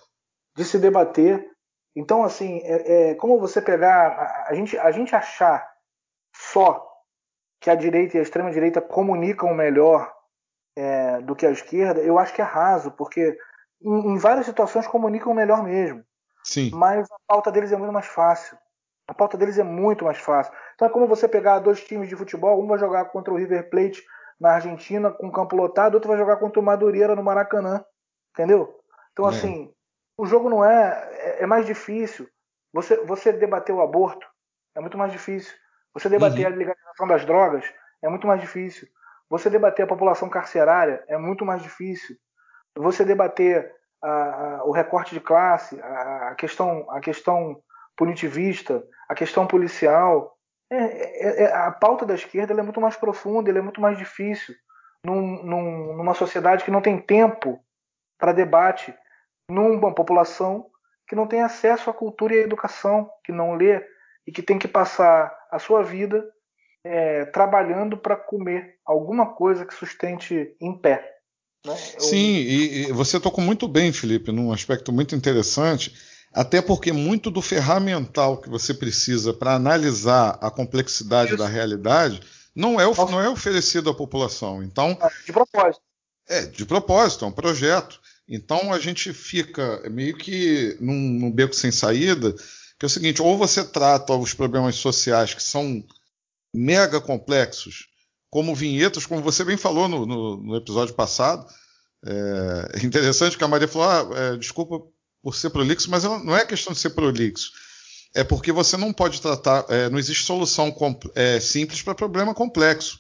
de 0.56 0.66
se 0.66 0.80
debater. 0.80 1.48
Então, 1.96 2.24
assim, 2.24 2.62
é, 2.64 3.12
é 3.12 3.16
como 3.16 3.40
você 3.40 3.62
pegar. 3.62 4.08
A, 4.08 4.50
a, 4.50 4.54
gente, 4.54 4.78
a 4.78 4.92
gente 4.92 5.16
achar 5.16 5.68
só 6.36 6.88
que 7.60 7.70
a 7.70 7.76
direita 7.76 8.18
e 8.18 8.20
a 8.20 8.24
extrema-direita 8.24 8.82
comunicam 8.82 9.54
melhor 9.54 10.12
é, 10.76 11.22
do 11.22 11.36
que 11.36 11.46
a 11.46 11.52
esquerda, 11.52 12.02
eu 12.02 12.18
acho 12.18 12.34
que 12.34 12.42
é 12.42 12.46
raso, 12.46 12.92
porque 12.92 13.38
em, 13.82 14.14
em, 14.14 14.18
várias 14.18 14.46
situações 14.46 14.88
comunicam 14.88 15.34
melhor 15.34 15.64
mesmo. 15.64 16.04
Sim. 16.44 16.72
Mas 16.74 17.10
a 17.12 17.16
pauta 17.28 17.52
deles 17.52 17.72
é 17.72 17.78
muito 17.78 17.94
mais 17.94 18.08
fácil. 18.08 18.58
A 19.08 19.14
pauta 19.14 19.38
deles 19.38 19.58
é 19.58 19.64
muito 19.64 20.06
mais 20.06 20.18
fácil. 20.18 20.54
Então 20.76 20.88
é 20.88 20.92
como 20.92 21.08
você 21.08 21.28
pegar 21.28 21.60
dois 21.60 21.84
times 21.84 22.08
de 22.08 22.16
futebol, 22.16 22.64
um 22.64 22.68
vai 22.68 22.80
jogar 22.80 23.06
contra 23.06 23.34
o 23.34 23.38
River 23.38 23.70
Plate 23.70 24.04
na 24.40 24.54
Argentina 24.54 25.12
com 25.12 25.32
campo 25.32 25.56
lotado, 25.56 25.96
outro 25.96 26.10
vai 26.10 26.18
jogar 26.18 26.38
contra 26.38 26.60
o 26.60 26.64
Madureira 26.64 27.16
no 27.16 27.24
Maracanã. 27.24 27.84
Entendeu? 28.32 28.80
Então, 29.12 29.26
é. 29.26 29.30
assim, 29.30 29.74
o 30.18 30.26
jogo 30.26 30.50
não 30.50 30.64
é, 30.64 31.10
é. 31.12 31.44
É 31.44 31.46
mais 31.46 31.66
difícil. 31.66 32.28
Você, 32.74 32.98
você 33.04 33.34
debater 33.34 33.76
o 33.76 33.82
aborto 33.82 34.26
é 34.76 34.80
muito 34.80 34.98
mais 34.98 35.12
difícil. 35.12 35.54
Você 35.94 36.08
debater 36.08 36.48
uhum. 36.48 36.54
a 36.54 36.56
legalização 36.56 37.08
das 37.08 37.26
drogas 37.26 37.66
é 38.02 38.08
muito 38.08 38.26
mais 38.26 38.40
difícil. 38.40 38.88
Você 39.32 39.50
debater 39.50 39.86
a 39.86 39.88
população 39.88 40.28
carcerária 40.28 41.06
é 41.08 41.18
muito 41.18 41.46
mais 41.46 41.64
difícil. 41.64 42.18
Você 42.78 43.06
debater 43.06 43.74
o 44.66 44.72
recorte 44.74 45.14
de 45.14 45.22
classe, 45.22 45.80
a, 45.80 46.32
a, 46.32 46.36
questão, 46.36 46.86
a 46.92 47.00
questão 47.00 47.64
punitivista, 47.96 48.84
a 49.08 49.16
questão 49.16 49.48
policial, 49.48 50.36
é, 50.70 50.76
é, 50.76 51.44
é, 51.44 51.54
a 51.54 51.72
pauta 51.72 52.06
da 52.06 52.14
esquerda 52.14 52.54
é 52.54 52.62
muito 52.62 52.82
mais 52.82 52.98
profunda, 52.98 53.50
é 53.50 53.62
muito 53.62 53.80
mais 53.80 53.98
difícil 53.98 54.54
num, 55.06 55.42
num, 55.44 55.96
numa 55.96 56.14
sociedade 56.14 56.66
que 56.66 56.72
não 56.72 56.82
tem 56.82 57.00
tempo 57.00 57.64
para 58.18 58.34
debate, 58.34 58.94
numa 59.50 59.96
população 59.96 60.70
que 61.08 61.16
não 61.16 61.26
tem 61.26 61.42
acesso 61.42 61.90
à 61.90 61.94
cultura 61.94 62.36
e 62.36 62.40
à 62.40 62.44
educação, 62.44 63.10
que 63.24 63.32
não 63.32 63.54
lê 63.54 63.82
e 64.28 64.32
que 64.32 64.44
tem 64.44 64.60
que 64.60 64.68
passar 64.68 65.34
a 65.50 65.58
sua 65.58 65.84
vida 65.84 66.22
é, 66.84 67.26
trabalhando 67.26 67.98
para 67.98 68.16
comer 68.16 68.76
alguma 68.86 69.34
coisa 69.34 69.66
que 69.66 69.74
sustente 69.74 70.56
em 70.60 70.78
pé. 70.78 71.18
Né? 71.66 71.74
Eu... 71.74 72.02
Sim, 72.02 72.36
e, 72.36 72.88
e, 72.88 72.92
você 72.92 73.20
tocou 73.20 73.44
muito 73.44 73.68
bem, 73.68 73.92
Felipe, 73.92 74.32
num 74.32 74.52
aspecto 74.52 74.92
muito 74.92 75.16
interessante, 75.16 75.94
até 76.34 76.62
porque 76.62 76.92
muito 76.92 77.30
do 77.30 77.42
ferramental 77.42 78.38
que 78.38 78.50
você 78.50 78.74
precisa 78.74 79.34
para 79.34 79.56
analisar 79.56 80.38
a 80.42 80.50
complexidade 80.50 81.32
Isso. 81.32 81.38
da 81.38 81.48
realidade 81.48 82.22
não 82.56 82.80
é, 82.80 82.86
não 82.86 83.22
é 83.22 83.30
oferecido 83.30 83.90
à 83.90 83.94
população. 83.94 84.64
Então, 84.64 84.98
ah, 85.02 85.10
de 85.26 85.32
propósito. 85.32 85.84
É, 86.28 86.46
de 86.46 86.66
propósito, 86.66 87.26
é 87.26 87.28
um 87.28 87.32
projeto. 87.32 88.00
Então 88.28 88.74
a 88.74 88.80
gente 88.80 89.14
fica 89.14 89.82
meio 89.90 90.16
que 90.16 90.78
num, 90.80 90.94
num 90.94 91.32
beco 91.32 91.54
sem 91.54 91.72
saída, 91.72 92.34
que 92.80 92.86
é 92.86 92.88
o 92.88 92.90
seguinte: 92.90 93.22
ou 93.22 93.38
você 93.38 93.64
trata 93.64 94.14
os 94.14 94.34
problemas 94.34 94.76
sociais 94.76 95.34
que 95.34 95.44
são 95.44 95.84
mega 96.54 97.00
complexos, 97.00 97.88
como 98.30 98.56
vinhetas, 98.56 99.06
como 99.06 99.22
você 99.22 99.44
bem 99.44 99.58
falou 99.58 99.88
no, 99.88 100.06
no, 100.06 100.38
no 100.38 100.56
episódio 100.56 100.94
passado. 100.94 101.46
É, 102.06 102.80
é 102.80 102.86
interessante 102.86 103.38
que 103.38 103.44
a 103.44 103.48
Maria 103.48 103.68
falou: 103.68 103.90
ah, 103.90 104.20
é, 104.20 104.38
desculpa 104.38 104.82
por 105.22 105.36
ser 105.36 105.50
prolixo, 105.50 105.90
mas 105.90 106.04
não 106.04 106.36
é 106.36 106.46
questão 106.46 106.74
de 106.74 106.80
ser 106.80 106.92
prolixo. 106.92 107.52
É 108.14 108.24
porque 108.24 108.52
você 108.52 108.76
não 108.76 108.92
pode 108.92 109.22
tratar, 109.22 109.66
é, 109.70 109.90
não 109.90 109.98
existe 109.98 110.26
solução 110.26 110.76
é, 111.16 111.40
simples 111.40 111.82
para 111.82 111.96
problema 111.96 112.34
complexo. 112.34 113.00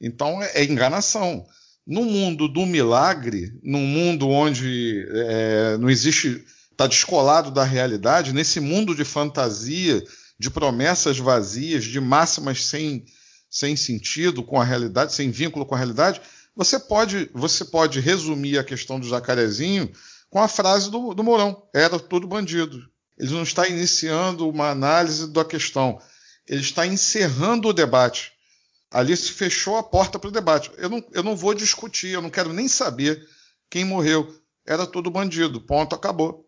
Então 0.00 0.42
é, 0.42 0.52
é, 0.54 0.64
enganação. 0.64 1.46
No 1.86 2.04
mundo 2.04 2.46
do 2.46 2.64
milagre, 2.64 3.52
num 3.62 3.84
mundo 3.84 4.28
onde 4.28 5.04
é, 5.10 5.76
não 5.78 5.90
existe, 5.90 6.44
está 6.70 6.86
descolado 6.86 7.50
da 7.50 7.64
realidade, 7.64 8.32
nesse 8.32 8.60
mundo 8.60 8.94
de 8.94 9.04
fantasia 9.04 10.02
de 10.42 10.50
promessas 10.50 11.18
vazias, 11.18 11.84
de 11.84 12.00
máximas 12.00 12.66
sem, 12.66 13.06
sem 13.48 13.76
sentido 13.76 14.42
com 14.42 14.60
a 14.60 14.64
realidade, 14.64 15.14
sem 15.14 15.30
vínculo 15.30 15.64
com 15.64 15.76
a 15.76 15.78
realidade, 15.78 16.20
Você 16.56 16.80
pode, 16.80 17.30
você 17.32 17.64
pode 17.64 18.00
resumir 18.00 18.58
a 18.58 18.64
questão 18.64 18.98
do 18.98 19.08
jacarezinho 19.08 19.90
com 20.28 20.42
a 20.42 20.48
frase 20.48 20.90
do, 20.90 21.14
do 21.14 21.22
Mourão: 21.22 21.62
era 21.72 21.96
tudo 21.96 22.26
bandido. 22.26 22.84
Ele 23.16 23.30
não 23.30 23.44
está 23.44 23.68
iniciando 23.68 24.48
uma 24.48 24.70
análise 24.70 25.32
da 25.32 25.44
questão, 25.44 26.00
ele 26.48 26.60
está 26.60 26.84
encerrando 26.86 27.68
o 27.68 27.72
debate. 27.72 28.32
Ali 28.90 29.16
se 29.16 29.30
fechou 29.30 29.76
a 29.78 29.82
porta 29.82 30.18
para 30.18 30.28
o 30.28 30.32
debate. 30.32 30.72
Eu 30.76 30.90
não, 30.90 31.04
eu 31.12 31.22
não 31.22 31.36
vou 31.36 31.54
discutir, 31.54 32.08
eu 32.08 32.20
não 32.20 32.28
quero 32.28 32.52
nem 32.52 32.66
saber 32.66 33.26
quem 33.70 33.84
morreu. 33.84 34.28
Era 34.66 34.86
tudo 34.88 35.08
bandido. 35.08 35.60
Ponto, 35.60 35.94
acabou. 35.94 36.44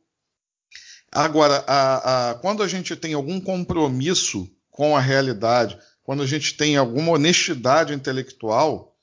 Agora, 1.14 1.62
a, 1.68 2.30
a, 2.30 2.34
quando 2.34 2.60
a 2.60 2.66
gente 2.66 2.96
tem 2.96 3.14
algum 3.14 3.40
compromisso 3.40 4.50
com 4.68 4.96
a 4.96 5.00
realidade, 5.00 5.78
quando 6.02 6.24
a 6.24 6.26
gente 6.26 6.56
tem 6.56 6.76
alguma 6.76 7.12
honestidade 7.12 7.94
intelectual, 7.94 8.96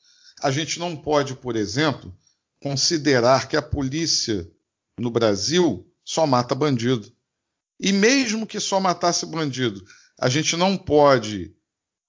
a 0.44 0.52
gente 0.52 0.78
não 0.78 0.94
pode, 0.94 1.36
por 1.36 1.56
exemplo, 1.56 2.14
considerar 2.62 3.48
que 3.48 3.56
a 3.56 3.62
polícia 3.62 4.46
no 5.00 5.10
Brasil 5.10 5.90
só 6.04 6.28
mata 6.28 6.54
bandido. 6.54 7.10
E 7.80 7.94
mesmo 7.94 8.46
que 8.46 8.60
só 8.60 8.78
matasse 8.78 9.26
bandido, 9.26 9.82
a 10.20 10.28
gente 10.28 10.58
não 10.58 10.78
pode 10.78 11.56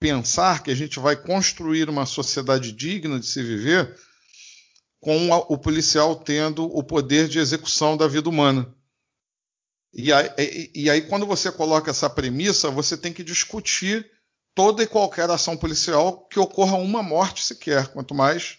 pensar 0.00 0.64
que 0.64 0.72
a 0.72 0.74
gente 0.74 0.98
vai 0.98 1.14
construir 1.14 1.88
uma 1.88 2.06
sociedade 2.06 2.72
digna 2.72 3.20
de 3.20 3.26
se 3.26 3.40
viver 3.40 3.96
com 5.00 5.30
o 5.30 5.56
policial 5.56 6.16
tendo 6.16 6.64
o 6.64 6.82
poder 6.82 7.28
de 7.28 7.38
execução 7.38 7.96
da 7.96 8.08
vida 8.08 8.28
humana. 8.28 8.74
E 9.94 10.12
aí, 10.12 10.70
e, 10.74 10.88
aí, 10.88 11.02
quando 11.02 11.26
você 11.26 11.52
coloca 11.52 11.90
essa 11.90 12.08
premissa, 12.08 12.70
você 12.70 12.96
tem 12.96 13.12
que 13.12 13.22
discutir 13.22 14.10
toda 14.54 14.82
e 14.82 14.86
qualquer 14.86 15.28
ação 15.30 15.56
policial 15.56 16.26
que 16.30 16.40
ocorra 16.40 16.76
uma 16.76 17.02
morte 17.02 17.44
sequer, 17.44 17.88
quanto 17.88 18.14
mais 18.14 18.58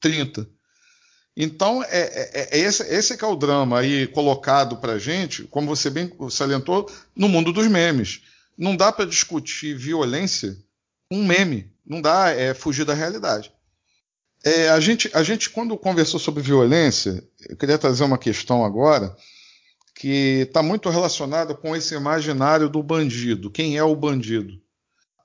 30. 0.00 0.48
Então, 1.36 1.82
é, 1.84 1.88
é, 1.88 2.48
é 2.52 2.58
esse, 2.58 2.82
esse 2.84 3.16
que 3.16 3.24
é 3.24 3.28
o 3.28 3.36
drama 3.36 3.80
aí 3.80 4.06
colocado 4.08 4.76
para 4.76 4.98
gente, 4.98 5.44
como 5.44 5.66
você 5.66 5.90
bem 5.90 6.12
salientou, 6.30 6.90
no 7.16 7.28
mundo 7.28 7.52
dos 7.52 7.66
memes. 7.66 8.22
Não 8.56 8.76
dá 8.76 8.92
para 8.92 9.06
discutir 9.06 9.76
violência 9.76 10.56
um 11.10 11.24
meme. 11.24 11.72
Não 11.84 12.00
dá, 12.00 12.30
é 12.30 12.54
fugir 12.54 12.84
da 12.84 12.94
realidade. 12.94 13.52
É, 14.44 14.68
a, 14.68 14.78
gente, 14.78 15.10
a 15.12 15.22
gente, 15.22 15.50
quando 15.50 15.76
conversou 15.76 16.20
sobre 16.20 16.42
violência, 16.42 17.22
eu 17.48 17.56
queria 17.56 17.76
trazer 17.76 18.04
uma 18.04 18.18
questão 18.18 18.64
agora 18.64 19.14
que 20.00 20.46
está 20.48 20.62
muito 20.62 20.88
relacionada 20.88 21.54
com 21.54 21.76
esse 21.76 21.94
imaginário 21.94 22.70
do 22.70 22.82
bandido. 22.82 23.50
Quem 23.50 23.76
é 23.76 23.84
o 23.84 23.94
bandido? 23.94 24.58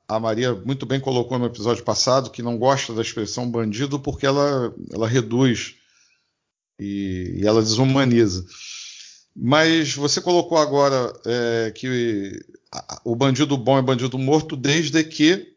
A 0.06 0.20
Maria 0.20 0.54
muito 0.54 0.86
bem 0.86 1.00
colocou 1.00 1.40
no 1.40 1.46
episódio 1.46 1.82
passado 1.82 2.30
que 2.30 2.42
não 2.42 2.58
gosta 2.58 2.94
da 2.94 3.02
expressão 3.02 3.50
bandido 3.50 3.98
porque 3.98 4.26
ela, 4.26 4.76
ela 4.92 5.08
reduz 5.08 5.76
e, 6.78 7.38
e 7.38 7.48
ela 7.48 7.62
desumaniza. 7.62 8.46
Mas 9.34 9.96
você 9.96 10.20
colocou 10.20 10.58
agora 10.58 11.14
é, 11.26 11.72
que 11.72 12.38
o 13.06 13.16
bandido 13.16 13.56
bom 13.58 13.78
é 13.78 13.82
bandido 13.82 14.20
morto 14.20 14.58
desde 14.58 15.02
que 15.06 15.56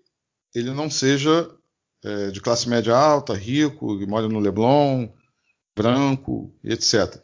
ele 0.54 0.70
não 0.70 0.88
seja 0.88 1.50
é, 2.04 2.30
de 2.30 2.40
classe 2.40 2.68
média 2.68 2.96
alta, 2.96 3.34
rico, 3.34 3.98
que 3.98 4.06
mora 4.06 4.28
no 4.28 4.38
Leblon, 4.38 5.08
branco, 5.74 6.54
etc. 6.62 7.20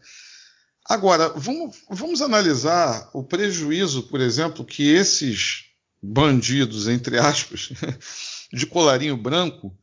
Agora, 0.87 1.31
vamos, 1.31 1.77
vamos 1.89 2.21
analisar 2.21 3.09
o 3.15 3.23
prejuízo, 3.23 4.03
por 4.05 4.21
exemplo, 4.21 4.65
que 4.65 4.93
esses 4.93 5.65
bandidos, 6.03 6.89
entre 6.89 7.19
aspas, 7.19 7.71
de 8.53 8.67
colarinho 8.67 9.17
branco, 9.17 9.75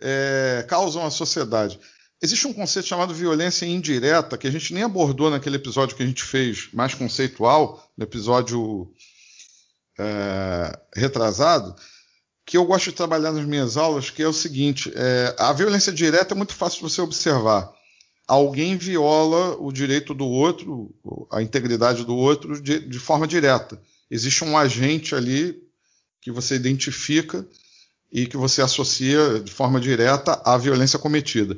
é, 0.00 0.64
causam 0.66 1.04
à 1.04 1.10
sociedade. 1.10 1.78
Existe 2.22 2.46
um 2.46 2.52
conceito 2.52 2.88
chamado 2.88 3.14
violência 3.14 3.66
indireta, 3.66 4.38
que 4.38 4.46
a 4.46 4.50
gente 4.50 4.72
nem 4.72 4.82
abordou 4.82 5.30
naquele 5.30 5.56
episódio 5.56 5.96
que 5.96 6.02
a 6.02 6.06
gente 6.06 6.22
fez 6.22 6.68
mais 6.72 6.94
conceitual, 6.94 7.90
no 7.96 8.04
episódio 8.04 8.90
é, 9.98 10.78
retrasado, 10.94 11.74
que 12.46 12.56
eu 12.56 12.64
gosto 12.64 12.86
de 12.86 12.96
trabalhar 12.96 13.32
nas 13.32 13.44
minhas 13.44 13.76
aulas, 13.76 14.10
que 14.10 14.22
é 14.22 14.28
o 14.28 14.32
seguinte: 14.32 14.90
é, 14.94 15.36
a 15.38 15.52
violência 15.52 15.92
direta 15.92 16.34
é 16.34 16.36
muito 16.36 16.54
fácil 16.54 16.78
de 16.78 16.92
você 16.92 17.00
observar. 17.00 17.70
Alguém 18.30 18.76
viola 18.76 19.56
o 19.58 19.72
direito 19.72 20.14
do 20.14 20.24
outro, 20.24 20.94
a 21.32 21.42
integridade 21.42 22.04
do 22.04 22.14
outro, 22.14 22.62
de, 22.62 22.78
de 22.78 22.98
forma 23.00 23.26
direta. 23.26 23.82
Existe 24.08 24.44
um 24.44 24.56
agente 24.56 25.16
ali 25.16 25.60
que 26.20 26.30
você 26.30 26.54
identifica 26.54 27.44
e 28.12 28.26
que 28.26 28.36
você 28.36 28.62
associa 28.62 29.40
de 29.40 29.50
forma 29.50 29.80
direta 29.80 30.40
à 30.44 30.56
violência 30.56 30.96
cometida. 30.96 31.56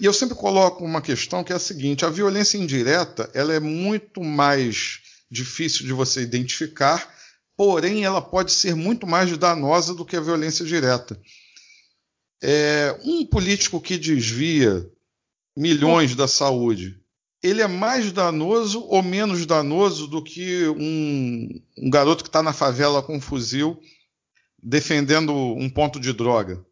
E 0.00 0.06
eu 0.06 0.14
sempre 0.14 0.34
coloco 0.34 0.82
uma 0.82 1.02
questão 1.02 1.44
que 1.44 1.52
é 1.52 1.56
a 1.56 1.58
seguinte: 1.58 2.06
a 2.06 2.08
violência 2.08 2.56
indireta 2.56 3.30
ela 3.34 3.52
é 3.52 3.60
muito 3.60 4.24
mais 4.24 5.00
difícil 5.30 5.84
de 5.84 5.92
você 5.92 6.22
identificar, 6.22 7.06
porém 7.54 8.06
ela 8.06 8.22
pode 8.22 8.52
ser 8.52 8.74
muito 8.74 9.06
mais 9.06 9.36
danosa 9.36 9.94
do 9.94 10.06
que 10.06 10.16
a 10.16 10.22
violência 10.22 10.64
direta. 10.64 11.20
É, 12.42 12.98
um 13.04 13.26
político 13.26 13.78
que 13.78 13.98
desvia 13.98 14.90
milhões 15.58 16.14
da 16.14 16.28
saúde, 16.28 16.98
ele 17.42 17.60
é 17.60 17.66
mais 17.66 18.12
danoso 18.12 18.80
ou 18.88 19.02
menos 19.02 19.44
danoso 19.46 20.06
do 20.06 20.22
que 20.22 20.68
um, 20.68 21.48
um 21.78 21.90
garoto 21.90 22.24
que 22.24 22.28
está 22.28 22.42
na 22.42 22.52
favela 22.52 23.02
com 23.02 23.16
um 23.16 23.20
fuzil 23.20 23.78
defendendo 24.62 25.32
um 25.32 25.68
ponto 25.68 26.00
de 26.00 26.12
droga? 26.12 26.64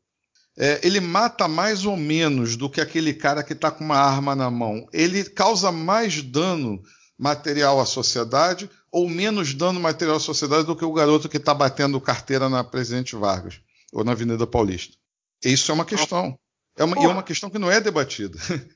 é, 0.59 0.81
ele 0.83 1.01
mata 1.01 1.47
mais 1.47 1.85
ou 1.85 1.97
menos 1.97 2.57
do 2.57 2.71
que 2.71 2.81
aquele 2.81 3.13
cara 3.13 3.43
que 3.43 3.53
está 3.53 3.71
com 3.71 3.85
uma 3.85 3.99
arma 3.99 4.35
na 4.35 4.51
mão. 4.51 4.89
Ele 4.93 5.23
causa 5.25 5.71
mais 5.71 6.23
dano 6.23 6.83
material 7.19 7.79
à 7.79 7.85
sociedade 7.85 8.71
ou 8.91 9.09
menos 9.09 9.53
dano 9.53 9.79
material 9.79 10.17
à 10.17 10.21
sociedade 10.21 10.65
do 10.65 10.75
que 10.75 10.85
o 10.85 10.93
garoto 10.93 11.29
que 11.29 11.37
está 11.37 11.53
batendo 11.53 12.01
carteira 12.01 12.49
na 12.49 12.65
Presidente 12.65 13.15
Vargas 13.15 13.61
ou 13.93 14.03
na 14.03 14.13
Avenida 14.13 14.47
Paulista. 14.47 14.97
Isso 15.45 15.71
é 15.71 15.75
uma 15.75 15.85
questão. 15.85 16.39
É 16.79 16.85
uma, 16.85 16.99
e 17.03 17.05
é 17.05 17.09
uma 17.09 17.23
questão 17.23 17.51
que 17.51 17.59
não 17.59 17.71
é 17.71 17.81
debatida. 17.81 18.39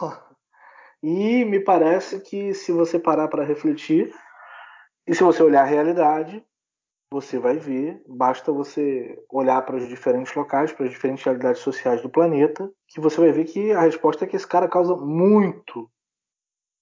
E 1.02 1.44
me 1.44 1.60
parece 1.60 2.18
que 2.20 2.54
se 2.54 2.72
você 2.72 2.98
parar 2.98 3.28
para 3.28 3.44
refletir 3.44 4.12
e 5.06 5.14
se 5.14 5.22
você 5.22 5.42
olhar 5.42 5.62
a 5.62 5.66
realidade, 5.66 6.44
você 7.12 7.38
vai 7.38 7.58
ver, 7.58 8.02
basta 8.08 8.50
você 8.50 9.16
olhar 9.30 9.62
para 9.62 9.76
os 9.76 9.86
diferentes 9.86 10.34
locais, 10.34 10.72
para 10.72 10.86
as 10.86 10.90
diferentes 10.90 11.24
realidades 11.24 11.60
sociais 11.60 12.02
do 12.02 12.10
planeta, 12.10 12.68
que 12.88 13.00
você 13.00 13.20
vai 13.20 13.30
ver 13.30 13.44
que 13.44 13.72
a 13.72 13.80
resposta 13.82 14.24
é 14.24 14.26
que 14.28 14.34
esse 14.34 14.46
cara 14.46 14.68
causa 14.68 14.96
muito, 14.96 15.88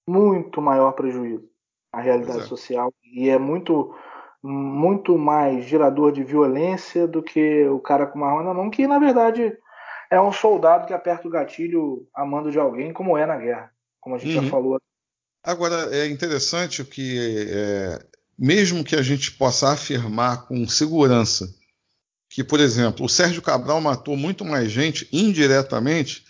muito 0.09 0.63
maior 0.63 0.93
prejuízo 0.93 1.47
à 1.93 2.01
realidade 2.01 2.39
Exato. 2.39 2.57
social 2.57 2.93
e 3.03 3.29
é 3.29 3.39
muito 3.39 3.95
muito 4.47 5.17
mais 5.17 5.65
gerador 5.65 6.13
de 6.13 6.23
violência 6.23 7.09
do 7.09 7.23
que 7.23 7.67
o 7.67 7.81
cara 7.81 8.07
com 8.07 8.19
uma 8.19 8.29
arma 8.29 8.43
na 8.43 8.53
mão, 8.53 8.69
que 8.69 8.87
na 8.87 8.99
verdade 8.99 9.57
é 10.15 10.21
um 10.21 10.33
soldado 10.33 10.87
que 10.87 10.93
aperta 10.93 11.27
o 11.27 11.31
gatilho 11.31 12.07
a 12.15 12.25
mando 12.25 12.51
de 12.51 12.59
alguém, 12.59 12.93
como 12.93 13.19
é 13.19 13.27
na 13.27 13.37
guerra, 13.37 13.71
como 14.01 14.15
a 14.15 14.19
gente 14.19 14.37
uhum. 14.37 14.45
já 14.45 14.51
falou. 14.51 14.81
Agora, 15.43 15.95
é 15.95 16.07
interessante 16.07 16.85
que 16.85 17.49
é, 17.51 17.99
mesmo 18.39 18.85
que 18.85 18.97
a 18.97 19.03
gente 19.03 19.33
possa 19.33 19.73
afirmar 19.73 20.47
com 20.47 20.67
segurança 20.67 21.53
que, 22.35 22.43
por 22.43 22.59
exemplo, 22.59 23.07
o 23.07 23.09
Sérgio 23.09 23.41
Cabral 23.41 23.81
matou 23.81 24.17
muito 24.17 24.45
mais 24.45 24.71
gente 24.71 25.09
indiretamente 25.13 26.25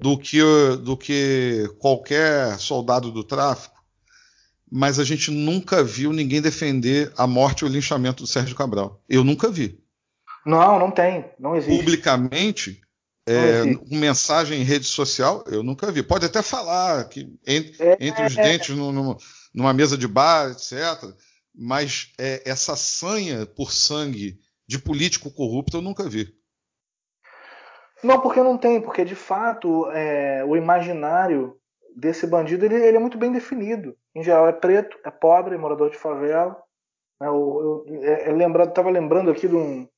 do 0.00 0.18
que, 0.18 0.40
do 0.82 0.96
que 0.96 1.68
qualquer 1.78 2.58
soldado 2.58 3.12
do 3.12 3.22
tráfico, 3.22 3.80
mas 4.70 4.98
a 4.98 5.04
gente 5.04 5.30
nunca 5.30 5.84
viu 5.84 6.12
ninguém 6.12 6.42
defender 6.42 7.12
a 7.16 7.26
morte 7.26 7.64
ou 7.64 7.70
o 7.70 7.72
linchamento 7.72 8.24
do 8.24 8.26
Sérgio 8.26 8.56
Cabral. 8.56 9.00
Eu 9.08 9.22
nunca 9.22 9.48
vi. 9.48 9.80
Não, 10.44 10.78
não 10.78 10.90
tem, 10.90 11.24
não 11.38 11.56
existe. 11.56 11.78
Publicamente, 11.78 12.80
é, 13.26 13.74
com 13.74 13.96
mensagem 13.96 14.60
em 14.60 14.64
rede 14.64 14.84
social, 14.84 15.44
eu 15.46 15.62
nunca 15.62 15.90
vi. 15.90 16.02
Pode 16.02 16.26
até 16.26 16.42
falar 16.42 17.08
que 17.08 17.26
entre, 17.46 17.82
é, 17.82 17.96
entre 18.00 18.26
os 18.26 18.36
é, 18.36 18.42
dentes 18.42 18.76
no, 18.76 18.92
no, 18.92 19.16
numa 19.54 19.72
mesa 19.72 19.96
de 19.96 20.06
bar, 20.06 20.50
etc. 20.50 21.10
Mas 21.54 22.12
é, 22.18 22.42
essa 22.48 22.76
sanha 22.76 23.46
por 23.46 23.72
sangue 23.72 24.38
de 24.66 24.78
político 24.78 25.30
corrupto 25.30 25.78
eu 25.78 25.82
nunca 25.82 26.08
vi. 26.08 26.34
Não, 28.02 28.20
porque 28.20 28.42
não 28.42 28.58
tem, 28.58 28.80
porque 28.80 29.04
de 29.04 29.14
fato 29.14 29.90
é, 29.90 30.44
o 30.44 30.56
imaginário 30.56 31.56
desse 31.96 32.26
bandido 32.26 32.66
ele, 32.66 32.74
ele, 32.74 32.96
é 32.96 33.00
muito 33.00 33.16
bem 33.16 33.32
definido. 33.32 33.96
Em 34.14 34.22
geral 34.22 34.46
é 34.46 34.52
preto, 34.52 34.98
é 35.04 35.10
pobre, 35.10 35.54
é 35.54 35.58
morador 35.58 35.90
de 35.90 35.96
favela. 35.96 36.54
Né, 37.18 37.28
eu, 37.28 37.84
eu, 37.86 38.02
é, 38.02 38.28
é 38.28 38.32
lembrando, 38.32 38.68
estava 38.68 38.90
lembrando 38.90 39.30
aqui 39.30 39.48
de 39.48 39.54
um, 39.54 39.88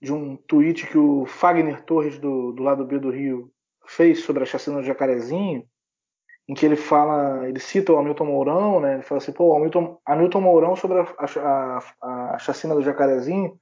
de 0.00 0.12
um 0.12 0.36
tweet 0.36 0.86
que 0.86 0.98
o 0.98 1.26
Fagner 1.26 1.82
Torres 1.82 2.18
do, 2.18 2.52
do 2.52 2.62
lado 2.62 2.84
B 2.84 2.98
do 2.98 3.10
Rio 3.10 3.50
fez 3.86 4.20
sobre 4.20 4.42
a 4.42 4.46
chacina 4.46 4.76
do 4.76 4.86
Jacarezinho, 4.86 5.64
em 6.48 6.54
que 6.54 6.64
ele 6.64 6.76
fala, 6.76 7.46
ele 7.48 7.60
cita 7.60 7.92
o 7.92 7.98
Hamilton 7.98 8.24
Mourão, 8.24 8.80
né? 8.80 8.94
Ele 8.94 9.02
fala 9.02 9.18
assim, 9.18 9.32
pô, 9.32 9.54
Hamilton, 9.56 9.98
Hamilton 10.06 10.40
Mourão 10.40 10.76
sobre 10.76 11.00
a, 11.00 11.14
a, 12.02 12.34
a 12.34 12.38
chacina 12.38 12.74
do 12.74 12.82
Jacarezinho 12.82 13.58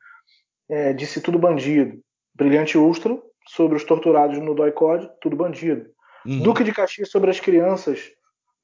é, 0.69 0.93
disse 0.93 1.21
tudo 1.21 1.39
bandido. 1.39 2.01
Brilhante 2.35 2.79
Ustra 2.79 3.19
sobre 3.49 3.77
os 3.77 3.85
torturados 3.85 4.39
no 4.39 4.55
DOI-CODE, 4.55 5.11
tudo 5.21 5.37
bandido. 5.37 5.89
Uhum. 6.25 6.43
Duque 6.43 6.65
de 6.65 6.73
Caxias 6.73 7.11
sobre 7.11 7.31
as 7.31 7.41
crianças 7.41 8.11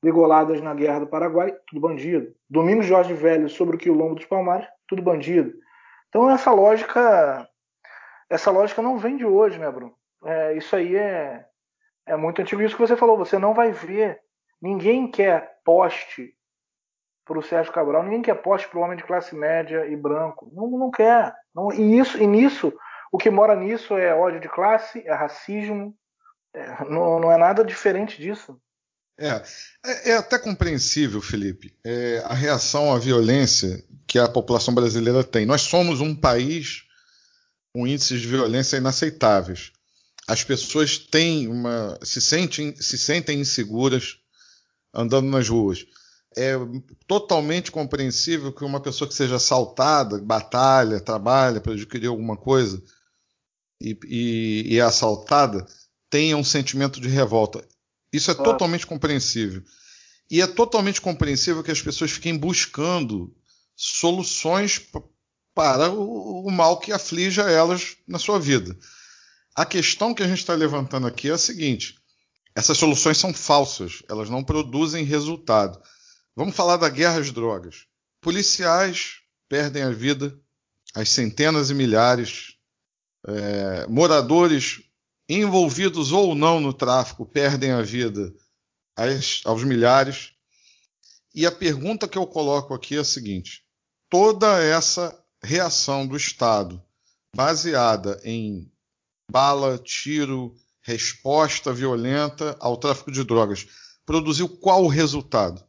degoladas 0.02 0.60
na 0.60 0.74
Guerra 0.74 1.00
do 1.00 1.06
Paraguai, 1.06 1.54
tudo 1.68 1.80
bandido. 1.80 2.34
Domingos 2.50 2.86
Jorge 2.86 3.14
Velho 3.14 3.48
sobre 3.48 3.76
o 3.76 3.78
quilombo 3.78 4.16
dos 4.16 4.26
Palmares, 4.26 4.66
tudo 4.88 5.00
bandido. 5.00 5.52
Então 6.08 6.28
essa 6.28 6.52
lógica, 6.52 7.48
essa 8.32 8.50
lógica 8.50 8.80
não 8.80 8.98
vem 8.98 9.16
de 9.16 9.26
hoje, 9.26 9.58
né, 9.58 9.70
Bruno? 9.70 9.94
É, 10.24 10.56
isso 10.56 10.74
aí 10.74 10.96
é, 10.96 11.44
é 12.06 12.16
muito 12.16 12.40
antigo. 12.40 12.62
Isso 12.62 12.74
que 12.74 12.80
você 12.80 12.96
falou, 12.96 13.18
você 13.18 13.38
não 13.38 13.52
vai 13.52 13.72
ver. 13.72 14.20
Ninguém 14.60 15.10
quer 15.10 15.58
poste 15.64 16.34
para 17.26 17.38
o 17.38 17.42
Sérgio 17.42 17.72
Cabral, 17.72 18.02
ninguém 18.02 18.22
quer 18.22 18.34
poste 18.34 18.68
para 18.68 18.78
o 18.78 18.82
homem 18.82 18.96
de 18.96 19.04
classe 19.04 19.34
média 19.34 19.86
e 19.86 19.94
branco. 19.94 20.50
Não, 20.54 20.66
não 20.70 20.90
quer. 20.90 21.34
Não, 21.54 21.70
e, 21.72 21.98
isso, 21.98 22.16
e 22.20 22.26
nisso, 22.26 22.72
o 23.12 23.18
que 23.18 23.28
mora 23.28 23.54
nisso 23.54 23.96
é 23.98 24.14
ódio 24.14 24.40
de 24.40 24.48
classe, 24.48 25.02
é 25.06 25.12
racismo. 25.12 25.94
É, 26.54 26.84
não, 26.84 27.20
não 27.20 27.30
é 27.30 27.36
nada 27.36 27.62
diferente 27.62 28.20
disso. 28.20 28.58
É, 29.18 29.42
é, 29.84 30.10
é 30.10 30.16
até 30.16 30.38
compreensível, 30.38 31.20
Felipe, 31.20 31.76
é, 31.84 32.22
a 32.24 32.34
reação 32.34 32.92
à 32.92 32.98
violência 32.98 33.84
que 34.06 34.18
a 34.18 34.28
população 34.28 34.74
brasileira 34.74 35.22
tem. 35.22 35.44
Nós 35.44 35.62
somos 35.62 36.00
um 36.00 36.14
país 36.14 36.90
com 37.72 37.86
índices 37.86 38.20
de 38.20 38.28
violência 38.28 38.76
inaceitáveis. 38.76 39.72
As 40.28 40.44
pessoas 40.44 40.98
têm 40.98 41.48
uma, 41.48 41.98
se, 42.02 42.20
sentem, 42.20 42.76
se 42.76 42.96
sentem 42.96 43.40
inseguras 43.40 44.18
andando 44.94 45.28
nas 45.28 45.48
ruas. 45.48 45.84
É 46.36 46.54
totalmente 47.06 47.70
compreensível 47.70 48.52
que 48.52 48.64
uma 48.64 48.80
pessoa 48.80 49.08
que 49.08 49.14
seja 49.14 49.36
assaltada, 49.36 50.18
batalha, 50.18 51.00
trabalha 51.00 51.60
para 51.60 51.72
adquirir 51.72 52.06
alguma 52.06 52.36
coisa 52.36 52.82
e, 53.80 53.98
e, 54.06 54.74
e 54.74 54.78
é 54.78 54.82
assaltada, 54.82 55.66
tenha 56.08 56.36
um 56.36 56.44
sentimento 56.44 57.00
de 57.00 57.08
revolta. 57.08 57.66
Isso 58.12 58.30
é 58.30 58.34
totalmente 58.34 58.86
compreensível. 58.86 59.62
E 60.30 60.40
é 60.40 60.46
totalmente 60.46 61.00
compreensível 61.00 61.62
que 61.62 61.70
as 61.70 61.82
pessoas 61.82 62.12
fiquem 62.12 62.36
buscando 62.36 63.34
soluções 63.74 64.78
para 65.54 65.90
o, 65.90 66.46
o 66.46 66.50
mal 66.50 66.78
que 66.78 66.92
aflige 66.92 67.40
elas 67.40 67.96
na 68.06 68.18
sua 68.18 68.38
vida. 68.38 68.76
A 69.54 69.66
questão 69.66 70.14
que 70.14 70.22
a 70.22 70.26
gente 70.26 70.38
está 70.38 70.54
levantando 70.54 71.06
aqui 71.06 71.28
é 71.28 71.32
a 71.32 71.38
seguinte: 71.38 71.98
essas 72.54 72.78
soluções 72.78 73.18
são 73.18 73.32
falsas, 73.32 74.02
elas 74.08 74.30
não 74.30 74.42
produzem 74.42 75.04
resultado. 75.04 75.80
Vamos 76.34 76.56
falar 76.56 76.76
da 76.76 76.88
guerra 76.88 77.18
às 77.18 77.30
drogas. 77.30 77.86
Policiais 78.20 79.20
perdem 79.48 79.82
a 79.82 79.90
vida, 79.90 80.38
as 80.94 81.10
centenas 81.10 81.70
e 81.70 81.74
milhares, 81.74 82.56
é, 83.26 83.86
moradores 83.86 84.82
envolvidos 85.28 86.12
ou 86.12 86.34
não 86.34 86.60
no 86.60 86.72
tráfico 86.72 87.24
perdem 87.24 87.72
a 87.72 87.82
vida 87.82 88.32
aos 89.44 89.64
milhares. 89.64 90.32
E 91.34 91.46
a 91.46 91.52
pergunta 91.52 92.08
que 92.08 92.18
eu 92.18 92.26
coloco 92.26 92.74
aqui 92.74 92.96
é 92.96 93.00
a 93.00 93.04
seguinte: 93.04 93.64
toda 94.08 94.62
essa 94.62 95.21
reação 95.44 96.06
do 96.06 96.16
Estado 96.16 96.82
baseada 97.34 98.20
em 98.24 98.70
bala, 99.30 99.78
tiro, 99.78 100.54
resposta 100.82 101.72
violenta 101.72 102.56
ao 102.60 102.76
tráfico 102.76 103.10
de 103.10 103.24
drogas 103.24 103.66
produziu 104.04 104.48
qual 104.48 104.84
o 104.84 104.88
resultado? 104.88 105.64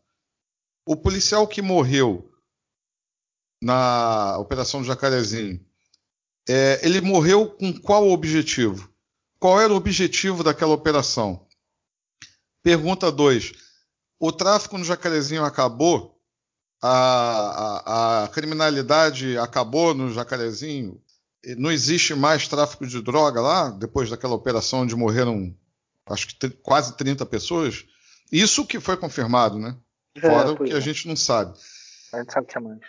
O 0.85 0.97
policial 0.97 1.47
que 1.47 1.61
morreu 1.61 2.29
na 3.61 4.37
Operação 4.37 4.81
do 4.81 4.87
Jacarezinho, 4.87 5.65
é, 6.49 6.81
ele 6.83 6.99
morreu 6.99 7.49
com 7.49 7.71
qual 7.79 8.09
objetivo? 8.09 8.91
Qual 9.39 9.61
era 9.61 9.71
o 9.71 9.77
objetivo 9.77 10.43
daquela 10.43 10.73
operação? 10.73 11.47
Pergunta 12.61 13.11
2. 13.11 13.53
O 14.19 14.31
tráfico 14.31 14.77
no 14.77 14.83
Jacarezinho 14.83 15.45
acabou? 15.45 16.12
A, 16.85 16.89
a, 16.89 18.23
a, 18.23 18.27
criminalidade 18.27 19.37
acabou 19.37 19.93
no 19.93 20.11
Jacarezinho? 20.11 21.01
Não 21.57 21.71
existe 21.71 22.13
mais 22.13 22.45
tráfico 22.45 22.85
de 22.85 23.01
droga 23.01 23.39
lá, 23.39 23.69
depois 23.69 24.09
daquela 24.09 24.35
operação 24.35 24.81
onde 24.81 24.93
morreram 24.93 25.55
acho 26.05 26.27
que 26.27 26.49
quase 26.49 26.97
30 26.97 27.25
pessoas? 27.25 27.85
Isso 28.29 28.65
que 28.65 28.81
foi 28.81 28.97
confirmado, 28.97 29.57
né? 29.57 29.77
É, 30.15 30.21
Fora 30.21 30.49
é, 30.49 30.51
o 30.51 30.57
que 30.57 30.73
é. 30.73 30.75
a 30.75 30.79
gente 30.81 31.07
não 31.07 31.15
sabe. 31.15 31.57
A 32.11 32.19
gente 32.19 32.33
sabe 32.33 32.47
que 32.47 32.57
é 32.57 32.61
mais. 32.61 32.79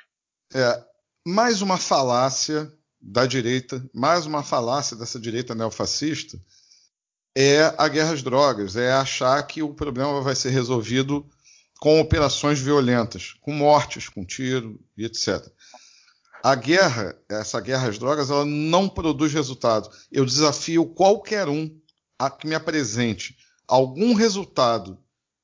É, 0.53 0.85
mais 1.25 1.63
uma 1.63 1.79
falácia 1.79 2.73
da 3.01 3.27
direita, 3.27 3.85
mais 3.95 4.27
uma 4.27 4.43
falácia 4.43 4.97
dessa 4.97 5.21
direita 5.21 5.55
neofascista, 5.55 6.37
é 7.37 7.73
a 7.79 7.87
guerra 7.87 8.13
às 8.13 8.23
drogas, 8.25 8.75
é 8.75 8.93
achar 8.93 9.41
que 9.47 9.63
o 9.63 9.73
problema 9.73 10.21
vai 10.21 10.35
ser 10.35 10.51
resolvido 10.51 11.25
com 11.85 12.01
operações 12.01 12.59
violentas, 12.59 13.35
com 13.43 13.53
mortes, 13.53 14.09
com 14.09 14.25
tiro 14.25 14.81
e 14.97 15.05
etc. 15.05 15.47
A 16.43 16.55
guerra, 16.55 17.15
essa 17.29 17.61
guerra 17.61 17.91
às 17.91 17.99
drogas, 17.99 18.31
ela 18.31 18.47
não 18.47 18.89
produz 18.89 19.35
resultado. 19.35 19.91
Eu 20.11 20.25
desafio 20.25 20.87
qualquer 20.87 21.47
um 21.47 21.71
a 22.19 22.31
que 22.31 22.47
me 22.47 22.55
apresente 22.55 23.37
algum 23.69 24.15
resultado 24.15 24.99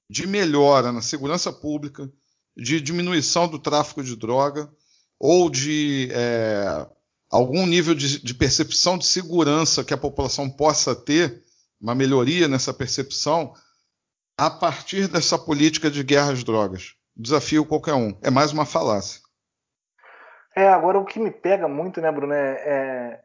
de 0.09 0.27
melhora 0.27 0.91
na 0.91 1.03
segurança 1.03 1.53
pública, 1.53 2.11
de 2.57 2.81
diminuição 2.81 3.47
do 3.47 3.59
tráfico 3.59 4.03
de 4.03 4.17
droga 4.17 4.73
ou 5.19 5.51
de 5.51 6.09
é, 6.11 6.87
algum 7.31 7.67
nível 7.67 7.95
de, 7.95 8.19
de 8.19 8.33
percepção 8.33 8.97
de 8.97 9.05
segurança 9.05 9.85
que 9.85 9.93
a 9.93 9.99
população 9.99 10.49
possa 10.49 10.95
ter, 10.95 11.45
uma 11.79 11.95
melhoria 11.95 12.49
nessa 12.49 12.73
percepção, 12.73 13.53
a 14.41 14.49
partir 14.49 15.07
dessa 15.07 15.39
política 15.39 15.91
de 15.91 16.03
guerra 16.03 16.33
às 16.33 16.43
drogas. 16.43 16.95
Desafio 17.15 17.67
qualquer 17.67 17.93
um. 17.93 18.19
É 18.23 18.31
mais 18.31 18.53
uma 18.53 18.65
falácia. 18.65 19.21
É, 20.57 20.67
agora 20.67 20.99
o 20.99 21.05
que 21.05 21.21
me 21.21 21.31
pega 21.31 21.69
muito, 21.69 22.01
né, 22.01 22.11
Bruno, 22.11 22.33
é, 22.33 22.53
é, 22.53 23.21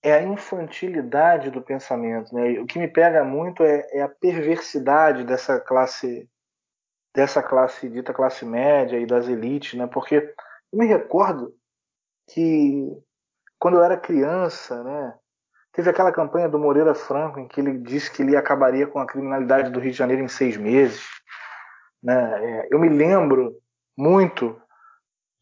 é 0.00 0.14
a 0.14 0.22
infantilidade 0.22 1.50
do 1.50 1.60
pensamento. 1.60 2.32
Né? 2.32 2.60
O 2.60 2.66
que 2.66 2.78
me 2.78 2.86
pega 2.86 3.24
muito 3.24 3.64
é, 3.64 3.84
é, 3.90 4.02
a 4.02 4.08
perversidade 4.08 5.24
dessa 5.24 5.58
classe, 5.58 6.30
dessa 7.12 7.42
classe 7.42 7.88
dita 7.88 8.14
classe 8.14 8.44
média 8.44 8.96
e 8.96 9.06
das 9.06 9.26
elites, 9.26 9.76
né? 9.76 9.88
Porque 9.88 10.32
eu 10.72 10.78
me 10.78 10.86
recordo 10.86 11.52
que 12.32 12.96
quando 13.58 13.78
eu 13.78 13.82
era 13.82 13.96
criança, 13.96 14.84
né, 14.84 15.18
teve 15.74 15.90
aquela 15.90 16.12
campanha 16.12 16.48
do 16.48 16.58
Moreira 16.58 16.94
Franco 16.94 17.40
em 17.40 17.48
que 17.48 17.60
ele 17.60 17.76
disse 17.78 18.10
que 18.10 18.22
ele 18.22 18.36
acabaria 18.36 18.86
com 18.86 19.00
a 19.00 19.06
criminalidade 19.06 19.70
do 19.70 19.80
Rio 19.80 19.90
de 19.90 19.98
Janeiro 19.98 20.22
em 20.22 20.28
seis 20.28 20.56
meses. 20.56 21.04
Né? 22.02 22.14
É, 22.42 22.68
eu 22.70 22.78
me 22.78 22.88
lembro 22.88 23.58
muito 23.96 24.60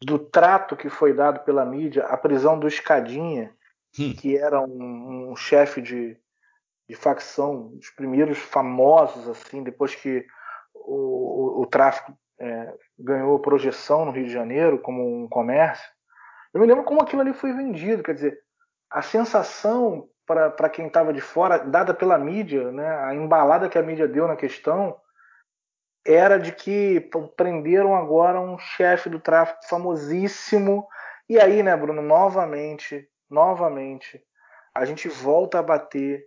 do 0.03 0.17
trato 0.17 0.75
que 0.75 0.89
foi 0.89 1.13
dado 1.13 1.41
pela 1.41 1.63
mídia 1.63 2.05
à 2.05 2.17
prisão 2.17 2.59
do 2.59 2.67
Escadinha, 2.67 3.53
hum. 3.97 4.13
que 4.13 4.35
era 4.35 4.59
um, 4.59 5.31
um 5.31 5.35
chefe 5.35 5.81
de, 5.81 6.17
de 6.89 6.95
facção, 6.95 7.69
dos 7.69 7.91
primeiros 7.91 8.39
famosos, 8.39 9.29
assim, 9.29 9.63
depois 9.63 9.93
que 9.95 10.25
o, 10.73 11.59
o, 11.59 11.61
o 11.61 11.65
tráfico 11.67 12.11
é, 12.39 12.73
ganhou 12.97 13.39
projeção 13.39 14.03
no 14.03 14.11
Rio 14.11 14.25
de 14.25 14.33
Janeiro 14.33 14.79
como 14.79 15.23
um 15.23 15.29
comércio. 15.29 15.87
Eu 16.53 16.59
me 16.59 16.67
lembro 16.67 16.83
como 16.83 17.01
aquilo 17.01 17.21
ali 17.21 17.33
foi 17.33 17.53
vendido, 17.53 18.03
quer 18.03 18.15
dizer, 18.15 18.37
a 18.89 19.01
sensação 19.01 20.09
para 20.25 20.69
quem 20.69 20.87
estava 20.87 21.13
de 21.13 21.21
fora, 21.21 21.57
dada 21.59 21.93
pela 21.93 22.17
mídia, 22.17 22.71
né, 22.71 22.87
a 23.05 23.13
embalada 23.13 23.69
que 23.69 23.77
a 23.77 23.83
mídia 23.83 24.07
deu 24.07 24.27
na 24.27 24.35
questão, 24.35 24.95
era 26.05 26.37
de 26.37 26.51
que 26.51 27.09
prenderam 27.35 27.95
agora 27.95 28.39
um 28.39 28.57
chefe 28.57 29.09
do 29.09 29.19
tráfico 29.19 29.67
famosíssimo. 29.69 30.87
E 31.29 31.39
aí, 31.39 31.63
né, 31.63 31.75
Bruno, 31.75 32.01
novamente, 32.01 33.07
novamente, 33.29 34.21
a 34.75 34.85
gente 34.85 35.07
volta 35.07 35.59
a 35.59 35.63
bater 35.63 36.25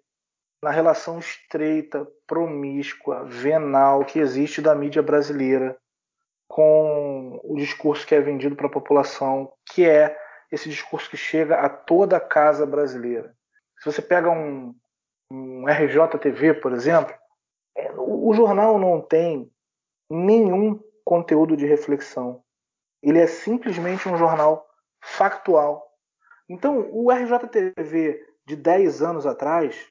na 0.62 0.70
relação 0.70 1.18
estreita, 1.18 2.06
promíscua, 2.26 3.24
venal 3.24 4.04
que 4.04 4.18
existe 4.18 4.62
da 4.62 4.74
mídia 4.74 5.02
brasileira 5.02 5.76
com 6.48 7.40
o 7.44 7.56
discurso 7.56 8.06
que 8.06 8.14
é 8.14 8.20
vendido 8.20 8.56
para 8.56 8.66
a 8.66 8.70
população, 8.70 9.52
que 9.72 9.88
é 9.88 10.16
esse 10.50 10.68
discurso 10.68 11.10
que 11.10 11.16
chega 11.16 11.56
a 11.56 11.68
toda 11.68 12.16
a 12.16 12.20
casa 12.20 12.64
brasileira. 12.64 13.34
Se 13.78 13.92
você 13.92 14.02
pega 14.02 14.30
um, 14.30 14.74
um 15.30 15.66
RJTV, 15.66 16.54
por 16.54 16.72
exemplo, 16.72 17.14
é, 17.76 17.92
o, 17.96 18.32
jornal 18.32 18.78
não 18.78 19.00
tem 19.00 19.50
nenhum 20.10 20.80
conteúdo 21.04 21.56
de 21.56 21.66
reflexão. 21.66 22.42
Ele 23.02 23.18
é 23.18 23.26
simplesmente 23.26 24.08
um 24.08 24.16
jornal 24.16 24.66
factual. 25.02 25.86
Então, 26.48 26.88
o 26.90 27.10
RJTV 27.10 28.24
de 28.46 28.56
10 28.56 29.02
anos 29.02 29.26
atrás, 29.26 29.88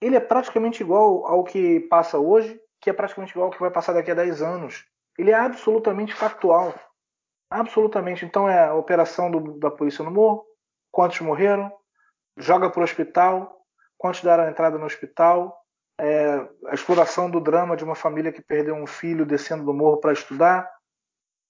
ele 0.00 0.16
é 0.16 0.20
praticamente 0.20 0.82
igual 0.82 1.26
ao 1.26 1.44
que 1.44 1.80
passa 1.80 2.18
hoje, 2.18 2.60
que 2.80 2.90
é 2.90 2.92
praticamente 2.92 3.32
igual 3.32 3.46
ao 3.46 3.52
que 3.52 3.60
vai 3.60 3.70
passar 3.70 3.92
daqui 3.92 4.10
a 4.10 4.14
10 4.14 4.42
anos. 4.42 4.84
Ele 5.18 5.30
é 5.30 5.34
absolutamente 5.34 6.14
factual. 6.14 6.74
Absolutamente. 7.50 8.24
Então 8.24 8.48
é 8.48 8.66
a 8.66 8.74
operação 8.74 9.30
do, 9.30 9.58
da 9.58 9.70
polícia 9.70 10.04
no 10.04 10.10
morro, 10.10 10.44
quantos 10.92 11.20
morreram, 11.20 11.72
joga 12.38 12.70
para 12.70 12.80
o 12.80 12.84
hospital, 12.84 13.60
quantos 13.96 14.22
deram 14.22 14.48
entrada 14.48 14.78
no 14.78 14.86
hospital, 14.86 15.56
é, 16.00 16.48
a 16.66 16.74
exploração 16.74 17.28
do 17.28 17.40
drama 17.40 17.76
de 17.76 17.84
uma 17.84 17.94
família 17.94 18.32
que 18.32 18.40
perdeu 18.40 18.74
um 18.74 18.86
filho 18.86 19.26
descendo 19.26 19.64
do 19.64 19.74
morro 19.74 19.98
para 19.98 20.12
estudar, 20.12 20.70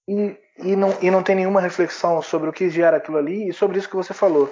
e, 0.08 0.36
e, 0.56 0.74
não, 0.74 0.96
e 1.02 1.10
não 1.10 1.22
tem 1.22 1.36
nenhuma 1.36 1.60
reflexão 1.60 2.22
sobre 2.22 2.48
o 2.48 2.52
que 2.52 2.70
gera 2.70 2.96
aquilo 2.96 3.18
ali 3.18 3.48
e 3.48 3.52
sobre 3.52 3.78
isso 3.78 3.90
que 3.90 3.96
você 3.96 4.14
falou. 4.14 4.50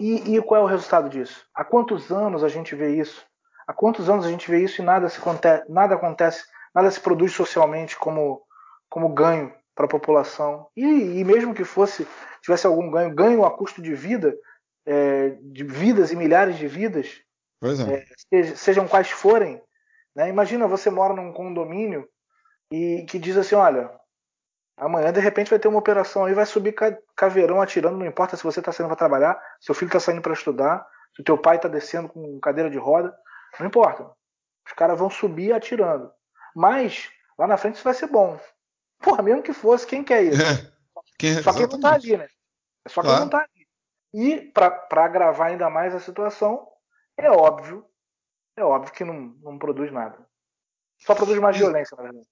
E, 0.00 0.34
e 0.34 0.42
qual 0.42 0.62
é 0.62 0.64
o 0.64 0.68
resultado 0.68 1.08
disso? 1.08 1.46
Há 1.54 1.64
quantos 1.64 2.10
anos 2.10 2.42
a 2.42 2.48
gente 2.48 2.74
vê 2.74 2.96
isso? 2.96 3.24
Há 3.66 3.72
quantos 3.72 4.10
anos 4.10 4.26
a 4.26 4.30
gente 4.30 4.50
vê 4.50 4.58
isso 4.58 4.82
e 4.82 4.84
nada, 4.84 5.08
se, 5.08 5.20
nada 5.68 5.94
acontece, 5.94 6.44
nada 6.74 6.90
se 6.90 7.00
produz 7.00 7.32
socialmente 7.32 7.96
como, 7.96 8.42
como 8.90 9.08
ganho 9.08 9.54
para 9.76 9.86
a 9.86 9.88
população? 9.88 10.66
E, 10.76 10.84
e, 11.20 11.24
mesmo 11.24 11.54
que 11.54 11.64
fosse 11.64 12.06
tivesse 12.42 12.66
algum 12.66 12.90
ganho, 12.90 13.14
ganho 13.14 13.44
a 13.44 13.56
custo 13.56 13.80
de 13.80 13.94
vida, 13.94 14.36
é, 14.86 15.30
de 15.42 15.64
vidas 15.64 16.10
e 16.12 16.16
milhares 16.16 16.56
de 16.56 16.66
vidas, 16.66 17.20
é. 17.62 18.38
é, 18.38 18.42
sejam 18.54 18.86
quais 18.86 19.10
forem. 19.10 19.62
Né? 20.14 20.28
Imagina 20.28 20.66
você 20.66 20.90
mora 20.90 21.14
num 21.14 21.32
condomínio 21.32 22.08
e 22.70 23.04
que 23.08 23.18
diz 23.18 23.36
assim, 23.36 23.54
olha, 23.54 23.90
Amanhã, 24.76 25.12
de 25.12 25.20
repente, 25.20 25.50
vai 25.50 25.58
ter 25.58 25.68
uma 25.68 25.78
operação 25.78 26.24
aí, 26.24 26.34
vai 26.34 26.44
subir 26.44 26.74
caveirão 27.14 27.62
atirando, 27.62 27.96
não 27.96 28.06
importa 28.06 28.36
se 28.36 28.42
você 28.42 28.58
está 28.58 28.72
saindo 28.72 28.88
para 28.88 28.96
trabalhar, 28.96 29.40
seu 29.60 29.74
filho 29.74 29.88
está 29.88 30.00
saindo 30.00 30.20
para 30.20 30.32
estudar, 30.32 30.84
se 31.14 31.22
o 31.22 31.24
teu 31.24 31.38
pai 31.38 31.56
está 31.56 31.68
descendo 31.68 32.08
com 32.08 32.40
cadeira 32.40 32.68
de 32.68 32.76
roda, 32.76 33.14
não 33.60 33.68
importa. 33.68 34.10
Os 34.66 34.72
caras 34.72 34.98
vão 34.98 35.08
subir 35.08 35.52
atirando. 35.52 36.10
Mas, 36.56 37.08
lá 37.38 37.46
na 37.46 37.56
frente 37.56 37.76
isso 37.76 37.84
vai 37.84 37.94
ser 37.94 38.08
bom. 38.08 38.38
Porra, 39.00 39.22
mesmo 39.22 39.42
que 39.42 39.52
fosse, 39.52 39.86
quem 39.86 40.02
quer 40.02 40.24
isso? 40.24 40.42
É. 40.42 40.72
Quem, 41.18 41.40
só 41.40 41.52
quem 41.52 41.68
não 41.68 41.76
está 41.76 41.94
ali, 41.94 42.16
né? 42.16 42.26
É 42.84 42.88
só 42.88 43.00
claro. 43.00 43.16
quem 43.16 43.20
não 43.20 43.26
está 43.26 43.38
ali. 43.38 43.53
E, 44.14 44.40
para 44.52 45.04
agravar 45.04 45.48
ainda 45.48 45.68
mais 45.68 45.92
a 45.92 45.98
situação, 45.98 46.68
é 47.18 47.28
óbvio, 47.28 47.84
é 48.56 48.62
óbvio 48.62 48.92
que 48.92 49.04
não, 49.04 49.34
não 49.42 49.58
produz 49.58 49.92
nada. 49.92 50.16
Só 51.04 51.16
produz 51.16 51.40
mais 51.40 51.56
violência, 51.56 51.96
na 51.96 52.04
verdade. 52.04 52.26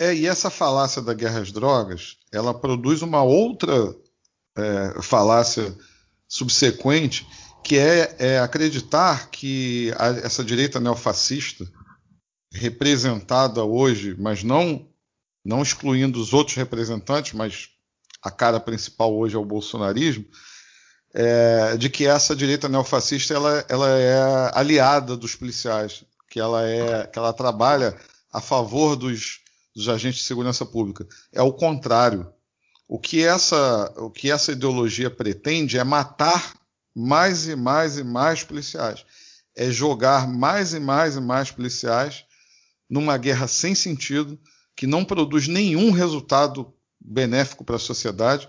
É, 0.00 0.12
e 0.12 0.26
essa 0.26 0.50
falácia 0.50 1.00
da 1.00 1.14
guerra 1.14 1.38
às 1.40 1.52
drogas, 1.52 2.18
ela 2.32 2.52
produz 2.52 3.02
uma 3.02 3.22
outra 3.22 3.72
é, 4.56 5.00
falácia 5.00 5.72
subsequente, 6.26 7.24
que 7.62 7.78
é, 7.78 8.16
é 8.18 8.38
acreditar 8.40 9.30
que 9.30 9.92
a, 9.96 10.08
essa 10.08 10.42
direita 10.42 10.80
neofascista, 10.80 11.64
representada 12.52 13.62
hoje, 13.62 14.16
mas 14.18 14.42
não, 14.42 14.88
não 15.44 15.62
excluindo 15.62 16.20
os 16.20 16.32
outros 16.32 16.56
representantes, 16.56 17.32
mas 17.34 17.68
a 18.22 18.30
cara 18.30 18.58
principal 18.58 19.16
hoje 19.16 19.36
é 19.36 19.38
o 19.38 19.44
bolsonarismo, 19.44 20.24
é, 21.14 21.76
de 21.76 21.88
que 21.88 22.06
essa 22.06 22.36
direita 22.36 22.68
neofascista 22.68 23.34
ela, 23.34 23.64
ela 23.68 23.88
é 23.88 24.50
aliada 24.54 25.16
dos 25.16 25.34
policiais, 25.34 26.04
que 26.30 26.38
ela, 26.38 26.66
é, 26.66 27.06
que 27.06 27.18
ela 27.18 27.32
trabalha 27.32 27.96
a 28.32 28.40
favor 28.40 28.94
dos, 28.96 29.40
dos 29.74 29.88
agentes 29.88 30.20
de 30.20 30.26
segurança 30.26 30.64
pública. 30.66 31.06
É 31.32 31.42
o 31.42 31.52
contrário. 31.52 32.30
O 32.86 32.98
que 32.98 33.24
essa, 33.24 33.92
o 33.96 34.10
que 34.10 34.30
essa 34.30 34.52
ideologia 34.52 35.10
pretende 35.10 35.78
é 35.78 35.84
matar 35.84 36.54
mais 36.94 37.46
e 37.46 37.54
mais 37.54 37.98
e 37.98 38.04
mais 38.04 38.42
policiais. 38.42 39.04
É 39.54 39.70
jogar 39.70 40.26
mais 40.26 40.72
e 40.72 40.80
mais 40.80 41.16
e 41.16 41.20
mais 41.20 41.50
policiais 41.50 42.24
numa 42.88 43.18
guerra 43.18 43.46
sem 43.46 43.74
sentido, 43.74 44.38
que 44.74 44.86
não 44.86 45.04
produz 45.04 45.46
nenhum 45.46 45.90
resultado 45.90 46.72
benéfico 46.98 47.64
para 47.64 47.76
a 47.76 47.80
sociedade. 47.80 48.48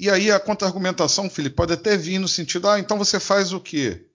E 0.00 0.08
aí 0.08 0.30
a 0.30 0.40
contra-argumentação, 0.40 1.28
Felipe, 1.28 1.56
pode 1.56 1.74
até 1.74 1.94
vir 1.94 2.18
no 2.18 2.26
sentido: 2.26 2.66
ah, 2.66 2.80
então 2.80 2.96
você 2.96 3.20
faz 3.20 3.52
o 3.52 3.60
quê? 3.60 4.08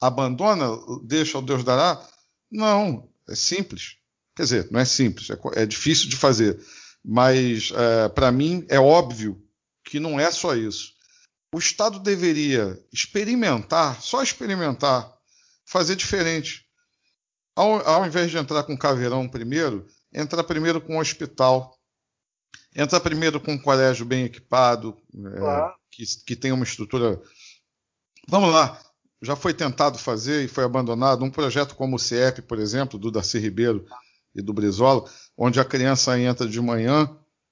Abandona, 0.00 0.66
deixa 1.04 1.36
o 1.36 1.42
Deus 1.42 1.62
dará? 1.62 2.02
Não, 2.50 3.06
é 3.28 3.34
simples. 3.34 3.98
Quer 4.34 4.44
dizer, 4.44 4.68
não 4.70 4.80
é 4.80 4.86
simples, 4.86 5.28
é, 5.28 5.38
é 5.62 5.66
difícil 5.66 6.08
de 6.08 6.16
fazer, 6.16 6.58
mas 7.04 7.70
é, 7.74 8.08
para 8.08 8.32
mim 8.32 8.64
é 8.70 8.80
óbvio 8.80 9.42
que 9.84 10.00
não 10.00 10.18
é 10.18 10.30
só 10.32 10.54
isso. 10.54 10.94
O 11.54 11.58
Estado 11.58 11.98
deveria 11.98 12.78
experimentar, 12.90 14.00
só 14.00 14.22
experimentar, 14.22 15.12
fazer 15.66 15.96
diferente. 15.96 16.64
Ao, 17.54 17.86
ao 17.86 18.06
invés 18.06 18.30
de 18.30 18.38
entrar 18.38 18.62
com 18.62 18.76
caveirão 18.76 19.28
primeiro, 19.28 19.86
entrar 20.14 20.44
primeiro 20.44 20.80
com 20.80 20.96
um 20.96 20.98
hospital, 20.98 21.75
entrar 22.76 23.00
primeiro 23.00 23.40
com 23.40 23.54
um 23.54 23.58
colégio 23.58 24.04
bem 24.04 24.24
equipado, 24.24 24.96
é, 25.14 25.72
que, 25.90 26.04
que 26.26 26.36
tem 26.36 26.52
uma 26.52 26.64
estrutura. 26.64 27.20
Vamos 28.28 28.52
lá, 28.52 28.78
já 29.22 29.34
foi 29.34 29.54
tentado 29.54 29.98
fazer 29.98 30.44
e 30.44 30.48
foi 30.48 30.64
abandonado 30.64 31.24
um 31.24 31.30
projeto 31.30 31.74
como 31.74 31.96
o 31.96 31.98
CIEP, 31.98 32.42
por 32.42 32.58
exemplo, 32.58 32.98
do 32.98 33.10
Darcy 33.10 33.38
Ribeiro, 33.38 33.86
e 34.36 34.42
do 34.42 34.52
Brizola, 34.52 35.08
onde 35.36 35.58
a 35.58 35.64
criança 35.64 36.18
entra 36.20 36.46
de 36.46 36.60
manhã, 36.60 37.10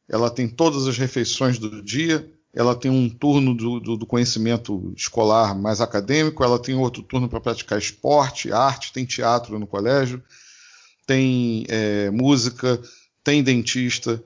ela 0.09 0.31
tem 0.31 0.47
todas 0.47 0.87
as 0.87 0.99
refeições 0.99 1.59
do 1.59 1.83
dia, 1.83 2.31
ela 2.53 2.77
tem 2.77 2.91
um 2.91 3.09
turno 3.09 3.55
do, 3.55 3.81
do, 3.81 3.97
do 3.97 4.07
conhecimento 4.07 4.93
escolar 4.95 5.59
mais 5.59 5.81
acadêmico, 5.81 6.45
ela 6.45 6.59
tem 6.59 6.75
outro 6.75 7.03
turno 7.03 7.29
para 7.29 7.41
praticar 7.41 7.79
esporte, 7.79 8.53
arte, 8.53 8.93
tem 8.93 9.07
teatro 9.07 9.59
no 9.59 9.67
colégio, 9.67 10.23
tem 11.07 11.65
é, 11.69 12.11
música, 12.11 12.81
tem 13.25 13.43
dentista, 13.43 14.23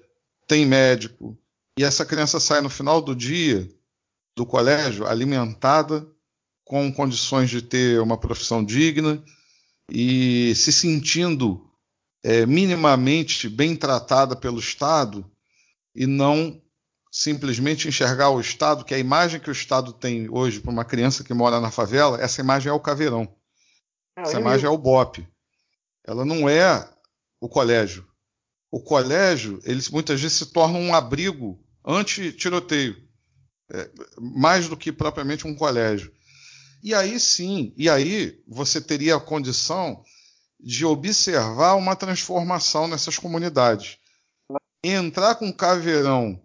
tem 0.49 0.67
médico. 0.67 1.39
E 1.79 1.85
essa 1.85 2.05
criança 2.05 2.41
sai 2.41 2.61
no 2.61 2.71
final 2.71 3.01
do 3.01 3.15
dia 3.15 3.69
do 4.35 4.47
colégio 4.47 5.07
alimentada, 5.07 6.09
com 6.65 6.93
condições 6.93 7.51
de 7.51 7.63
ter 7.63 8.01
uma 8.01 8.19
profissão 8.19 8.65
digna 8.65 9.23
e 9.91 10.55
se 10.55 10.73
sentindo 10.73 11.69
é, 12.23 12.45
minimamente 12.47 13.49
bem 13.49 13.77
tratada 13.77 14.37
pelo 14.37 14.59
Estado 14.59 15.29
e 15.95 16.07
não 16.07 16.61
simplesmente 17.11 17.89
enxergar 17.89 18.31
o 18.31 18.41
Estado, 18.41 18.85
que 18.85 18.95
a 18.95 18.99
imagem 18.99 19.41
que 19.41 19.49
o 19.49 19.53
Estado 19.53 19.93
tem 19.93 20.29
hoje 20.31 20.61
para 20.61 20.71
uma 20.71 20.85
criança 20.85 21.25
que 21.25 21.33
mora 21.33 21.61
na 21.61 21.71
favela, 21.71 22.21
essa 22.21 22.41
imagem 22.41 22.71
é 22.71 22.73
o 22.73 22.81
caveirão. 22.81 23.35
Ah, 24.15 24.23
essa 24.23 24.39
imagem 24.39 24.67
é 24.67 24.71
o 24.71 24.79
BOP. 24.79 25.27
Ela 26.07 26.25
não 26.25 26.49
é 26.49 26.89
o 27.41 27.49
colégio. 27.49 28.07
O 28.71 28.81
colégio, 28.81 29.61
ele 29.65 29.83
muitas 29.91 30.21
vezes 30.21 30.37
se 30.37 30.47
torna 30.47 30.79
um 30.79 30.95
abrigo 30.95 31.59
anti-tiroteio, 31.85 32.97
é, 33.73 33.91
mais 34.21 34.69
do 34.69 34.77
que 34.77 34.93
propriamente 34.93 35.47
um 35.47 35.55
colégio. 35.55 36.13
E 36.83 36.95
aí 36.95 37.19
sim, 37.19 37.73
e 37.77 37.89
aí 37.89 38.41
você 38.47 38.81
teria 38.81 39.17
a 39.17 39.21
condição 39.21 40.03
de 40.61 40.85
observar 40.85 41.75
uma 41.75 41.97
transformação 41.97 42.87
nessas 42.87 43.19
comunidades. 43.19 43.99
Entrar 44.85 45.35
com 45.37 45.53
caveirão 45.53 46.41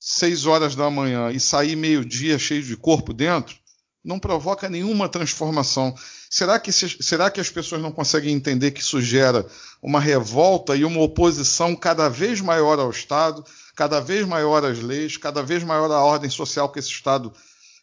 seis 0.00 0.46
horas 0.46 0.74
da 0.74 0.90
manhã 0.90 1.30
e 1.30 1.38
sair 1.38 1.76
meio-dia 1.76 2.38
cheio 2.38 2.62
de 2.62 2.76
corpo 2.76 3.12
dentro 3.12 3.61
não 4.04 4.18
provoca 4.18 4.68
nenhuma 4.68 5.08
transformação. 5.08 5.94
Será 6.28 6.58
que, 6.58 6.72
será 6.72 7.30
que 7.30 7.40
as 7.40 7.50
pessoas 7.50 7.80
não 7.80 7.92
conseguem 7.92 8.34
entender 8.34 8.72
que 8.72 8.80
isso 8.80 9.00
gera 9.00 9.46
uma 9.80 10.00
revolta 10.00 10.74
e 10.74 10.84
uma 10.84 11.00
oposição 11.00 11.76
cada 11.76 12.08
vez 12.08 12.40
maior 12.40 12.78
ao 12.78 12.90
Estado, 12.90 13.44
cada 13.76 14.00
vez 14.00 14.26
maior 14.26 14.64
às 14.64 14.80
leis, 14.80 15.16
cada 15.16 15.42
vez 15.42 15.62
maior 15.62 15.90
à 15.90 16.02
ordem 16.02 16.30
social 16.30 16.70
que 16.70 16.78
esse 16.78 16.90
Estado 16.90 17.32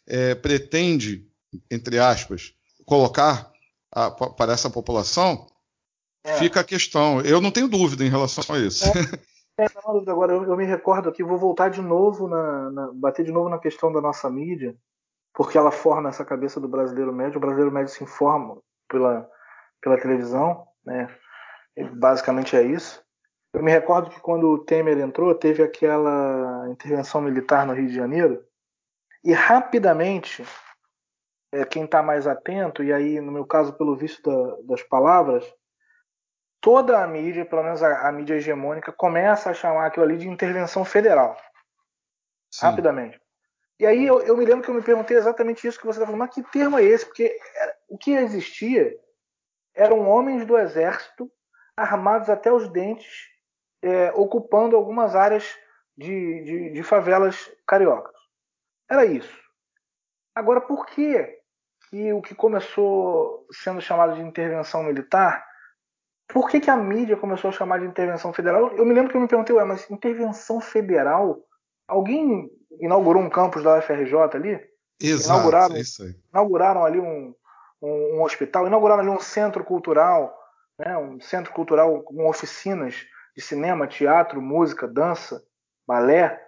é, 0.06 0.34
pretende, 0.34 1.26
entre 1.70 1.98
aspas, 1.98 2.52
colocar 2.84 3.50
a, 3.92 4.10
para 4.10 4.52
essa 4.52 4.68
população? 4.68 5.46
É. 6.22 6.34
Fica 6.34 6.60
a 6.60 6.64
questão. 6.64 7.20
Eu 7.22 7.40
não 7.40 7.50
tenho 7.50 7.68
dúvida 7.68 8.04
em 8.04 8.10
relação 8.10 8.44
a 8.54 8.58
isso. 8.58 8.84
É, 9.58 9.64
é. 9.64 9.66
Agora, 10.10 10.34
eu, 10.34 10.44
eu, 10.44 10.56
me 10.56 10.64
recordo 10.64 11.08
aqui, 11.08 11.22
vou 11.22 11.38
voltar 11.38 11.70
de 11.70 11.80
novo, 11.80 12.28
na, 12.28 12.70
na, 12.70 12.92
bater 12.92 13.24
de 13.24 13.32
novo 13.32 13.48
na 13.48 13.58
questão 13.58 13.92
da 13.92 14.00
nossa 14.00 14.28
mídia, 14.28 14.76
porque 15.32 15.56
ela 15.56 15.70
forma 15.70 16.08
essa 16.08 16.24
cabeça 16.24 16.60
do 16.60 16.68
brasileiro 16.68 17.12
médio. 17.12 17.38
O 17.38 17.40
brasileiro 17.40 17.72
médio 17.72 17.92
se 17.92 18.02
informa 18.04 18.58
pela, 18.88 19.28
pela 19.80 20.00
televisão, 20.00 20.66
né? 20.84 21.08
Basicamente 21.92 22.56
é 22.56 22.62
isso. 22.62 23.02
Eu 23.52 23.62
me 23.62 23.70
recordo 23.70 24.10
que 24.10 24.20
quando 24.20 24.48
o 24.48 24.58
Temer 24.58 24.98
entrou, 24.98 25.34
teve 25.34 25.62
aquela 25.62 26.68
intervenção 26.70 27.20
militar 27.20 27.66
no 27.66 27.72
Rio 27.72 27.88
de 27.88 27.94
Janeiro, 27.94 28.44
e 29.24 29.32
rapidamente, 29.32 30.44
é, 31.52 31.64
quem 31.64 31.84
está 31.84 32.02
mais 32.02 32.26
atento, 32.26 32.82
e 32.82 32.92
aí, 32.92 33.20
no 33.20 33.32
meu 33.32 33.44
caso, 33.44 33.72
pelo 33.74 33.96
visto 33.96 34.22
da, 34.22 34.56
das 34.62 34.82
palavras, 34.82 35.44
toda 36.60 37.02
a 37.02 37.06
mídia, 37.06 37.44
pelo 37.44 37.62
menos 37.62 37.82
a, 37.82 38.08
a, 38.08 38.12
mídia 38.12 38.34
hegemônica, 38.34 38.92
começa 38.92 39.50
a 39.50 39.54
chamar 39.54 39.86
aquilo 39.86 40.04
ali 40.04 40.16
de 40.16 40.28
intervenção 40.28 40.84
federal. 40.84 41.36
Sim. 42.52 42.66
Rapidamente. 42.66 43.20
E 43.80 43.86
aí 43.86 44.06
eu, 44.06 44.20
eu, 44.20 44.36
me 44.36 44.44
lembro 44.44 44.62
que 44.62 44.70
eu 44.70 44.74
me 44.74 44.82
perguntei 44.82 45.16
exatamente 45.16 45.66
isso 45.66 45.80
que 45.80 45.86
você 45.86 45.98
está 45.98 46.04
falando, 46.04 46.20
mas 46.20 46.34
que 46.34 46.42
termo 46.42 46.78
é 46.78 46.84
esse? 46.84 47.06
Porque 47.06 47.34
era, 47.56 47.74
o 47.88 47.96
que 47.96 48.12
existia 48.12 48.94
eram 49.74 50.06
homens 50.06 50.44
do 50.44 50.58
exército 50.58 51.32
armados 51.74 52.28
até 52.28 52.52
os 52.52 52.68
dentes, 52.68 53.30
é, 53.80 54.12
ocupando 54.12 54.76
algumas 54.76 55.16
áreas 55.16 55.58
de, 55.96 56.44
de, 56.44 56.70
de 56.72 56.82
favelas 56.82 57.50
cariocas. 57.66 58.14
Era 58.86 59.06
isso. 59.06 59.34
Agora, 60.34 60.60
por 60.60 60.84
que 60.84 61.40
que 61.88 62.12
o 62.12 62.20
que 62.20 62.34
começou 62.34 63.46
sendo 63.50 63.80
chamado 63.80 64.14
de 64.14 64.20
intervenção 64.20 64.82
militar, 64.82 65.42
por 66.28 66.50
que, 66.50 66.60
que 66.60 66.70
a 66.70 66.76
mídia 66.76 67.16
começou 67.16 67.48
a 67.48 67.52
chamar 67.52 67.80
de 67.80 67.86
intervenção 67.86 68.30
federal? 68.30 68.76
Eu 68.76 68.84
me 68.84 68.92
lembro 68.92 69.10
que 69.10 69.16
eu 69.16 69.20
me 69.22 69.26
perguntei, 69.26 69.56
ué, 69.56 69.64
mas 69.64 69.90
intervenção 69.90 70.60
federal? 70.60 71.42
Alguém 71.90 72.48
inaugurou 72.80 73.22
um 73.22 73.28
campus 73.28 73.62
da 73.64 73.78
UFRJ 73.78 74.14
ali? 74.34 74.60
Exato, 75.00 75.40
inauguraram, 75.40 75.76
é 75.76 75.80
isso 75.80 76.02
aí. 76.02 76.14
inauguraram 76.32 76.84
ali 76.84 77.00
um, 77.00 77.34
um, 77.82 78.16
um, 78.16 78.22
hospital, 78.22 78.66
inauguraram 78.66 79.00
ali 79.00 79.10
um 79.10 79.18
centro 79.18 79.64
cultural, 79.64 80.36
né, 80.78 80.96
um 80.96 81.20
centro 81.20 81.52
cultural 81.52 82.02
com 82.02 82.28
oficinas 82.28 82.94
de 83.36 83.42
cinema, 83.42 83.88
teatro, 83.88 84.40
música, 84.40 84.86
dança, 84.86 85.42
balé, 85.86 86.40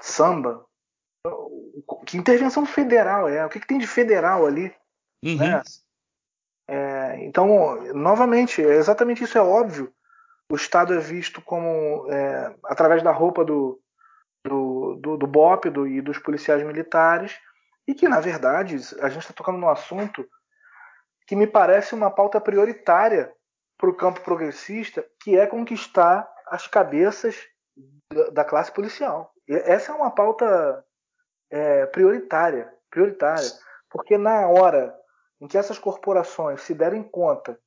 samba. 0.00 0.64
Que 2.06 2.16
intervenção 2.16 2.66
federal 2.66 3.28
é? 3.28 3.44
O 3.46 3.48
que, 3.48 3.60
que 3.60 3.66
tem 3.66 3.78
de 3.78 3.86
federal 3.86 4.46
ali? 4.46 4.72
Uhum. 5.24 5.36
Né? 5.36 5.62
É, 6.68 7.24
então, 7.24 7.82
novamente, 7.94 8.62
é 8.62 8.76
exatamente 8.76 9.24
isso 9.24 9.38
é 9.38 9.42
óbvio. 9.42 9.92
O 10.50 10.56
Estado 10.56 10.94
é 10.94 10.98
visto 10.98 11.40
como, 11.42 12.10
é, 12.10 12.54
através 12.64 13.02
da 13.02 13.12
roupa 13.12 13.44
do, 13.44 13.80
do, 14.44 14.96
do, 14.96 15.16
do 15.16 15.26
BOP 15.26 15.70
do, 15.70 15.86
e 15.86 16.00
dos 16.00 16.18
policiais 16.18 16.62
militares, 16.62 17.38
e 17.86 17.94
que, 17.94 18.08
na 18.08 18.20
verdade, 18.20 18.76
a 19.00 19.08
gente 19.08 19.22
está 19.22 19.34
tocando 19.34 19.58
num 19.58 19.68
assunto 19.68 20.26
que 21.26 21.36
me 21.36 21.46
parece 21.46 21.94
uma 21.94 22.10
pauta 22.10 22.40
prioritária 22.40 23.32
para 23.78 23.90
o 23.90 23.94
campo 23.94 24.20
progressista, 24.20 25.04
que 25.20 25.38
é 25.38 25.46
conquistar 25.46 26.28
as 26.46 26.66
cabeças 26.66 27.36
da 28.32 28.44
classe 28.44 28.72
policial. 28.72 29.32
E 29.48 29.54
essa 29.54 29.92
é 29.92 29.94
uma 29.94 30.10
pauta 30.10 30.84
é, 31.50 31.86
prioritária, 31.86 32.72
prioritária, 32.90 33.48
porque 33.88 34.18
na 34.18 34.46
hora 34.48 34.94
em 35.40 35.48
que 35.48 35.56
essas 35.56 35.78
corporações 35.78 36.60
se 36.62 36.74
derem 36.74 37.02
conta 37.02 37.58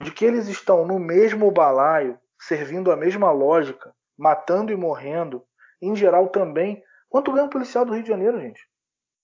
de 0.00 0.12
que 0.12 0.24
eles 0.24 0.48
estão 0.48 0.86
no 0.86 0.98
mesmo 0.98 1.50
balaio, 1.50 2.18
servindo 2.40 2.92
a 2.92 2.96
mesma 2.96 3.32
lógica, 3.32 3.94
matando 4.16 4.72
e 4.72 4.76
morrendo, 4.76 5.44
em 5.80 5.94
geral 5.94 6.28
também. 6.28 6.82
Quanto 7.08 7.32
ganha 7.32 7.46
um 7.46 7.50
policial 7.50 7.84
do 7.84 7.92
Rio 7.92 8.02
de 8.02 8.08
Janeiro, 8.08 8.40
gente? 8.40 8.60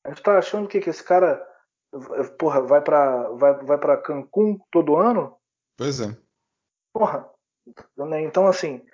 A 0.05 0.11
gente 0.11 0.23
tá 0.23 0.39
achando 0.39 0.69
que, 0.69 0.81
que 0.81 0.91
esse 0.91 1.03
cara 1.03 1.45
porra, 2.39 2.61
vai 2.61 2.81
para 2.81 3.29
vai, 3.31 3.55
vai 3.65 3.79
pra 3.79 4.01
Cancún 4.01 4.59
todo 4.71 4.97
ano? 4.97 5.37
Pois 5.77 6.01
é. 6.01 6.17
Porra. 6.93 7.29
Né, 7.97 8.23
então, 8.23 8.47
assim, 8.47 8.85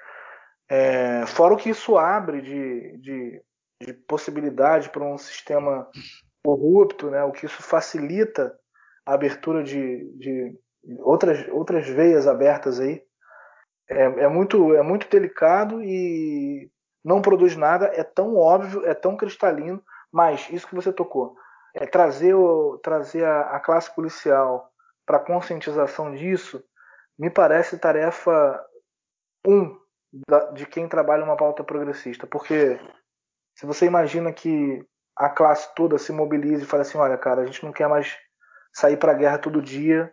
é, 0.68 1.24
fora 1.26 1.54
o 1.54 1.56
que 1.56 1.70
isso 1.70 1.96
abre 1.96 2.42
de, 2.42 2.98
de, 2.98 3.42
de 3.82 3.92
possibilidade 3.94 4.90
para 4.90 5.04
um 5.04 5.16
sistema 5.16 5.88
corrupto, 6.44 7.10
né, 7.10 7.22
o 7.24 7.32
que 7.32 7.46
isso 7.46 7.62
facilita 7.62 8.56
a 9.06 9.14
abertura 9.14 9.62
de, 9.62 10.04
de 10.18 10.58
outras, 10.98 11.46
outras 11.48 11.88
veias 11.88 12.26
abertas 12.26 12.80
aí, 12.80 13.02
é, 13.88 14.02
é, 14.02 14.28
muito, 14.28 14.74
é 14.74 14.82
muito 14.82 15.08
delicado 15.08 15.82
e 15.82 16.70
não 17.06 17.22
produz 17.22 17.54
nada, 17.54 17.86
é 17.94 18.02
tão 18.02 18.34
óbvio, 18.36 18.84
é 18.84 18.92
tão 18.92 19.16
cristalino, 19.16 19.80
mas 20.10 20.50
isso 20.50 20.66
que 20.66 20.74
você 20.74 20.92
tocou, 20.92 21.36
é 21.72 21.86
trazer, 21.86 22.34
o, 22.34 22.78
trazer 22.78 23.24
a, 23.24 23.42
a 23.42 23.60
classe 23.60 23.94
policial 23.94 24.68
para 25.06 25.20
conscientização 25.20 26.12
disso, 26.12 26.64
me 27.16 27.30
parece 27.30 27.78
tarefa 27.78 28.60
um 29.46 29.78
da, 30.28 30.50
de 30.50 30.66
quem 30.66 30.88
trabalha 30.88 31.22
uma 31.22 31.36
pauta 31.36 31.62
progressista, 31.62 32.26
porque 32.26 32.76
se 33.56 33.64
você 33.64 33.86
imagina 33.86 34.32
que 34.32 34.84
a 35.16 35.28
classe 35.28 35.72
toda 35.76 35.98
se 35.98 36.10
mobilize 36.10 36.64
e 36.64 36.66
fale 36.66 36.82
assim, 36.82 36.98
olha, 36.98 37.16
cara, 37.16 37.42
a 37.42 37.46
gente 37.46 37.64
não 37.64 37.72
quer 37.72 37.88
mais 37.88 38.18
sair 38.74 38.96
para 38.96 39.12
a 39.12 39.14
guerra 39.14 39.38
todo 39.38 39.62
dia, 39.62 40.12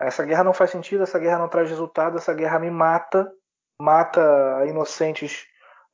essa 0.00 0.24
guerra 0.24 0.42
não 0.42 0.52
faz 0.52 0.70
sentido, 0.70 1.04
essa 1.04 1.18
guerra 1.20 1.38
não 1.38 1.48
traz 1.48 1.70
resultado, 1.70 2.18
essa 2.18 2.34
guerra 2.34 2.58
me 2.58 2.72
mata, 2.72 3.32
mata 3.80 4.66
inocentes 4.66 5.46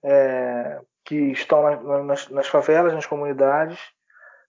é, 0.05 0.80
que 1.05 1.32
estão 1.32 1.62
na, 1.62 2.03
nas, 2.05 2.28
nas, 2.28 2.46
favelas, 2.46 2.92
nas 2.92 3.07
comunidades, 3.07 3.78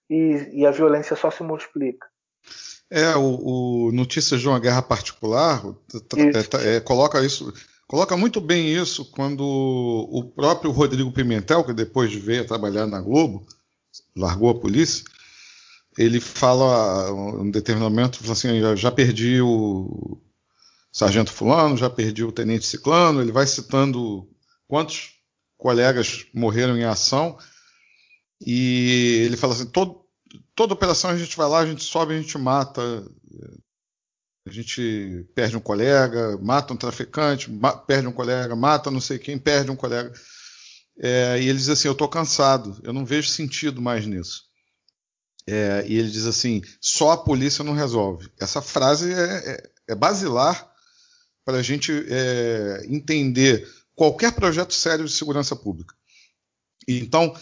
e, 0.08 0.50
e, 0.52 0.66
a 0.66 0.70
violência 0.70 1.16
só 1.16 1.30
se 1.30 1.42
multiplica. 1.42 2.06
É, 2.90 3.16
o, 3.16 3.86
o 3.88 3.92
Notícias 3.92 4.40
de 4.40 4.48
uma 4.48 4.60
Guerra 4.60 4.82
Particular 4.82 5.62
isso. 5.64 6.56
É, 6.58 6.76
é, 6.76 6.80
coloca 6.80 7.24
isso, 7.24 7.52
coloca 7.86 8.16
muito 8.16 8.40
bem 8.40 8.68
isso 8.68 9.10
quando 9.12 9.42
o 9.42 10.24
próprio 10.24 10.70
Rodrigo 10.70 11.10
Pimentel, 11.10 11.64
que 11.64 11.72
depois 11.72 12.12
veio 12.14 12.46
trabalhar 12.46 12.86
na 12.86 13.00
Globo, 13.00 13.46
largou 14.14 14.50
a 14.50 14.60
polícia, 14.60 15.04
ele 15.96 16.20
fala, 16.20 17.12
um 17.12 17.50
determinado 17.50 17.90
momento, 17.90 18.18
assim, 18.30 18.60
já, 18.60 18.74
já 18.74 18.90
perdi 18.90 19.40
o 19.40 20.18
sargento 20.90 21.32
fulano, 21.32 21.76
já 21.76 21.88
perdi 21.88 22.24
o 22.24 22.32
tenente 22.32 22.66
ciclano, 22.66 23.20
ele 23.20 23.32
vai 23.32 23.46
citando 23.46 24.28
quantos 24.68 25.21
colegas 25.62 26.26
morreram 26.34 26.76
em 26.76 26.82
ação, 26.82 27.38
e 28.44 29.22
ele 29.24 29.36
fala 29.36 29.54
assim, 29.54 29.66
todo, 29.66 30.04
toda 30.56 30.74
operação 30.74 31.10
a 31.10 31.16
gente 31.16 31.36
vai 31.36 31.48
lá, 31.48 31.60
a 31.60 31.66
gente 31.66 31.84
sobe, 31.84 32.14
a 32.14 32.20
gente 32.20 32.36
mata, 32.36 32.82
a 34.44 34.50
gente 34.50 35.24
perde 35.36 35.56
um 35.56 35.60
colega, 35.60 36.36
mata 36.38 36.74
um 36.74 36.76
traficante, 36.76 37.48
ma 37.48 37.76
perde 37.76 38.08
um 38.08 38.12
colega, 38.12 38.56
mata 38.56 38.90
não 38.90 39.00
sei 39.00 39.20
quem, 39.20 39.38
perde 39.38 39.70
um 39.70 39.76
colega. 39.76 40.12
É, 40.98 41.40
e 41.40 41.48
ele 41.48 41.58
diz 41.58 41.68
assim: 41.68 41.86
Eu 41.86 41.92
estou 41.92 42.08
cansado, 42.08 42.80
eu 42.82 42.92
não 42.92 43.04
vejo 43.06 43.28
sentido 43.28 43.80
mais 43.80 44.04
nisso. 44.04 44.42
É, 45.46 45.84
e 45.86 45.96
ele 45.96 46.10
diz 46.10 46.26
assim: 46.26 46.60
só 46.80 47.12
a 47.12 47.16
polícia 47.16 47.62
não 47.62 47.72
resolve. 47.72 48.28
Essa 48.40 48.60
frase 48.60 49.12
é, 49.12 49.50
é, 49.52 49.70
é 49.90 49.94
basilar 49.94 50.68
para 51.44 51.58
a 51.58 51.62
gente 51.62 51.92
é, 52.08 52.82
entender 52.88 53.64
qualquer 53.94 54.32
projeto 54.32 54.74
sério 54.74 55.04
de 55.04 55.12
segurança 55.12 55.54
pública. 55.54 55.94
Então, 56.86 57.34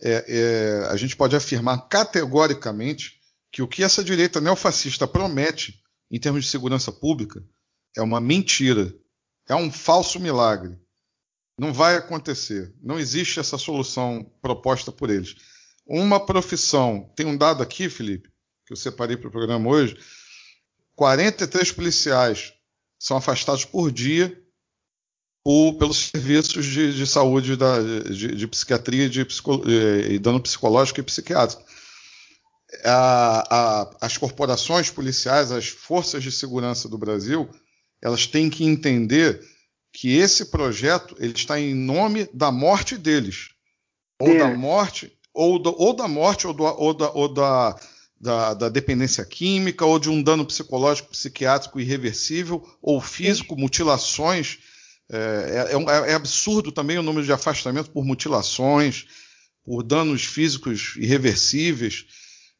é, 0.00 0.24
é, 0.28 0.86
a 0.88 0.96
gente 0.96 1.16
pode 1.16 1.34
afirmar 1.36 1.88
categoricamente 1.88 3.20
que 3.50 3.62
o 3.62 3.68
que 3.68 3.82
essa 3.82 4.04
direita 4.04 4.40
neofascista 4.40 5.06
promete 5.06 5.82
em 6.10 6.18
termos 6.18 6.44
de 6.44 6.50
segurança 6.50 6.92
pública 6.92 7.44
é 7.96 8.02
uma 8.02 8.20
mentira, 8.20 8.94
é 9.48 9.54
um 9.54 9.70
falso 9.70 10.20
milagre. 10.20 10.78
Não 11.58 11.72
vai 11.72 11.96
acontecer. 11.96 12.72
Não 12.80 12.98
existe 12.98 13.40
essa 13.40 13.58
solução 13.58 14.30
proposta 14.40 14.92
por 14.92 15.10
eles. 15.10 15.34
Uma 15.84 16.24
profissão, 16.24 17.12
tem 17.16 17.26
um 17.26 17.36
dado 17.36 17.62
aqui, 17.62 17.88
Felipe, 17.88 18.30
que 18.64 18.72
eu 18.72 18.76
separei 18.76 19.16
para 19.16 19.28
o 19.28 19.32
programa 19.32 19.68
hoje: 19.68 19.98
43 20.94 21.72
policiais 21.72 22.52
são 22.98 23.16
afastados 23.16 23.64
por 23.64 23.90
dia 23.90 24.40
por, 25.48 25.72
pelos 25.76 26.10
serviços 26.10 26.66
de, 26.66 26.92
de 26.92 27.06
saúde, 27.06 27.56
da, 27.56 27.80
de, 27.80 28.34
de 28.34 28.46
psiquiatria 28.46 29.08
de 29.08 29.24
psico, 29.24 29.62
e 29.66 30.18
dano 30.18 30.42
psicológico 30.42 31.00
e 31.00 31.02
psiquiátrico. 31.02 31.64
A, 32.84 33.56
a, 33.56 33.96
as 34.02 34.18
corporações 34.18 34.90
policiais, 34.90 35.50
as 35.50 35.68
forças 35.68 36.22
de 36.22 36.30
segurança 36.30 36.86
do 36.86 36.98
Brasil, 36.98 37.48
elas 38.02 38.26
têm 38.26 38.50
que 38.50 38.62
entender 38.62 39.40
que 39.90 40.18
esse 40.18 40.50
projeto 40.50 41.16
ele 41.18 41.32
está 41.32 41.58
em 41.58 41.74
nome 41.74 42.28
da 42.34 42.52
morte 42.52 42.98
deles, 42.98 43.48
ou 44.20 44.36
da 44.36 44.54
morte, 44.54 45.10
ou, 45.32 45.58
do, 45.58 45.74
ou 45.80 45.94
da 45.94 46.06
morte, 46.06 46.46
ou, 46.46 46.52
do, 46.52 46.64
ou, 46.64 46.92
da, 46.92 47.10
ou 47.12 47.26
da, 47.32 47.80
da, 48.20 48.52
da, 48.52 48.68
dependência 48.68 49.24
química, 49.24 49.86
ou 49.86 49.98
de 49.98 50.10
um 50.10 50.22
dano 50.22 50.44
psicológico, 50.44 51.08
psiquiátrico 51.08 51.80
irreversível, 51.80 52.62
ou 52.82 53.00
físico, 53.00 53.56
mutilações 53.56 54.58
é, 55.10 55.72
é, 55.72 55.74
é, 55.74 56.10
é, 56.10 56.14
absurdo 56.14 56.70
também 56.70 56.98
o 56.98 57.02
número 57.02 57.24
de 57.24 57.32
afastamentos 57.32 57.90
por 57.90 58.04
mutilações, 58.04 59.06
por 59.64 59.82
danos 59.82 60.24
físicos 60.24 60.94
irreversíveis. 60.96 62.04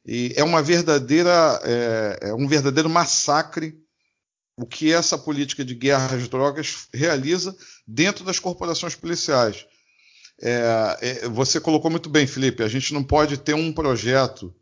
E 0.06 0.32
é 0.34 0.42
uma 0.42 0.62
verdadeira, 0.62 1.60
é, 1.62 2.28
é, 2.28 2.34
um 2.34 2.48
verdadeiro 2.48 2.88
massacre 2.88 3.78
o 4.60 4.66
que 4.66 4.92
essa 4.92 5.16
política 5.16 5.64
de 5.64 5.72
guerra 5.72 6.16
às 6.16 6.28
drogas 6.28 6.88
realiza 6.92 7.56
dentro 7.86 8.24
das 8.24 8.40
corporações 8.40 8.96
policiais. 8.96 9.64
É, 10.40 10.98
é, 11.00 11.28
você 11.28 11.60
colocou 11.60 11.88
muito 11.88 12.10
bem, 12.10 12.26
Felipe. 12.26 12.64
A 12.64 12.68
gente 12.68 12.92
não 12.92 13.04
pode 13.04 13.36
ter 13.36 13.54
um 13.54 13.72
projeto 13.72 14.54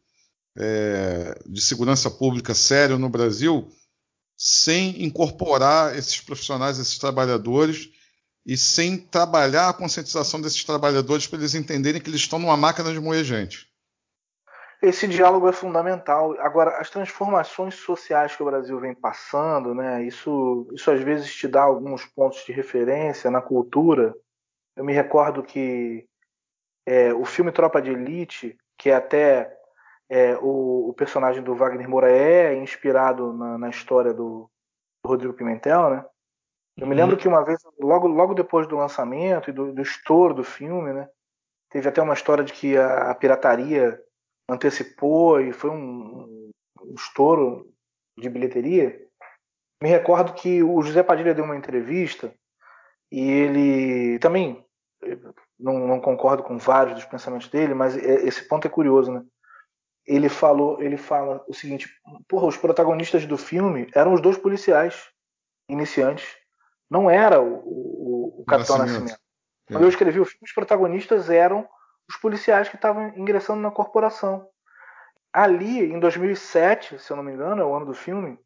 de 1.47 1.61
segurança 1.61 2.11
pública 2.11 2.55
sério 2.55 2.99
no 2.99 3.11
Brasil 3.11 3.71
sem 4.37 5.03
incorporar 5.03 5.97
esses 5.97 6.21
profissionais, 6.21 6.79
esses 6.79 6.99
trabalhadores, 6.99 7.91
e 8.45 8.57
sem 8.57 8.97
trabalhar 8.97 9.69
a 9.69 9.75
conscientização 9.75 10.41
desses 10.41 10.63
trabalhadores 10.63 11.27
para 11.27 11.41
eles 11.41 11.55
entenderem 11.55 12.01
que 12.01 12.09
eles 12.09 12.21
estão 12.21 12.39
numa 12.39 12.57
máquina 12.57 12.93
de 12.93 13.01
moer 13.01 13.25
gente. 13.25 13.67
Esse 14.81 15.09
diálogo 15.09 15.49
é 15.49 15.53
fundamental. 15.53 16.39
Agora, 16.39 16.79
as 16.79 16.89
transformações 16.89 17.75
sociais 17.75 18.37
que 18.37 18.43
o 18.43 18.47
Brasil 18.47 18.79
vem 18.79 18.95
passando, 18.95 19.75
né, 19.75 20.05
isso, 20.05 20.69
isso 20.73 20.91
às 20.91 21.01
vezes 21.01 21.35
te 21.35 21.49
dá 21.49 21.63
alguns 21.63 22.05
pontos 22.05 22.45
de 22.45 22.53
referência 22.53 23.31
na 23.31 23.41
cultura. 23.41 24.15
Eu 24.77 24.85
me 24.85 24.93
recordo 24.93 25.43
que 25.43 26.07
é, 26.87 27.13
o 27.13 27.25
filme 27.25 27.51
Tropa 27.51 27.83
de 27.83 27.91
Elite, 27.91 28.57
que 28.79 28.91
é 28.91 28.95
até 28.95 29.56
é, 30.09 30.37
o, 30.37 30.89
o, 30.91 30.95
personagem 30.95 31.43
do 31.43 31.55
Wagner 31.55 31.89
Moura 31.89 32.11
é 32.11 32.55
inspirado 32.57 33.33
na, 33.33 33.59
na 33.59 33.69
história 33.69 34.13
do, 34.13 34.51
do, 35.03 35.09
Rodrigo 35.09 35.35
Pimentel, 35.35 35.91
né? 35.91 36.05
Eu 36.77 36.87
me 36.87 36.93
uhum. 36.93 37.01
lembro 37.01 37.17
que 37.17 37.27
uma 37.27 37.45
vez, 37.45 37.59
logo, 37.81 38.07
logo 38.07 38.35
depois 38.35 38.67
do 38.67 38.77
lançamento 38.77 39.51
e 39.51 39.53
do, 39.53 39.73
do 39.73 39.83
estouro 39.83 40.35
do 40.35 40.45
filme, 40.45 40.93
né? 40.93 41.09
Teve 41.71 41.89
até 41.89 42.01
uma 42.01 42.15
história 42.15 42.45
de 42.45 42.53
que 42.53 42.77
a, 42.77 43.11
a 43.11 43.15
pirataria 43.15 44.01
antecipou 44.49 45.41
e 45.41 45.53
foi 45.53 45.71
um, 45.71 46.51
um 46.81 46.95
estouro 46.95 47.73
de 48.17 48.29
bilheteria. 48.29 49.05
Me 49.83 49.89
recordo 49.89 50.35
que 50.35 50.63
o 50.63 50.81
José 50.83 51.03
Padilha 51.03 51.35
deu 51.35 51.45
uma 51.45 51.57
entrevista 51.57 52.33
e 53.11 53.21
ele 53.21 54.19
também 54.21 54.65
não, 55.59 55.87
não, 55.87 56.01
concordo 56.01 56.43
com 56.43 56.57
vários 56.59 56.95
dos 56.95 57.05
pensamentos 57.05 57.49
dele, 57.49 57.75
mas 57.75 57.97
é, 57.97 58.27
esse 58.27 58.47
ponto 58.47 58.67
é 58.67 58.71
curioso, 58.71 59.13
né? 59.13 59.23
Ele 60.07 60.29
falou, 60.29 60.81
ele 60.81 60.97
fala 60.97 61.45
o 61.49 61.55
seguinte: 61.55 61.89
porra, 62.29 62.47
os 62.47 62.57
protagonistas 62.57 63.27
do 63.27 63.37
filme 63.37 63.91
eram 63.95 64.15
os 64.15 64.21
dois 64.21 64.39
policiais 64.39 65.11
iniciantes, 65.69 66.37
não 66.89 67.11
era 67.11 67.41
o, 67.41 67.57
o, 67.65 68.41
o 68.41 68.45
Capitão 68.45 68.79
Nascimento. 68.79 69.03
Nascimento. 69.03 69.27
Quando 69.69 69.83
é. 69.83 69.85
eu 69.85 69.89
escrevi 69.89 70.21
o 70.21 70.25
filme, 70.25 70.45
os 70.45 70.53
protagonistas 70.53 71.29
eram 71.29 71.69
os 72.09 72.17
policiais 72.17 72.69
que 72.69 72.77
estavam 72.77 73.09
ingressando 73.17 73.61
na 73.61 73.71
corporação. 73.71 74.49
Ali, 75.33 75.93
em 75.93 75.99
2007, 75.99 76.99
se 76.99 77.11
eu 77.11 77.17
não 77.17 77.25
me 77.25 77.33
engano, 77.33 77.61
é 77.61 77.65
o 77.65 77.75
ano 77.75 77.87
do 77.87 77.95
filme, 77.95 78.39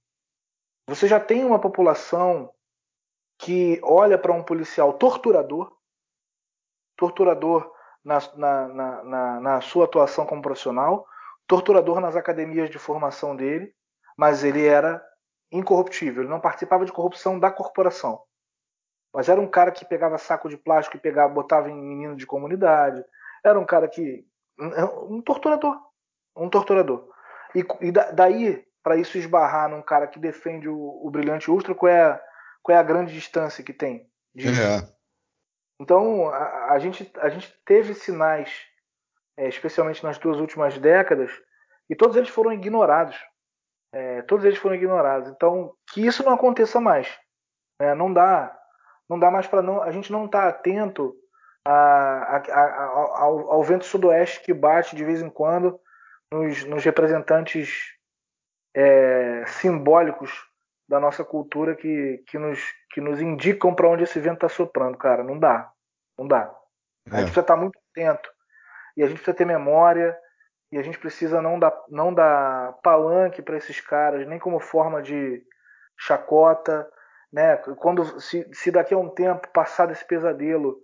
você 0.88 1.06
já 1.06 1.20
tem 1.20 1.44
uma 1.44 1.58
população 1.58 2.50
que 3.38 3.80
olha 3.82 4.18
para 4.18 4.32
um 4.32 4.42
policial 4.42 4.94
torturador, 4.94 5.72
torturador 6.96 7.72
na, 8.04 8.18
na, 8.34 9.02
na, 9.04 9.40
na, 9.40 9.60
sua 9.60 9.84
atuação 9.84 10.26
como 10.26 10.42
profissional, 10.42 11.06
torturador 11.50 11.98
nas 11.98 12.14
academias 12.14 12.70
de 12.70 12.78
formação 12.78 13.34
dele, 13.34 13.74
mas 14.16 14.44
ele 14.44 14.64
era 14.64 15.04
incorruptível, 15.50 16.22
ele 16.22 16.30
não 16.30 16.38
participava 16.38 16.84
de 16.84 16.92
corrupção 16.92 17.40
da 17.40 17.50
corporação. 17.50 18.22
Mas 19.12 19.28
era 19.28 19.40
um 19.40 19.48
cara 19.48 19.72
que 19.72 19.84
pegava 19.84 20.16
saco 20.16 20.48
de 20.48 20.56
plástico 20.56 20.96
e 20.96 21.00
pegava, 21.00 21.34
botava 21.34 21.68
em 21.68 21.74
menino 21.74 22.14
de 22.14 22.24
comunidade. 22.24 23.04
Era 23.44 23.58
um 23.58 23.66
cara 23.66 23.88
que. 23.88 24.24
Um 24.56 25.20
torturador. 25.20 25.76
Um 26.36 26.48
torturador. 26.48 27.08
E, 27.52 27.66
e 27.80 27.90
daí, 27.90 28.64
para 28.80 28.94
isso 28.94 29.18
esbarrar 29.18 29.68
num 29.68 29.82
cara 29.82 30.06
que 30.06 30.20
defende 30.20 30.68
o, 30.68 30.78
o 31.04 31.10
brilhante 31.10 31.50
ultra, 31.50 31.74
qual 31.74 31.90
é, 31.90 32.00
a, 32.00 32.22
qual 32.62 32.78
é 32.78 32.80
a 32.80 32.84
grande 32.84 33.12
distância 33.12 33.64
que 33.64 33.72
tem? 33.72 34.08
É. 34.36 34.88
Então, 35.80 36.28
a, 36.28 36.74
a, 36.74 36.78
gente, 36.78 37.10
a 37.18 37.28
gente 37.28 37.52
teve 37.64 37.92
sinais, 37.94 38.69
é, 39.40 39.48
especialmente 39.48 40.04
nas 40.04 40.18
duas 40.18 40.38
últimas 40.38 40.78
décadas, 40.78 41.30
e 41.88 41.96
todos 41.96 42.14
eles 42.14 42.28
foram 42.28 42.52
ignorados. 42.52 43.16
É, 43.92 44.22
todos 44.22 44.44
eles 44.44 44.58
foram 44.58 44.76
ignorados. 44.76 45.30
Então, 45.30 45.74
que 45.90 46.06
isso 46.06 46.22
não 46.22 46.34
aconteça 46.34 46.78
mais. 46.78 47.08
Né? 47.80 47.94
Não 47.94 48.12
dá 48.12 48.56
não 49.08 49.18
dá 49.18 49.28
mais 49.28 49.48
para 49.48 49.60
não 49.60 49.82
a 49.82 49.90
gente 49.90 50.12
não 50.12 50.26
estar 50.26 50.42
tá 50.42 50.48
atento 50.48 51.16
a, 51.66 51.72
a, 51.72 52.36
a, 52.36 52.84
ao, 53.22 53.50
ao, 53.50 53.62
vento 53.64 53.84
sudoeste 53.84 54.40
que 54.40 54.54
bate 54.54 54.94
de 54.94 55.04
vez 55.04 55.20
em 55.20 55.28
quando 55.28 55.80
nos, 56.32 56.64
nos 56.64 56.84
representantes 56.84 57.96
é, 58.72 59.44
simbólicos 59.46 60.30
da 60.88 61.00
nossa 61.00 61.24
cultura 61.24 61.74
que, 61.74 62.22
que, 62.28 62.38
nos, 62.38 62.60
que 62.92 63.00
nos 63.00 63.20
indicam 63.20 63.74
para 63.74 63.88
onde 63.88 64.04
esse 64.04 64.20
vento 64.20 64.34
está 64.34 64.48
soprando, 64.48 64.96
cara. 64.96 65.24
Não 65.24 65.38
dá. 65.38 65.72
Não 66.16 66.26
dá. 66.26 66.42
A 67.06 67.10
gente 67.10 67.18
é. 67.18 67.22
precisa 67.22 67.40
estar 67.40 67.54
tá 67.54 67.56
muito 67.56 67.78
atento. 67.90 68.30
E 69.00 69.02
a 69.02 69.06
gente 69.06 69.16
precisa 69.16 69.36
ter 69.36 69.46
memória. 69.46 70.14
E 70.70 70.78
a 70.78 70.82
gente 70.82 70.98
precisa 70.98 71.40
não 71.40 71.58
dar, 71.58 71.72
não 71.88 72.12
dar 72.12 72.74
palanque 72.82 73.40
para 73.42 73.56
esses 73.56 73.80
caras, 73.80 74.28
nem 74.28 74.38
como 74.38 74.60
forma 74.60 75.02
de 75.02 75.42
chacota, 75.98 76.88
né? 77.32 77.56
Quando 77.56 78.20
se, 78.20 78.48
se 78.52 78.70
daqui 78.70 78.94
a 78.94 78.98
um 78.98 79.08
tempo 79.08 79.48
passado 79.48 79.90
esse 79.90 80.04
pesadelo, 80.04 80.80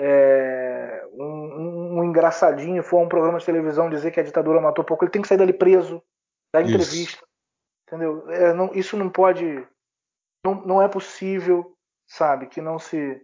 é, 0.00 1.06
um, 1.12 2.00
um, 2.00 2.04
engraçadinho 2.04 2.82
for 2.82 2.98
um 2.98 3.08
programa 3.08 3.38
de 3.38 3.46
televisão 3.46 3.88
dizer 3.88 4.10
que 4.10 4.20
a 4.20 4.24
ditadura 4.24 4.60
matou 4.60 4.84
pouco, 4.84 5.04
ele 5.04 5.12
tem 5.12 5.22
que 5.22 5.28
sair 5.28 5.38
dali 5.38 5.52
preso, 5.52 6.02
dar 6.52 6.62
entrevista, 6.62 6.96
isso. 6.96 7.26
entendeu? 7.86 8.30
É, 8.30 8.52
não, 8.52 8.74
isso 8.74 8.96
não 8.96 9.08
pode, 9.08 9.66
não, 10.44 10.54
não 10.66 10.82
é 10.82 10.88
possível, 10.88 11.74
sabe, 12.06 12.46
que 12.46 12.60
não 12.60 12.78
se 12.78 13.22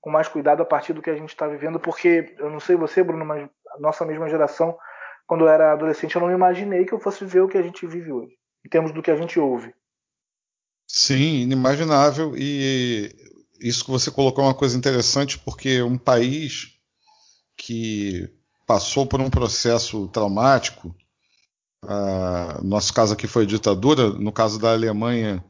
com 0.00 0.10
mais 0.10 0.28
cuidado 0.28 0.62
a 0.62 0.66
partir 0.66 0.92
do 0.92 1.00
que 1.00 1.10
a 1.10 1.14
gente 1.14 1.28
está 1.28 1.46
vivendo, 1.46 1.78
porque 1.78 2.34
eu 2.38 2.50
não 2.50 2.58
sei 2.58 2.74
você, 2.74 3.04
Bruno, 3.04 3.24
mas 3.24 3.48
a 3.76 3.80
nossa 3.80 4.04
mesma 4.04 4.28
geração, 4.28 4.76
quando 5.26 5.44
eu 5.44 5.48
era 5.48 5.72
adolescente, 5.72 6.14
eu 6.14 6.22
não 6.22 6.30
imaginei 6.30 6.84
que 6.84 6.92
eu 6.92 7.00
fosse 7.00 7.24
viver 7.24 7.40
o 7.40 7.48
que 7.48 7.58
a 7.58 7.62
gente 7.62 7.86
vive 7.86 8.12
hoje, 8.12 8.32
em 8.64 8.68
termos 8.68 8.92
do 8.92 9.02
que 9.02 9.10
a 9.10 9.16
gente 9.16 9.38
ouve. 9.38 9.74
Sim, 10.86 11.40
inimaginável. 11.40 12.34
E 12.36 13.14
isso 13.60 13.84
que 13.84 13.90
você 13.90 14.10
colocou 14.10 14.44
é 14.44 14.48
uma 14.48 14.54
coisa 14.54 14.76
interessante, 14.76 15.38
porque 15.38 15.80
um 15.82 15.96
país 15.96 16.78
que 17.56 18.28
passou 18.66 19.06
por 19.06 19.20
um 19.20 19.30
processo 19.30 20.08
traumático, 20.08 20.94
uh, 21.84 22.62
nosso 22.64 22.92
caso 22.92 23.14
aqui 23.14 23.26
foi 23.26 23.44
a 23.44 23.46
ditadura, 23.46 24.10
no 24.10 24.32
caso 24.32 24.58
da 24.58 24.72
Alemanha 24.72 25.42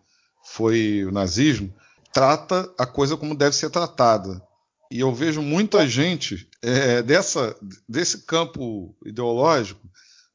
foi 0.44 1.04
o 1.04 1.12
nazismo, 1.12 1.74
trata 2.12 2.72
a 2.78 2.86
coisa 2.86 3.16
como 3.16 3.34
deve 3.34 3.56
ser 3.56 3.70
tratada. 3.70 4.42
E 4.90 5.00
eu 5.00 5.12
vejo 5.12 5.40
muita 5.40 5.88
gente 5.88 6.48
é, 6.62 7.02
dessa, 7.02 7.56
desse 7.88 8.18
campo 8.18 8.96
ideológico 9.04 9.80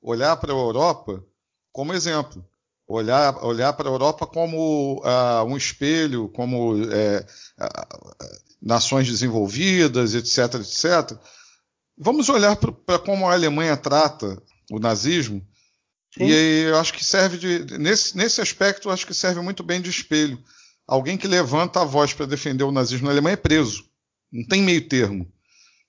olhar 0.02 0.36
para 0.38 0.52
a 0.52 0.56
Europa 0.56 1.24
como 1.72 1.94
exemplo 1.94 2.46
olhar, 2.88 3.44
olhar 3.44 3.74
para 3.74 3.90
a 3.90 3.92
Europa 3.92 4.26
como 4.26 5.04
uh, 5.04 5.44
um 5.46 5.58
espelho, 5.58 6.30
como 6.30 6.76
é, 6.92 7.26
nações 8.62 9.08
desenvolvidas, 9.08 10.16
etc, 10.16 10.56
etc. 10.56 11.20
Vamos 11.98 12.30
olhar 12.30 12.56
para 12.56 12.98
como 12.98 13.28
a 13.28 13.34
Alemanha 13.34 13.76
trata 13.76 14.42
o 14.72 14.80
nazismo 14.80 15.46
Sim. 16.18 16.26
e 16.26 16.64
eu 16.64 16.78
acho 16.78 16.94
que 16.94 17.04
serve 17.04 17.38
de 17.38 17.78
nesse, 17.78 18.16
nesse 18.16 18.40
aspecto, 18.40 18.88
eu 18.88 18.94
acho 18.94 19.06
que 19.06 19.14
serve 19.14 19.42
muito 19.42 19.64
bem 19.64 19.82
de 19.82 19.90
espelho. 19.90 20.42
Alguém 20.88 21.18
que 21.18 21.28
levanta 21.28 21.82
a 21.82 21.86
voz 21.86 22.14
para 22.14 22.26
defender 22.26 22.64
o 22.64 22.72
nazismo 22.72 23.08
na 23.08 23.12
Alemanha 23.12 23.34
é 23.34 23.38
preso. 23.38 23.84
Não 24.32 24.46
tem 24.48 24.62
meio 24.62 24.88
termo. 24.88 25.30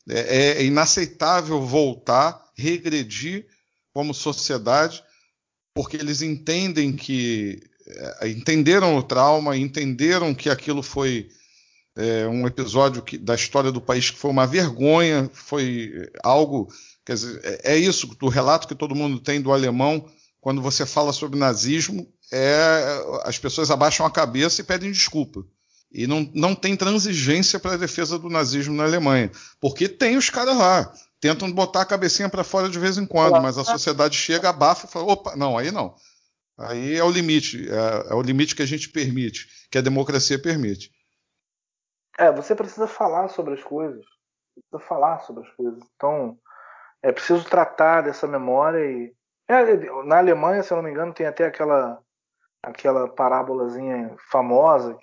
É, 0.09 0.59
é 0.59 0.64
inaceitável 0.64 1.61
voltar, 1.61 2.42
regredir 2.56 3.46
como 3.92 4.14
sociedade 4.14 5.02
porque 5.78 5.96
eles 5.96 6.22
entendem 6.22 6.92
que 6.92 7.62
é, 7.86 8.28
entenderam 8.30 8.96
o 8.96 9.02
trauma, 9.02 9.56
entenderam 9.56 10.34
que 10.34 10.50
aquilo 10.50 10.82
foi 10.82 11.28
é, 11.96 12.26
um 12.26 12.48
episódio 12.48 13.00
que, 13.00 13.16
da 13.16 13.36
história 13.36 13.70
do 13.70 13.80
país 13.80 14.11
que 14.11 14.18
foi 14.18 14.32
uma 14.32 14.44
vergonha, 14.44 15.30
foi 15.32 16.11
algo, 16.20 16.66
quer 17.06 17.14
dizer, 17.14 17.40
é, 17.44 17.74
é, 17.74 17.76
isso 17.76 18.09
do 18.09 18.26
relato 18.26 18.66
que 18.66 18.74
todo 18.74 18.92
mundo 18.92 19.20
tem 19.20 19.40
do 19.40 19.52
alemão 19.52 20.11
quando 20.40 20.61
você 20.61 20.84
fala 20.84 21.12
sobre 21.12 21.38
nazismo, 21.38 22.12
é 22.32 23.00
as 23.22 23.38
pessoas 23.38 23.70
abaixam 23.70 24.04
a 24.04 24.11
cabeça 24.11 24.61
e 24.61 24.64
pedem 24.64 24.90
desculpa. 24.90 25.44
E 25.91 26.07
não, 26.07 26.30
não 26.34 26.55
tem 26.55 26.76
transigência 26.76 27.59
para 27.59 27.74
a 27.74 27.78
defesa 27.78 28.18
do 28.18 28.28
nazismo 28.28 28.74
na 28.74 28.84
Alemanha, 28.84 29.30
porque 29.59 29.89
tem 29.89 30.16
os 30.16 30.28
caras 30.28 30.57
lá 30.57 30.93
tentam 31.20 31.51
botar 31.51 31.82
a 31.82 31.86
cabecinha 31.86 32.28
para 32.28 32.45
fora 32.45 32.68
de 32.68 32.78
vez 32.78 32.99
em 32.99 33.07
quando, 33.07 33.41
mas 33.43 33.59
a 33.59 33.64
sociedade 33.64 34.16
chega, 34.16 34.49
abafa 34.49 34.86
e 34.86 34.91
fala: 34.91 35.12
opa, 35.12 35.36
não, 35.36 35.57
aí 35.57 35.70
não. 35.70 35.95
Aí 36.59 36.97
é 36.97 37.05
o 37.05 37.11
limite, 37.11 37.68
é, 37.70 38.11
é, 38.11 38.14
o 38.14 38.22
limite 38.22 38.55
que 38.55 38.62
a 38.62 38.66
gente 38.66 38.89
permite, 38.91 39.49
que 39.70 39.78
a 39.78 39.82
democracia 39.82 40.41
permite. 40.41 40.91
É, 42.18 42.32
você 42.32 42.55
precisa 42.55 42.89
falar 42.89 43.28
sobre 43.28 43.55
as 43.55 43.62
coisas, 43.62 44.05
precisa 44.55 44.89
falar 44.89 45.20
sobre 45.20 45.47
as 45.47 45.55
coisas. 45.55 45.80
Então, 45.95 46.36
é 47.01 47.12
preciso 47.12 47.45
tratar 47.45 48.03
dessa 48.03 48.26
memória 48.26 48.84
e 48.84 49.14
é, 49.49 50.05
na 50.05 50.18
Alemanha, 50.18 50.62
se 50.62 50.72
eu 50.72 50.76
não 50.76 50.82
me 50.84 50.91
engano, 50.91 51.14
tem 51.14 51.26
até 51.26 51.47
aquela 51.47 52.03
aquela 52.62 53.09
parábolazinha 53.09 54.14
famosa. 54.30 54.98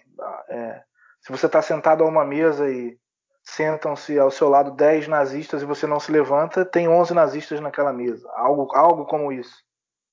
É, 0.49 0.83
se 1.21 1.31
você 1.31 1.45
está 1.45 1.61
sentado 1.61 2.03
a 2.03 2.07
uma 2.07 2.25
mesa 2.25 2.69
e 2.69 2.97
sentam-se 3.43 4.17
ao 4.17 4.31
seu 4.31 4.49
lado 4.49 4.71
10 4.71 5.07
nazistas 5.07 5.61
e 5.61 5.65
você 5.65 5.85
não 5.85 5.99
se 5.99 6.11
levanta, 6.11 6.65
tem 6.65 6.87
11 6.87 7.13
nazistas 7.13 7.59
naquela 7.59 7.93
mesa. 7.93 8.29
Algo, 8.33 8.69
algo 8.75 9.05
como 9.05 9.31
isso. 9.31 9.55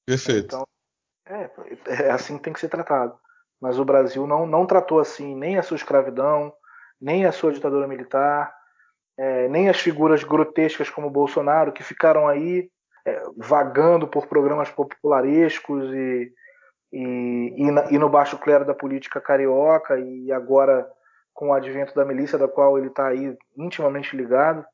Perfeito. 0.07 0.47
Então, 0.47 0.67
é, 1.27 1.51
é 2.05 2.11
assim 2.11 2.37
que 2.37 2.45
tem 2.45 2.53
que 2.53 2.61
ser 2.61 2.69
tratado. 2.69 3.19
Mas 3.61 3.79
o 3.79 3.85
Brasil 3.85 4.27
não, 4.27 4.47
não 4.47 4.67
tratou 4.67 4.99
assim 4.99 5.35
nem 5.35 5.59
a 5.59 5.63
sua 5.63 5.77
escravidão, 5.77 6.53
nem 7.01 7.27
a 7.27 7.33
sua 7.33 7.53
ditadura 7.53 7.87
militar, 7.87 8.55
é, 9.19 9.49
nem 9.49 9.69
as 9.69 9.79
figuras 9.79 10.25
grotescas 10.25 10.91
como 10.91 11.11
Bolsonaro, 11.11 11.73
que 11.73 11.83
ficaram 11.83 12.29
aí 12.29 12.69
é, 13.07 13.23
vagando 13.37 14.07
por 14.07 14.27
programas 14.27 14.71
popularescos 14.71 15.93
e, 15.93 16.33
e, 16.93 17.55
e, 17.57 17.71
na, 17.71 17.91
e 17.91 17.99
no 17.99 18.09
baixo 18.09 18.39
clero 18.39 18.65
da 18.65 18.75
política 18.75 19.21
carioca 19.21 19.99
e 19.99 20.31
agora 20.31 20.89
com 21.33 21.49
o 21.49 21.53
advento 21.55 21.95
da 21.95 22.05
milícia, 22.05 22.39
da 22.39 22.47
qual 22.47 22.77
ele 22.77 22.89
está 22.89 23.09
aí 23.09 23.37
intimamente 23.57 24.15
ligado, 24.15 24.65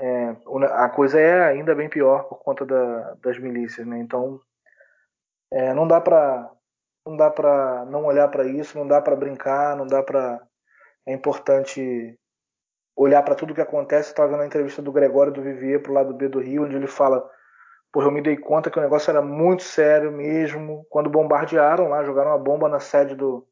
é, 0.00 0.36
a 0.72 0.88
coisa 0.88 1.20
é 1.20 1.44
ainda 1.44 1.74
bem 1.74 1.88
pior 1.88 2.24
por 2.24 2.42
conta 2.42 2.66
da, 2.66 3.14
das 3.22 3.38
milícias, 3.38 3.86
né? 3.86 3.98
Então 3.98 4.40
é, 5.52 5.72
não 5.72 5.86
dá 5.86 6.00
para 6.00 6.50
não 7.06 7.16
dá 7.16 7.30
para 7.30 7.84
não 7.84 8.04
olhar 8.06 8.28
para 8.28 8.44
isso, 8.44 8.78
não 8.78 8.88
dá 8.88 9.00
para 9.00 9.14
brincar, 9.14 9.76
não 9.76 9.86
dá 9.86 10.02
para 10.02 10.40
é 11.06 11.12
importante 11.12 12.18
olhar 12.96 13.22
para 13.22 13.34
tudo 13.34 13.54
que 13.54 13.60
acontece. 13.60 14.08
Estava 14.08 14.30
vendo 14.30 14.42
a 14.42 14.46
entrevista 14.46 14.82
do 14.82 14.92
Gregório 14.92 15.32
do 15.32 15.42
Vivier 15.42 15.82
pro 15.82 15.92
lado 15.92 16.14
B 16.14 16.28
do 16.28 16.40
Rio, 16.40 16.64
onde 16.64 16.74
ele 16.74 16.86
fala 16.86 17.28
Porra, 17.94 18.08
eu 18.08 18.10
me 18.10 18.20
dei 18.20 18.36
conta 18.36 18.72
que 18.72 18.78
o 18.78 18.82
negócio 18.82 19.08
era 19.08 19.22
muito 19.22 19.62
sério 19.62 20.10
mesmo. 20.10 20.84
Quando 20.90 21.08
bombardearam 21.08 21.86
lá, 21.86 22.02
jogaram 22.02 22.32
uma 22.32 22.38
bomba 22.38 22.68
na 22.68 22.80
sede 22.80 23.14
do, 23.14 23.46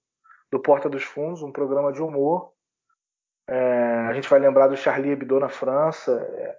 do 0.51 0.59
Porta 0.59 0.89
dos 0.89 1.05
Fundos, 1.05 1.45
um 1.45 1.53
programa 1.53 1.93
de 1.93 2.03
humor. 2.03 2.51
É, 3.49 4.07
a 4.09 4.13
gente 4.13 4.29
vai 4.29 4.41
lembrar 4.41 4.67
do 4.67 4.77
Charlie 4.77 5.13
Hebdo 5.13 5.39
na 5.39 5.49
França. 5.49 6.21
É, 6.35 6.57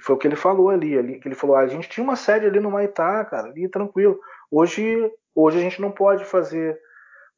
foi 0.00 0.14
o 0.14 0.18
que 0.18 0.28
ele 0.28 0.36
falou 0.36 0.70
ali, 0.70 0.96
ali 0.96 1.18
que 1.18 1.26
ele 1.26 1.34
falou: 1.34 1.56
ah, 1.56 1.62
a 1.62 1.66
gente 1.66 1.88
tinha 1.88 2.04
uma 2.04 2.14
sede 2.14 2.46
ali 2.46 2.60
no 2.60 2.70
Maitá, 2.70 3.24
cara, 3.24 3.48
ali 3.48 3.68
tranquilo. 3.68 4.16
Hoje, 4.48 5.12
hoje 5.34 5.58
a 5.58 5.60
gente 5.60 5.82
não 5.82 5.90
pode 5.90 6.24
fazer 6.24 6.80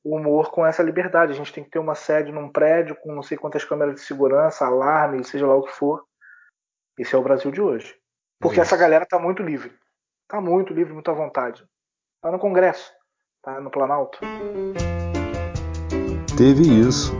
humor 0.04 0.50
com 0.50 0.66
essa 0.66 0.82
liberdade. 0.82 1.32
A 1.32 1.36
gente 1.36 1.54
tem 1.54 1.64
que 1.64 1.70
ter 1.70 1.78
uma 1.78 1.94
sede 1.94 2.30
num 2.30 2.52
prédio 2.52 2.96
com 2.96 3.14
não 3.14 3.22
sei 3.22 3.38
quantas 3.38 3.64
câmeras 3.64 3.94
de 3.94 4.02
segurança, 4.02 4.66
alarme, 4.66 5.24
seja 5.24 5.46
lá 5.46 5.54
o 5.54 5.62
que 5.62 5.72
for. 5.72 6.04
Esse 6.98 7.14
é 7.14 7.18
o 7.18 7.22
Brasil 7.22 7.50
de 7.50 7.62
hoje. 7.62 7.96
Porque 8.38 8.60
essa 8.60 8.76
galera 8.76 9.06
tá 9.06 9.18
muito 9.18 9.42
livre. 9.42 9.72
Tá 10.28 10.40
muito 10.40 10.74
livre, 10.74 10.92
muito 10.92 11.10
à 11.10 11.14
vontade. 11.14 11.64
Tá 12.20 12.32
no 12.32 12.38
Congresso, 12.38 12.92
tá 13.42 13.60
no 13.60 13.70
Planalto. 13.70 14.18
Teve 16.36 16.62
isso. 16.62 17.12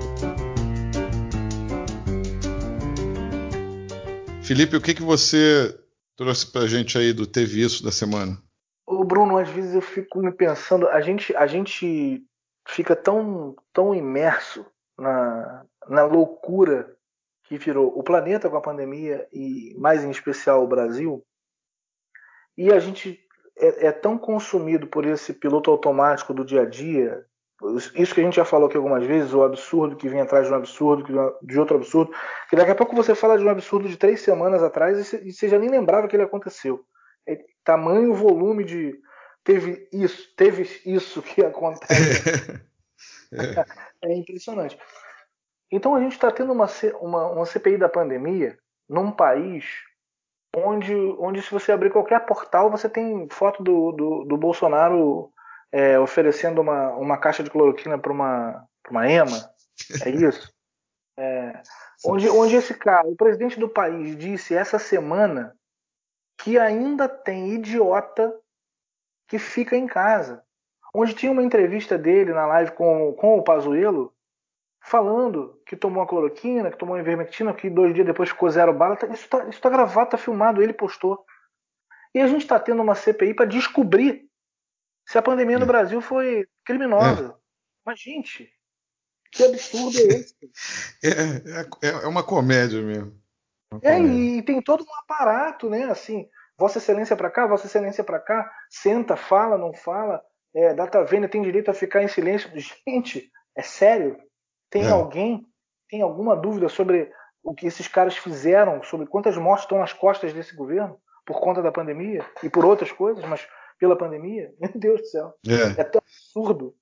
Felipe, 4.42 4.76
o 4.76 4.80
que, 4.80 4.94
que 4.94 5.02
você 5.02 5.78
trouxe 6.16 6.50
pra 6.50 6.66
gente 6.66 6.98
aí 6.98 7.12
do 7.12 7.26
Teve 7.26 7.62
Isso 7.62 7.84
da 7.84 7.92
semana? 7.92 8.36
Ô 8.84 9.04
Bruno, 9.04 9.38
às 9.38 9.48
vezes 9.48 9.74
eu 9.74 9.80
fico 9.80 10.20
me 10.20 10.32
pensando, 10.32 10.88
a 10.88 11.00
gente, 11.00 11.34
a 11.36 11.46
gente 11.46 12.24
fica 12.68 12.96
tão, 12.96 13.54
tão 13.72 13.94
imerso 13.94 14.66
na, 14.98 15.64
na 15.88 16.04
loucura 16.04 16.96
que 17.44 17.56
virou 17.56 17.96
o 17.96 18.02
planeta 18.02 18.50
com 18.50 18.56
a 18.56 18.60
pandemia 18.60 19.28
e 19.32 19.74
mais 19.78 20.02
em 20.02 20.10
especial 20.10 20.64
o 20.64 20.68
Brasil, 20.68 21.24
e 22.56 22.72
a 22.72 22.78
gente 22.78 23.20
é, 23.58 23.86
é, 23.86 23.92
tão 23.92 24.18
consumido 24.18 24.86
por 24.86 25.04
esse 25.04 25.32
piloto 25.32 25.70
automático 25.70 26.34
do 26.34 26.44
dia 26.44 26.62
a 26.62 26.64
dia, 26.66 27.24
isso 27.94 28.14
que 28.14 28.20
a 28.20 28.24
gente 28.24 28.36
já 28.36 28.44
falou 28.44 28.68
aqui 28.68 28.76
algumas 28.76 29.04
vezes, 29.06 29.32
o 29.32 29.42
absurdo 29.42 29.96
que 29.96 30.08
vem 30.08 30.20
atrás 30.20 30.46
de 30.46 30.52
um 30.52 30.56
absurdo, 30.56 31.36
de 31.42 31.58
outro 31.58 31.76
absurdo, 31.76 32.12
que 32.50 32.56
daqui 32.56 32.70
a 32.70 32.74
pouco 32.74 32.94
você 32.94 33.14
fala 33.14 33.38
de 33.38 33.44
um 33.44 33.48
absurdo 33.48 33.88
de 33.88 33.96
três 33.96 34.20
semanas 34.20 34.62
atrás 34.62 35.12
e 35.12 35.32
você 35.32 35.48
já 35.48 35.58
nem 35.58 35.70
lembrava 35.70 36.06
que 36.06 36.14
ele 36.14 36.22
aconteceu. 36.22 36.84
É, 37.26 37.38
tamanho 37.64 38.14
volume 38.14 38.62
de 38.62 39.00
teve 39.42 39.88
isso, 39.92 40.34
teve 40.36 40.68
isso 40.84 41.22
que 41.22 41.42
acontece. 41.42 42.60
é. 44.02 44.14
impressionante. 44.14 44.78
Então 45.70 45.94
a 45.94 46.00
gente 46.00 46.12
está 46.12 46.30
tendo 46.30 46.52
uma, 46.52 46.66
uma, 47.00 47.30
uma 47.30 47.46
CPI 47.46 47.78
da 47.78 47.88
pandemia 47.88 48.58
num 48.88 49.10
país 49.10 49.64
onde, 50.56 50.94
onde 51.18 51.42
se 51.42 51.50
você 51.50 51.70
abrir 51.70 51.90
qualquer 51.90 52.24
portal, 52.24 52.70
você 52.70 52.88
tem 52.88 53.28
foto 53.28 53.62
do, 53.62 53.92
do, 53.92 54.24
do 54.24 54.36
Bolsonaro 54.38 55.30
é, 55.70 55.98
oferecendo 56.00 56.62
uma, 56.62 56.90
uma 56.92 57.18
caixa 57.18 57.42
de 57.42 57.50
cloroquina 57.50 57.98
para 57.98 58.12
uma, 58.12 58.66
uma 58.90 59.06
EMA. 59.06 59.50
É 60.02 60.08
isso? 60.08 60.50
É, 61.18 61.62
onde, 62.06 62.28
onde 62.30 62.56
esse 62.56 62.72
cara, 62.72 63.06
o 63.06 63.14
presidente 63.14 63.60
do 63.60 63.68
país, 63.68 64.16
disse 64.16 64.54
essa 64.54 64.78
semana 64.78 65.54
que 66.38 66.58
ainda 66.58 67.06
tem 67.06 67.50
idiota 67.50 68.34
que 69.28 69.38
fica 69.38 69.76
em 69.76 69.86
casa. 69.86 70.42
Onde 70.94 71.14
tinha 71.14 71.32
uma 71.32 71.42
entrevista 71.42 71.98
dele 71.98 72.32
na 72.32 72.46
live 72.46 72.72
com, 72.72 73.12
com 73.14 73.38
o 73.38 73.44
Pazuello, 73.44 74.14
falando 74.86 75.60
que 75.66 75.76
tomou 75.76 76.02
a 76.02 76.06
cloroquina, 76.06 76.70
que 76.70 76.78
tomou 76.78 76.94
a 76.94 77.00
ivermectina, 77.00 77.52
que 77.52 77.68
dois 77.68 77.92
dias 77.92 78.06
depois 78.06 78.28
ficou 78.28 78.48
zero 78.48 78.72
bala. 78.72 78.96
Tá, 78.96 79.06
isso 79.08 79.24
está 79.24 79.44
tá 79.50 79.70
gravado, 79.70 80.06
está 80.06 80.16
filmado, 80.16 80.62
ele 80.62 80.72
postou. 80.72 81.24
E 82.14 82.20
a 82.20 82.26
gente 82.28 82.42
está 82.42 82.58
tendo 82.58 82.80
uma 82.82 82.94
CPI 82.94 83.34
para 83.34 83.46
descobrir 83.46 84.26
se 85.06 85.18
a 85.18 85.22
pandemia 85.22 85.58
no 85.58 85.64
é. 85.64 85.68
Brasil 85.68 86.00
foi 86.00 86.46
criminosa. 86.64 87.36
É. 87.36 87.46
Mas, 87.84 88.00
gente, 88.00 88.48
que 89.32 89.44
absurdo 89.44 89.98
é 89.98 90.02
esse? 90.14 90.36
É, 91.04 91.88
é, 91.88 92.04
é 92.04 92.06
uma 92.06 92.22
comédia 92.22 92.80
mesmo. 92.80 93.20
Uma 93.72 93.80
é, 93.82 93.96
comédia. 93.96 94.38
e 94.38 94.42
tem 94.42 94.62
todo 94.62 94.84
um 94.84 94.94
aparato, 95.02 95.68
né? 95.68 95.84
Assim, 95.84 96.28
Vossa 96.56 96.78
Excelência 96.78 97.16
para 97.16 97.30
cá, 97.30 97.46
Vossa 97.46 97.66
Excelência 97.66 98.04
para 98.04 98.20
cá, 98.20 98.50
senta, 98.70 99.16
fala, 99.16 99.58
não 99.58 99.74
fala, 99.74 100.22
é, 100.54 100.72
data 100.72 101.04
vênia 101.04 101.28
tem 101.28 101.42
direito 101.42 101.70
a 101.70 101.74
ficar 101.74 102.02
em 102.02 102.08
silêncio. 102.08 102.50
Gente, 102.86 103.30
é 103.56 103.62
sério? 103.62 104.16
Tem 104.76 104.84
é. 104.84 104.90
alguém, 104.90 105.46
tem 105.88 106.02
alguma 106.02 106.36
dúvida 106.36 106.68
sobre 106.68 107.10
o 107.42 107.54
que 107.54 107.66
esses 107.66 107.88
caras 107.88 108.14
fizeram, 108.14 108.82
sobre 108.82 109.06
quantas 109.06 109.34
mortes 109.38 109.64
estão 109.64 109.78
nas 109.78 109.94
costas 109.94 110.34
desse 110.34 110.54
governo 110.54 110.98
por 111.24 111.40
conta 111.40 111.62
da 111.62 111.72
pandemia 111.72 112.22
e 112.42 112.50
por 112.50 112.62
outras 112.62 112.92
coisas, 112.92 113.24
mas 113.24 113.40
pela 113.80 113.96
pandemia? 113.96 114.52
Meu 114.60 114.70
Deus 114.74 115.00
do 115.00 115.06
céu. 115.06 115.32
É, 115.48 115.80
é 115.80 115.84
tão 115.84 116.02
absurdo. 116.04 116.74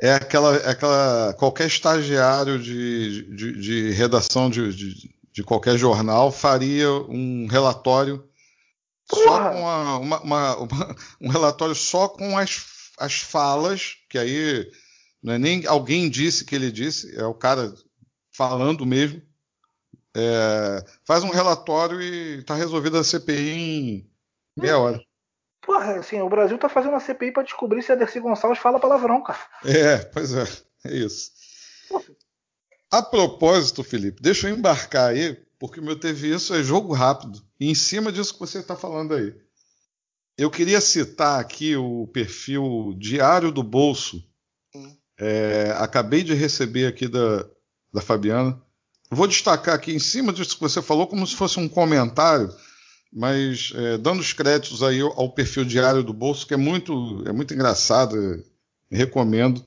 É 0.00 0.14
aquela, 0.14 0.56
é 0.56 0.70
aquela. 0.70 1.32
Qualquer 1.34 1.68
estagiário 1.68 2.58
de, 2.58 3.34
de, 3.36 3.60
de 3.60 3.90
redação 3.92 4.50
de, 4.50 4.72
de, 4.74 5.14
de, 5.32 5.44
qualquer 5.44 5.76
jornal 5.76 6.32
faria 6.32 6.90
um 6.90 7.46
relatório 7.48 8.28
Porra. 9.08 9.22
só 9.22 9.50
com 9.52 9.68
a, 9.68 9.98
uma, 9.98 10.20
uma, 10.20 10.56
uma, 10.56 10.96
um 11.22 11.28
relatório 11.28 11.74
só 11.74 12.08
com 12.08 12.36
as, 12.36 12.64
as 12.98 13.14
falas, 13.14 13.96
que 14.08 14.18
aí 14.18 14.68
não 15.22 15.34
é 15.34 15.38
nem 15.38 15.66
alguém 15.66 16.08
disse 16.08 16.44
que 16.44 16.54
ele 16.54 16.70
disse, 16.70 17.16
é 17.16 17.24
o 17.24 17.34
cara 17.34 17.74
falando 18.30 18.86
mesmo. 18.86 19.22
É, 20.16 20.84
faz 21.04 21.22
um 21.22 21.30
relatório 21.30 22.00
e 22.00 22.38
está 22.38 22.54
resolvida 22.54 23.00
a 23.00 23.04
CPI 23.04 23.50
em 23.50 24.10
meia 24.56 24.78
hora. 24.78 25.00
Porra, 25.60 25.98
assim, 25.98 26.20
o 26.20 26.28
Brasil 26.28 26.56
tá 26.56 26.68
fazendo 26.68 26.92
uma 26.92 27.00
CPI 27.00 27.32
para 27.32 27.42
descobrir 27.42 27.82
se 27.82 27.92
a 27.92 27.94
Dercy 27.94 28.20
Gonçalves 28.20 28.58
fala 28.58 28.80
palavrão, 28.80 29.22
cara. 29.22 29.38
É, 29.64 29.98
pois 29.98 30.32
é, 30.32 30.44
é 30.86 30.96
isso. 30.96 31.30
A 32.90 33.02
propósito, 33.02 33.84
Felipe, 33.84 34.22
deixa 34.22 34.48
eu 34.48 34.56
embarcar 34.56 35.10
aí, 35.10 35.34
porque 35.58 35.78
o 35.78 35.82
meu 35.82 35.98
teve 35.98 36.32
isso 36.34 36.54
é 36.54 36.62
jogo 36.62 36.94
rápido. 36.94 37.42
E 37.60 37.70
em 37.70 37.74
cima 37.74 38.10
disso 38.10 38.32
que 38.32 38.40
você 38.40 38.60
está 38.60 38.74
falando 38.74 39.14
aí. 39.14 39.34
Eu 40.38 40.50
queria 40.50 40.80
citar 40.80 41.38
aqui 41.38 41.76
o 41.76 42.06
perfil 42.06 42.94
Diário 42.96 43.52
do 43.52 43.62
Bolso, 43.62 44.24
é, 45.18 45.74
acabei 45.76 46.22
de 46.22 46.34
receber 46.34 46.86
aqui 46.86 47.08
da, 47.08 47.44
da 47.92 48.00
Fabiana. 48.00 48.60
Vou 49.10 49.26
destacar 49.26 49.74
aqui 49.74 49.92
em 49.92 49.98
cima 49.98 50.32
disso 50.32 50.54
que 50.54 50.60
você 50.60 50.80
falou, 50.82 51.06
como 51.06 51.26
se 51.26 51.34
fosse 51.34 51.58
um 51.58 51.68
comentário, 51.68 52.54
mas 53.12 53.72
é, 53.74 53.98
dando 53.98 54.20
os 54.20 54.32
créditos 54.32 54.82
aí 54.82 55.00
ao, 55.00 55.32
perfil 55.32 55.64
diário 55.64 56.02
do 56.02 56.12
Bolso, 56.12 56.46
que 56.46 56.54
é 56.54 56.58
muito, 56.58 57.24
é 57.26 57.32
muito 57.32 57.54
engraçado, 57.54 58.16
é, 58.16 58.42
recomendo. 58.90 59.64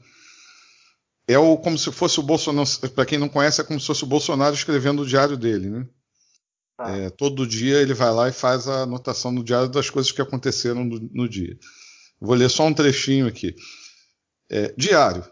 É 1.28 1.38
o, 1.38 1.58
como 1.58 1.78
se 1.78 1.92
fosse 1.92 2.20
o 2.20 2.24
Bolsonaro, 2.24 2.68
para 2.94 3.06
quem 3.06 3.18
não 3.18 3.30
conhece, 3.30 3.62
é 3.62 3.64
como 3.64 3.80
se 3.80 3.88
fosse 3.88 4.04
o 4.04 4.08
Bolsonaro 4.08 4.54
escrevendo 4.54 5.02
o 5.02 5.08
diário 5.08 5.38
dele, 5.38 5.70
né? 5.70 5.88
Ah. 6.78 6.98
É, 6.98 7.10
todo 7.10 7.48
dia 7.48 7.78
ele 7.78 7.94
vai 7.94 8.12
lá 8.12 8.30
e 8.30 8.34
faz 8.34 8.68
a 8.68 8.84
anotação 8.84 9.32
no 9.32 9.44
diário 9.44 9.70
das 9.70 9.90
coisas 9.90 10.12
que 10.12 10.22
aconteceram 10.22 10.84
no, 10.84 11.00
no 11.12 11.30
dia. 11.30 11.58
Vou 12.20 12.36
ler 12.36 12.50
só 12.50 12.66
um 12.66 12.74
trechinho 12.74 13.28
aqui. 13.28 13.56
É, 14.50 14.74
diário. 14.78 15.24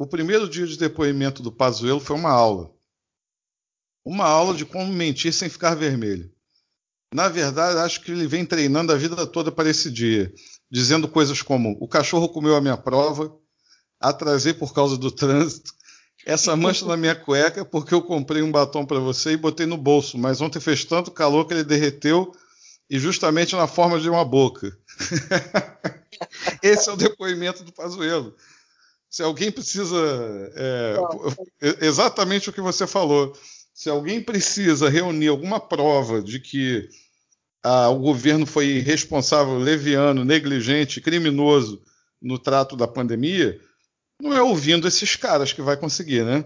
O 0.00 0.06
primeiro 0.06 0.48
dia 0.48 0.66
de 0.66 0.78
depoimento 0.78 1.42
do 1.42 1.52
Pazuello 1.52 2.00
foi 2.00 2.16
uma 2.16 2.30
aula. 2.30 2.72
Uma 4.02 4.24
aula 4.24 4.54
de 4.54 4.64
como 4.64 4.90
mentir 4.90 5.30
sem 5.30 5.50
ficar 5.50 5.74
vermelho. 5.74 6.32
Na 7.12 7.28
verdade, 7.28 7.78
acho 7.80 8.00
que 8.00 8.10
ele 8.10 8.26
vem 8.26 8.46
treinando 8.46 8.94
a 8.94 8.96
vida 8.96 9.26
toda 9.26 9.52
para 9.52 9.68
esse 9.68 9.90
dia, 9.90 10.32
dizendo 10.70 11.06
coisas 11.06 11.42
como: 11.42 11.76
o 11.78 11.86
cachorro 11.86 12.30
comeu 12.30 12.56
a 12.56 12.62
minha 12.62 12.78
prova, 12.78 13.30
atrasei 14.00 14.54
por 14.54 14.72
causa 14.72 14.96
do 14.96 15.10
trânsito, 15.12 15.70
essa 16.24 16.56
mancha 16.56 16.86
na 16.86 16.96
minha 16.96 17.14
cueca 17.14 17.62
porque 17.62 17.92
eu 17.92 18.00
comprei 18.00 18.40
um 18.40 18.50
batom 18.50 18.86
para 18.86 19.00
você 19.00 19.32
e 19.32 19.36
botei 19.36 19.66
no 19.66 19.76
bolso, 19.76 20.16
mas 20.16 20.40
ontem 20.40 20.60
fez 20.60 20.82
tanto 20.82 21.10
calor 21.10 21.46
que 21.46 21.52
ele 21.52 21.62
derreteu 21.62 22.34
e 22.88 22.98
justamente 22.98 23.54
na 23.54 23.66
forma 23.66 24.00
de 24.00 24.08
uma 24.08 24.24
boca. 24.24 24.74
Esse 26.62 26.88
é 26.88 26.92
o 26.94 26.96
depoimento 26.96 27.62
do 27.62 27.70
Pazuello 27.70 28.34
se 29.10 29.24
alguém 29.24 29.50
precisa. 29.50 29.96
É, 30.54 30.96
exatamente 31.84 32.48
o 32.48 32.52
que 32.52 32.60
você 32.60 32.86
falou. 32.86 33.36
Se 33.74 33.90
alguém 33.90 34.22
precisa 34.22 34.88
reunir 34.88 35.28
alguma 35.28 35.58
prova 35.58 36.22
de 36.22 36.38
que 36.38 36.88
ah, 37.62 37.88
o 37.88 37.98
governo 37.98 38.46
foi 38.46 38.78
responsável, 38.78 39.58
leviano, 39.58 40.24
negligente, 40.24 41.00
criminoso 41.00 41.82
no 42.22 42.38
trato 42.38 42.76
da 42.76 42.86
pandemia, 42.86 43.58
não 44.20 44.32
é 44.32 44.42
ouvindo 44.42 44.86
esses 44.86 45.16
caras 45.16 45.52
que 45.52 45.62
vai 45.62 45.76
conseguir, 45.76 46.24
né? 46.24 46.44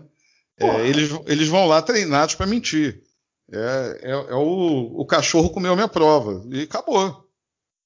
É, 0.57 0.87
eles, 0.89 1.11
eles 1.27 1.49
vão 1.49 1.67
lá 1.67 1.83
treinados 1.83 2.35
para 2.35 2.47
mentir. 2.47 3.03
É, 3.53 4.01
é, 4.03 4.11
é 4.11 4.35
o, 4.35 5.01
o, 5.01 5.05
cachorro 5.05 5.51
comeu 5.51 5.75
minha 5.75 5.89
prova. 5.89 6.43
E 6.51 6.63
acabou. 6.63 7.29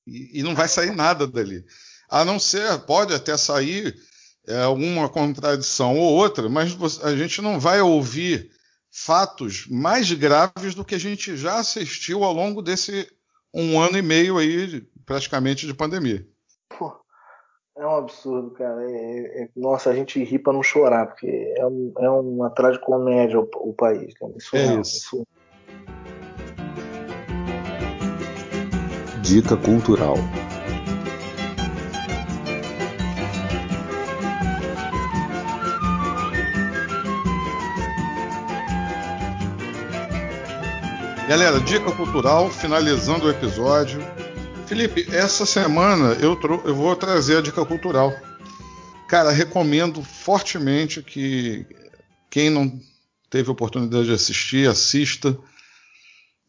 E, 0.07 0.41
e, 0.41 0.43
não 0.43 0.55
vai 0.55 0.69
sair 0.69 0.95
nada 0.95 1.27
dali. 1.27 1.65
A 2.09 2.25
não 2.25 2.39
ser, 2.39 2.79
pode 2.81 3.15
até 3.15 3.37
sair 3.37 3.99
é, 4.49 4.63
alguma 4.63 5.09
contradição 5.09 5.97
ou 5.97 6.15
outra, 6.15 6.49
mas 6.49 6.75
a 7.05 7.15
gente 7.15 7.43
não 7.43 7.61
vai 7.61 7.81
ouvir 7.81 8.51
fatos 8.91 9.67
mais 9.71 10.11
graves 10.13 10.75
do 10.75 10.85
que 10.85 10.95
a 10.95 10.99
gente 10.99 11.37
já 11.37 11.59
assistiu 11.59 12.25
ao 12.25 12.33
longo 12.33 12.63
desse 12.63 13.07
um 13.53 13.79
ano 13.79 13.99
e 13.99 14.03
meio 14.03 14.39
aí, 14.39 14.83
praticamente, 15.05 15.67
de 15.67 15.75
pandemia. 15.75 16.27
Pô, 16.69 16.93
é 17.77 17.87
um 17.87 17.97
absurdo, 17.97 18.51
cara. 18.53 18.83
É, 18.91 18.93
é, 18.93 19.43
é 19.43 19.49
nossa, 19.55 19.91
a 19.91 19.95
gente 19.95 20.23
ri 20.25 20.39
pra 20.39 20.53
não 20.53 20.63
chorar, 20.63 21.07
porque 21.07 21.55
é, 21.57 21.67
um, 21.67 21.93
é 21.99 22.11
uma 22.11 22.51
tragicomédia 22.51 23.39
o, 23.39 23.49
o 23.57 23.73
país. 23.75 24.15
Cara. 24.15 24.33
Isso 24.37 24.57
é 24.57 24.67
não, 24.67 24.81
isso. 24.81 24.97
isso. 24.97 25.27
Dica 29.23 29.57
cultural. 29.59 30.17
Galera, 41.29 41.61
dica 41.61 41.93
cultural, 41.93 42.51
finalizando 42.51 43.27
o 43.27 43.31
episódio. 43.31 44.01
Felipe, 44.67 45.07
essa 45.15 45.45
semana 45.45 46.15
eu, 46.15 46.41
eu 46.65 46.75
vou 46.75 46.97
trazer 46.97 47.37
a 47.37 47.43
dica 47.43 47.67
cultural. 47.67 48.15
Cara, 49.07 49.31
recomendo 49.31 50.03
fortemente 50.03 51.03
que 51.03 51.67
quem 52.31 52.49
não 52.49 52.81
teve 53.29 53.51
oportunidade 53.51 54.07
de 54.07 54.15
assistir, 54.15 54.71
assista. 54.71 55.39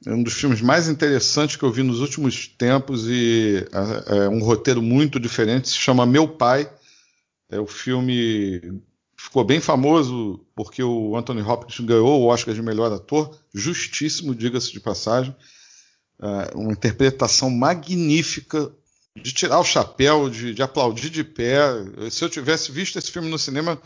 É 0.05 0.11
um 0.11 0.23
dos 0.23 0.35
filmes 0.35 0.61
mais 0.61 0.87
interessantes 0.87 1.57
que 1.57 1.63
eu 1.63 1.73
vi 1.73 1.83
nos 1.83 1.99
últimos 1.99 2.47
tempos 2.47 3.05
e 3.05 3.67
é, 4.07 4.15
é 4.15 4.29
um 4.29 4.41
roteiro 4.41 4.81
muito 4.81 5.19
diferente. 5.19 5.67
Se 5.67 5.75
chama 5.75 6.05
Meu 6.05 6.25
Pai. 6.25 6.71
É 7.51 7.59
o 7.59 7.67
filme 7.67 8.81
ficou 9.29 9.43
bem 9.43 9.59
famoso 9.59 10.43
porque 10.55 10.81
o 10.81 11.15
Anthony 11.15 11.41
Hopkins 11.43 11.79
ganhou 11.85 12.19
o 12.19 12.25
Oscar 12.25 12.55
de 12.55 12.63
melhor 12.63 12.91
ator, 12.91 13.37
justíssimo, 13.53 14.33
diga-se 14.33 14.71
de 14.71 14.79
passagem. 14.79 15.35
Uh, 16.19 16.57
uma 16.57 16.71
interpretação 16.71 17.49
magnífica, 17.51 18.73
de 19.15 19.31
tirar 19.31 19.59
o 19.59 19.63
chapéu, 19.63 20.29
de, 20.29 20.53
de, 20.55 20.61
aplaudir 20.63 21.11
de 21.11 21.23
pé. 21.23 21.61
Se 22.09 22.25
eu 22.25 22.29
tivesse 22.29 22.71
visto 22.71 22.97
esse 22.97 23.11
filme 23.11 23.29
no 23.29 23.37
cinema, 23.37 23.79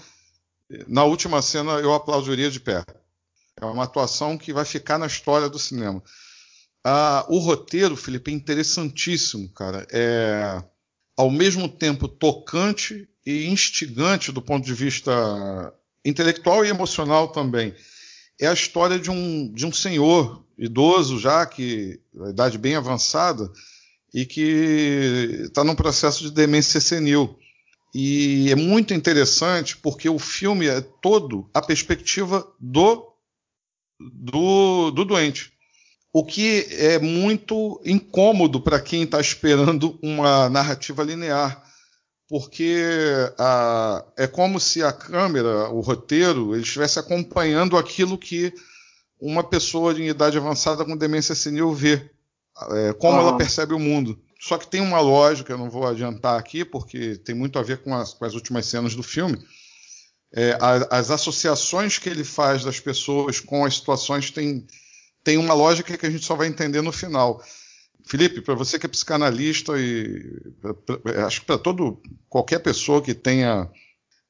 na 0.87 1.03
última 1.03 1.41
cena 1.41 1.73
eu 1.73 1.93
aplaudiria 1.93 2.49
de 2.49 2.59
pé. 2.59 2.83
É 3.59 3.65
uma 3.65 3.83
atuação 3.83 4.37
que 4.37 4.53
vai 4.53 4.63
ficar 4.63 4.97
na 4.97 5.07
história 5.07 5.49
do 5.49 5.59
cinema. 5.59 6.01
Uh, 6.87 7.35
o 7.35 7.39
roteiro, 7.39 7.97
Felipe, 7.97 8.31
é 8.31 8.33
interessantíssimo, 8.33 9.49
cara. 9.49 9.85
É 9.91 10.63
ao 11.15 11.29
mesmo 11.29 11.69
tempo 11.69 12.07
tocante 12.07 13.07
e 13.25 13.47
instigante 13.47 14.31
do 14.31 14.41
ponto 14.41 14.65
de 14.65 14.73
vista 14.73 15.73
intelectual 16.03 16.65
e 16.65 16.69
emocional 16.69 17.29
também. 17.29 17.73
É 18.39 18.47
a 18.47 18.53
história 18.53 18.99
de 18.99 19.09
um, 19.09 19.51
de 19.53 19.65
um 19.65 19.71
senhor 19.71 20.43
idoso 20.57 21.19
já, 21.19 21.45
que 21.45 21.99
idade 22.29 22.57
bem 22.57 22.75
avançada, 22.75 23.51
e 24.13 24.25
que 24.25 25.41
está 25.45 25.63
num 25.63 25.75
processo 25.75 26.23
de 26.23 26.31
demência 26.31 26.79
senil. 26.79 27.37
E 27.95 28.51
é 28.51 28.55
muito 28.55 28.93
interessante 28.93 29.77
porque 29.77 30.09
o 30.09 30.19
filme 30.19 30.67
é 30.67 30.81
todo 30.81 31.49
a 31.53 31.61
perspectiva 31.61 32.47
do, 32.59 33.13
do, 33.99 34.91
do 34.91 35.05
doente. 35.05 35.53
O 36.11 36.23
que 36.23 36.67
é 36.71 36.99
muito 36.99 37.81
incômodo 37.85 38.61
para 38.61 38.79
quem 38.79 39.03
está 39.03 39.19
esperando 39.19 39.97
uma 40.01 40.49
narrativa 40.49 41.03
linear 41.03 41.63
porque 42.27 42.77
a, 43.37 44.03
é 44.17 44.27
como 44.27 44.59
se 44.59 44.81
a 44.83 44.91
câmera, 44.91 45.69
o 45.69 45.81
roteiro, 45.81 46.53
ele 46.53 46.63
estivesse 46.63 46.99
acompanhando 46.99 47.77
aquilo 47.77 48.17
que 48.17 48.53
uma 49.19 49.43
pessoa 49.43 49.93
de 49.93 50.03
idade 50.03 50.37
avançada 50.37 50.83
com 50.83 50.97
demência 50.97 51.35
senil 51.35 51.73
vê, 51.73 52.09
é, 52.71 52.93
como 52.93 53.19
ela 53.19 53.37
percebe 53.37 53.73
o 53.73 53.79
mundo. 53.79 54.19
Só 54.39 54.57
que 54.57 54.67
tem 54.67 54.81
uma 54.81 54.99
lógica, 54.99 55.53
eu 55.53 55.57
não 55.57 55.69
vou 55.69 55.87
adiantar 55.87 56.37
aqui, 56.37 56.65
porque 56.65 57.15
tem 57.17 57.33
muito 57.33 57.57
a 57.57 57.63
ver 57.63 57.81
com 57.81 57.95
as, 57.95 58.13
com 58.13 58.25
as 58.25 58.33
últimas 58.33 58.65
cenas 58.65 58.93
do 58.93 59.01
filme. 59.01 59.37
É, 60.35 60.57
a, 60.59 60.97
as 60.97 61.11
associações 61.11 61.97
que 61.97 62.09
ele 62.09 62.25
faz 62.25 62.63
das 62.63 62.79
pessoas 62.79 63.39
com 63.39 63.63
as 63.63 63.75
situações 63.75 64.31
tem, 64.31 64.67
tem 65.23 65.37
uma 65.37 65.53
lógica 65.53 65.97
que 65.97 66.05
a 66.05 66.09
gente 66.09 66.25
só 66.25 66.35
vai 66.35 66.47
entender 66.47 66.81
no 66.81 66.91
final. 66.91 67.41
Felipe, 68.05 68.41
para 68.41 68.55
você 68.55 68.77
que 68.77 68.85
é 68.85 68.89
psicanalista 68.89 69.79
e 69.79 70.51
pra, 70.61 70.73
pra, 70.73 71.25
acho 71.25 71.41
que 71.41 71.47
para 71.47 71.57
todo 71.57 72.01
qualquer 72.27 72.59
pessoa 72.59 73.01
que 73.01 73.13
tenha 73.13 73.69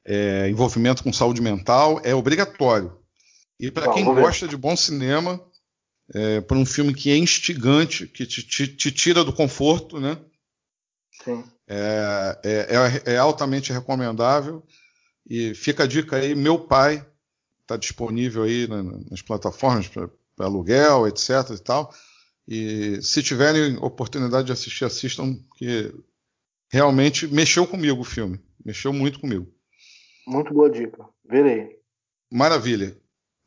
é, 0.05 0.49
envolvimento 0.49 1.03
com 1.03 1.11
saúde 1.11 1.41
mental 1.41 1.99
é 2.03 2.13
obrigatório. 2.13 2.97
E 3.59 3.71
para 3.71 3.91
quem 3.91 4.05
gosta 4.05 4.47
de 4.47 4.57
bom 4.57 4.75
cinema, 4.75 5.41
é, 6.13 6.41
para 6.41 6.57
um 6.57 6.65
filme 6.65 6.93
que 6.93 7.11
é 7.11 7.17
instigante, 7.17 8.07
que 8.07 8.25
te, 8.25 8.43
te, 8.43 8.67
te 8.67 8.91
tira 8.91 9.23
do 9.23 9.33
conforto, 9.33 9.99
né? 9.99 10.17
Sim. 11.23 11.43
É, 11.67 12.39
é, 12.43 13.11
é, 13.11 13.13
é 13.13 13.17
altamente 13.17 13.71
recomendável. 13.71 14.63
E 15.27 15.53
fica 15.55 15.83
a 15.83 15.87
dica 15.87 16.17
aí, 16.17 16.35
meu 16.35 16.59
pai 16.59 17.05
está 17.61 17.77
disponível 17.77 18.43
aí 18.43 18.67
nas 19.09 19.21
plataformas 19.21 19.87
para 19.87 20.09
aluguel, 20.39 21.07
etc. 21.07 21.29
e 21.55 21.59
tal. 21.59 21.93
E 22.47 23.01
se 23.01 23.23
tiverem 23.23 23.77
oportunidade 23.77 24.47
de 24.47 24.51
assistir, 24.51 24.85
assistam, 24.85 25.37
que 25.55 25.93
realmente 26.69 27.27
mexeu 27.27 27.65
comigo 27.65 28.01
o 28.01 28.05
filme. 28.05 28.39
Mexeu 28.65 28.91
muito 28.91 29.19
comigo. 29.19 29.47
Muito 30.27 30.53
boa 30.53 30.69
dica. 30.69 31.05
Verei. 31.23 31.79
Maravilha. 32.31 32.97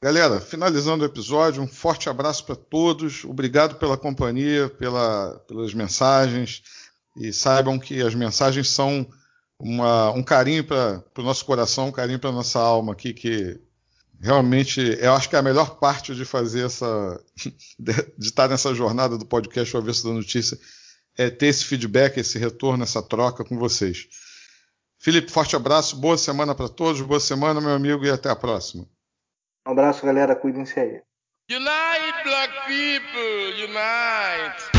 Galera, 0.03 0.41
finalizando 0.41 1.03
o 1.03 1.07
episódio, 1.07 1.63
um 1.63 1.67
forte 1.67 2.09
abraço 2.09 2.45
para 2.45 2.55
todos. 2.55 3.25
Obrigado 3.25 3.77
pela 3.77 3.97
companhia, 3.97 4.69
pela, 4.69 5.39
pelas 5.49 5.75
mensagens. 5.75 6.63
E 7.17 7.33
saibam 7.33 7.79
que 7.79 8.03
as 8.03 8.15
mensagens 8.15 8.69
são 8.69 9.07
uma, 9.59 10.11
um 10.11 10.23
carinho 10.23 10.65
para 10.65 11.03
o 11.19 11.23
nosso 11.23 11.45
coração, 11.45 11.89
um 11.89 11.93
carinho 11.93 12.19
para 12.19 12.31
nossa 12.31 12.61
alma 12.61 12.93
aqui, 12.93 13.15
que 13.15 13.59
realmente 14.21 14.81
eu 15.01 15.13
acho 15.15 15.29
que 15.29 15.37
é 15.37 15.39
a 15.39 15.43
melhor 15.43 15.79
parte 15.79 16.15
de 16.15 16.25
fazer 16.25 16.67
essa 16.67 17.21
de, 17.79 17.93
de 18.19 18.27
estar 18.27 18.49
nessa 18.49 18.75
jornada 18.75 19.17
do 19.17 19.27
podcast 19.27 19.75
O 19.75 19.79
Avesso 19.79 20.07
da 20.07 20.15
Notícia 20.15 20.59
é 21.17 21.31
ter 21.31 21.47
esse 21.47 21.65
feedback, 21.65 22.19
esse 22.19 22.39
retorno, 22.39 22.83
essa 22.83 23.03
troca 23.03 23.45
com 23.45 23.59
vocês. 23.59 24.07
Felipe, 24.99 25.31
forte 25.31 25.57
abraço, 25.57 25.97
boa 25.97 26.19
semana 26.19 26.55
para 26.55 26.69
todos, 26.69 27.01
boa 27.01 27.21
semana, 27.21 27.61
meu 27.61 27.71
amigo, 27.71 28.05
e 28.05 28.11
até 28.11 28.29
a 28.29 28.37
próxima. 28.37 28.87
Um 29.67 29.73
abraço, 29.73 30.05
galera, 30.05 30.37
cuidem-se 30.37 30.79
aí. 30.79 31.03
Unite, 31.51 32.23
black 32.25 32.53
people, 32.67 33.65
unite! 33.65 34.76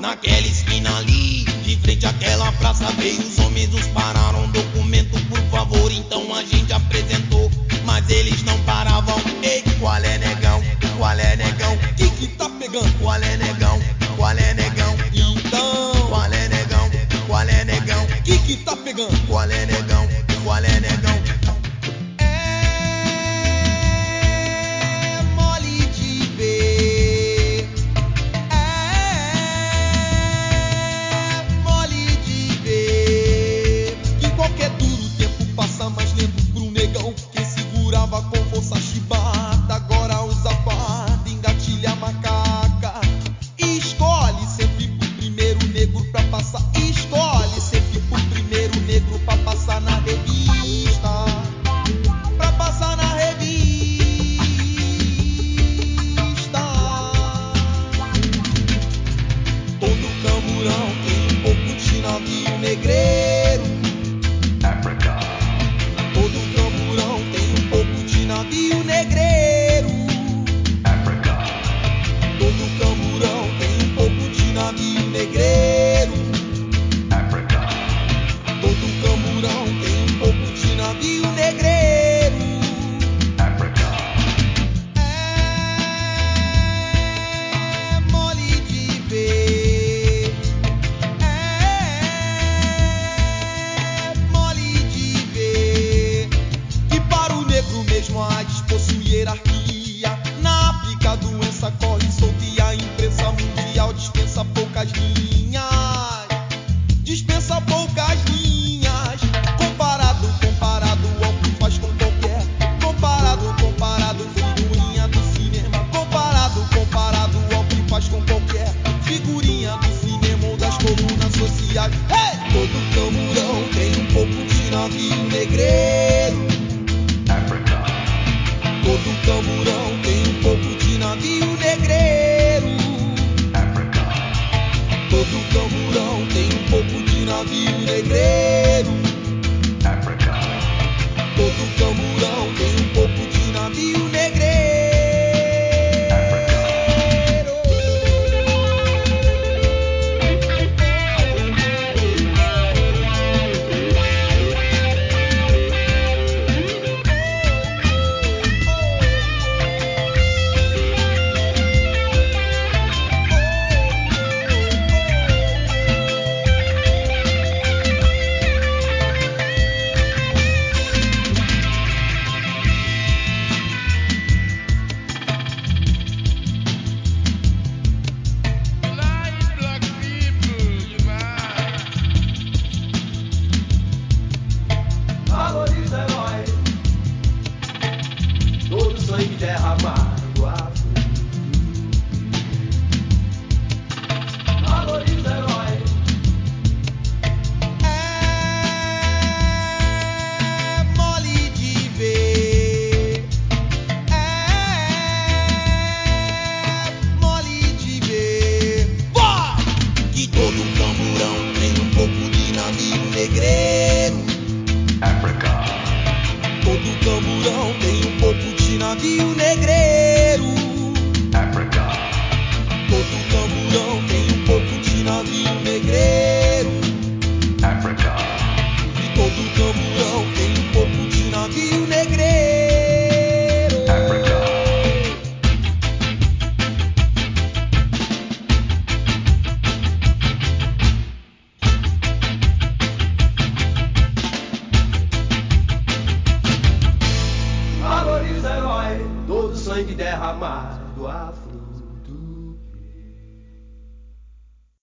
Naquela 0.00 0.46
esquina 0.46 0.96
ali, 0.96 1.44
de 1.44 1.76
frente 1.76 2.06
àquela 2.06 2.50
praça 2.52 2.86
veio 2.92 3.20
os 3.20 3.38
homens 3.38 3.68
nos 3.68 3.86
pararam, 3.88 4.50
documento 4.50 5.20
por 5.26 5.40
favor, 5.50 5.92
então 5.92 6.34
a 6.34 6.42
gente 6.42 6.72
apresentou, 6.72 7.50
mas 7.84 8.08
eles 8.08 8.42
não 8.44 8.58
paravam. 8.60 9.20
Ei, 9.42 9.62
qual 9.78 9.96
é 9.96 10.18
negão? 10.18 10.62
Qual 10.96 11.10
é 11.12 11.36
negão? 11.36 11.76
Que 11.96 12.08
que 12.10 12.28
tá 12.28 12.48
pegando? 12.48 12.90
Qual 12.98 13.14
é 13.14 13.36
negão? 13.36 13.78
Qual 14.16 14.30
é 14.30 14.54
negão? 14.54 14.96
Então, 15.12 16.08
qual 16.08 16.32
é 16.32 16.48
negão? 16.48 16.90
Qual 17.26 17.42
é 17.42 17.64
negão? 17.64 18.06
Que 18.24 18.38
que 18.38 18.56
tá 18.56 18.74
pegando? 18.76 19.26
Qual 19.26 19.44
é 19.44 19.66
negão? 19.66 19.71